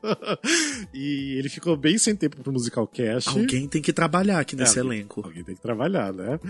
[0.92, 3.28] E ele ficou bem sem tempo pro Musicalcast.
[3.28, 5.20] Alguém tem que trabalhar aqui nesse É, elenco.
[5.24, 6.40] Alguém tem que trabalhar, né?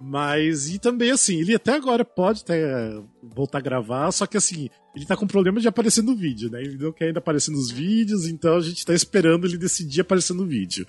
[0.00, 3.00] Mas, e também, assim, ele até agora pode até
[3.34, 6.62] voltar a gravar, só que, assim, ele tá com problema de aparecer no vídeo, né?
[6.62, 10.34] Ele não quer ainda aparecer nos vídeos, então a gente tá esperando ele decidir aparecer
[10.34, 10.86] no vídeo.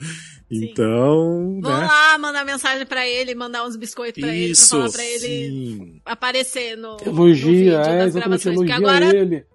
[0.49, 1.88] Então, Vamos né?
[1.88, 5.27] lá mandar mensagem pra ele, mandar uns biscoitos pra ele, pra Isso, falar pra ele
[5.27, 6.01] Sim.
[6.05, 8.55] aparecer no, no Elogia, vídeo é, das gravações.
[8.55, 9.45] Elogia agora ele.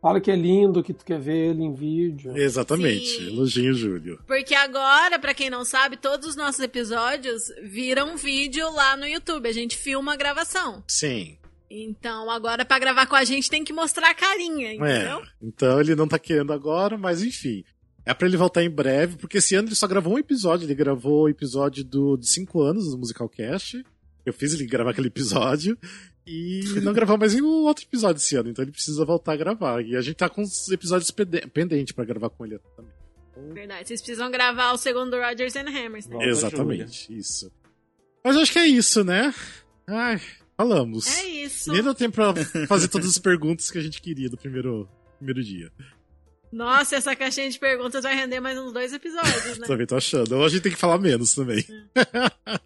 [0.00, 2.34] Fala que é lindo, que tu quer ver ele em vídeo.
[2.34, 3.18] Exatamente.
[3.18, 3.26] Sim.
[3.26, 4.18] Elogio o Júlio.
[4.26, 9.46] Porque agora, pra quem não sabe, todos os nossos episódios viram vídeo lá no YouTube.
[9.46, 10.82] A gente filma a gravação.
[10.88, 11.36] Sim.
[11.70, 15.18] Então, agora pra gravar com a gente tem que mostrar a carinha, entendeu?
[15.18, 15.22] É.
[15.40, 17.64] Então ele não tá querendo agora, mas enfim.
[18.04, 20.66] É pra ele voltar em breve, porque esse ano ele só gravou um episódio.
[20.66, 23.84] Ele gravou o episódio do, de 5 anos do Musicalcast.
[24.26, 25.78] Eu fiz ele gravar aquele episódio.
[26.26, 29.82] E não gravou mais nenhum outro episódio esse ano, então ele precisa voltar a gravar.
[29.84, 32.92] E a gente tá com os episódios pende- pendentes pra gravar com ele também.
[33.54, 33.88] Verdade.
[33.88, 36.24] Vocês precisam gravar o segundo Rodgers and Hammers, né?
[36.28, 37.50] Exatamente, isso.
[38.24, 39.34] Mas eu acho que é isso, né?
[39.86, 40.20] Ai,
[40.60, 41.06] falamos.
[41.18, 41.72] É isso.
[41.72, 42.34] Nem deu tempo pra
[42.66, 44.88] fazer todas as perguntas que a gente queria do primeiro,
[45.18, 45.70] primeiro dia.
[46.52, 49.66] Nossa, essa caixinha de perguntas vai render mais uns dois episódios, né?
[49.68, 50.32] Também tô achando.
[50.36, 51.64] Ou a gente tem que falar menos também.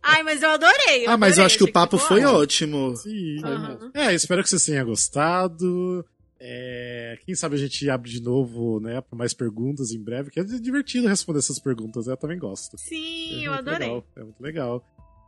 [0.03, 1.07] Ai, mas eu adorei.
[1.07, 2.89] Ah, mas eu adorei, acho que o papo ficou foi ótimo.
[2.93, 2.97] ótimo.
[2.97, 3.45] Sim.
[3.45, 3.91] Aham.
[3.93, 6.05] É, espero que vocês tenham gostado.
[6.41, 10.41] É, quem sabe a gente abre de novo, né, para mais perguntas em breve, que
[10.41, 12.13] é divertido responder essas perguntas, né?
[12.13, 12.77] eu também gosto.
[12.77, 13.89] Sim, É eu adorei.
[13.89, 14.85] legal, é muito legal.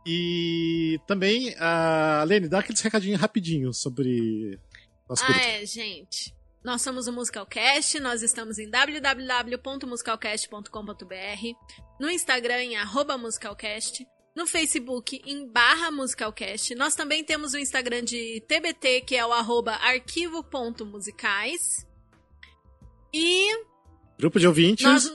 [0.09, 4.57] E também, a Lene, dá aqueles recadinhos rapidinho sobre
[5.09, 6.33] nosso Ah, é, gente.
[6.63, 11.55] Nós somos o Musicalcast, nós estamos em www.musicalcast.com.br,
[11.99, 16.73] no Instagram em arroba musicalcast, no Facebook em barra musicalcast.
[16.75, 21.85] Nós também temos o Instagram de TBT, que é o arroba arquivo.musicais.
[23.13, 23.49] E
[24.17, 24.85] grupo de ouvintes.
[24.85, 25.11] nós...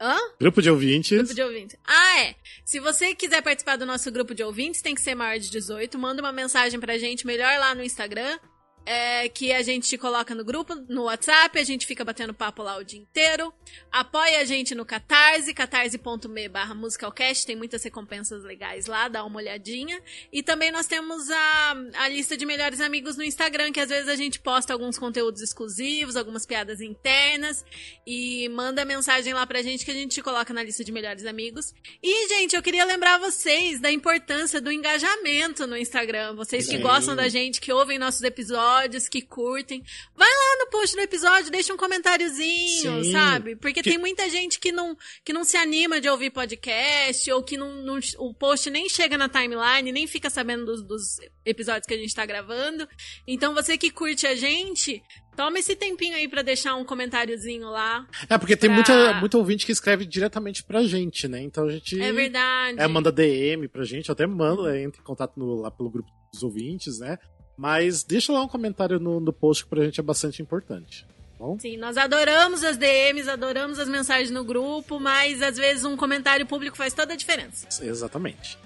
[0.00, 0.16] Hã?
[0.38, 1.16] Grupo de ouvintes.
[1.16, 1.76] Grupo de ouvintes.
[1.86, 2.34] Ah, é.
[2.64, 5.98] Se você quiser participar do nosso grupo de ouvintes, tem que ser maior de 18.
[5.98, 8.38] Manda uma mensagem pra gente, melhor lá no Instagram.
[8.86, 12.62] É, que a gente te coloca no grupo, no WhatsApp, a gente fica batendo papo
[12.62, 13.52] lá o dia inteiro.
[13.90, 19.38] Apoia a gente no Catarse, catarse.me barra musicalcast, tem muitas recompensas legais lá, dá uma
[19.38, 20.00] olhadinha.
[20.32, 24.08] E também nós temos a, a lista de melhores amigos no Instagram, que às vezes
[24.08, 27.64] a gente posta alguns conteúdos exclusivos, algumas piadas internas,
[28.06, 31.26] e manda mensagem lá pra gente que a gente te coloca na lista de melhores
[31.26, 31.74] amigos.
[32.00, 36.36] E, gente, eu queria lembrar vocês da importância do engajamento no Instagram.
[36.36, 36.82] Vocês que Sim.
[36.82, 38.75] gostam da gente, que ouvem nossos episódios,
[39.10, 39.82] que curtem.
[40.14, 43.12] Vai lá no post do episódio, deixa um comentáriozinho, Sim.
[43.12, 43.56] sabe?
[43.56, 47.42] Porque Que- tem muita gente que não, que não se anima de ouvir podcast, ou
[47.42, 51.86] que não, não- o post nem chega na timeline, nem fica sabendo dos, dos episódios
[51.86, 52.88] que a gente tá gravando.
[53.26, 55.02] Então você que curte a gente,
[55.36, 58.06] toma esse tempinho aí pra deixar um comentáriozinho lá.
[58.28, 61.40] É, porque tem pra- muita, muita ouvinte que escreve diretamente pra gente, né?
[61.42, 62.00] Então a gente.
[62.00, 62.80] É verdade.
[62.80, 66.10] É, manda DM pra gente, até mando, é, entra em contato no- lá pelo grupo
[66.32, 67.18] dos ouvintes, né?
[67.56, 71.06] Mas deixa lá um comentário no, no post que pra gente é bastante importante.
[71.38, 71.58] Bom?
[71.58, 76.46] Sim, nós adoramos as DMs, adoramos as mensagens no grupo, mas às vezes um comentário
[76.46, 77.66] público faz toda a diferença.
[77.82, 78.58] Exatamente.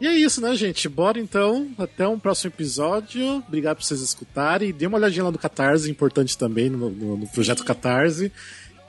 [0.00, 0.88] E é isso, né, gente?
[0.88, 1.68] Bora então.
[1.76, 3.42] Até um próximo episódio.
[3.48, 4.72] Obrigado por vocês escutarem.
[4.72, 8.30] Dê uma olhadinha lá no Catarse, importante também no, no- no projeto Catarse.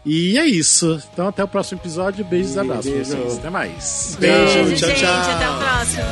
[0.05, 1.01] E é isso.
[1.11, 2.23] Então até o próximo episódio.
[2.23, 3.37] Beijos e abraços pra vocês.
[3.39, 4.17] Até mais.
[4.19, 4.99] Beijo, Beijo, tchau, gente.
[4.99, 5.31] tchau.
[5.31, 6.03] Até o próximo.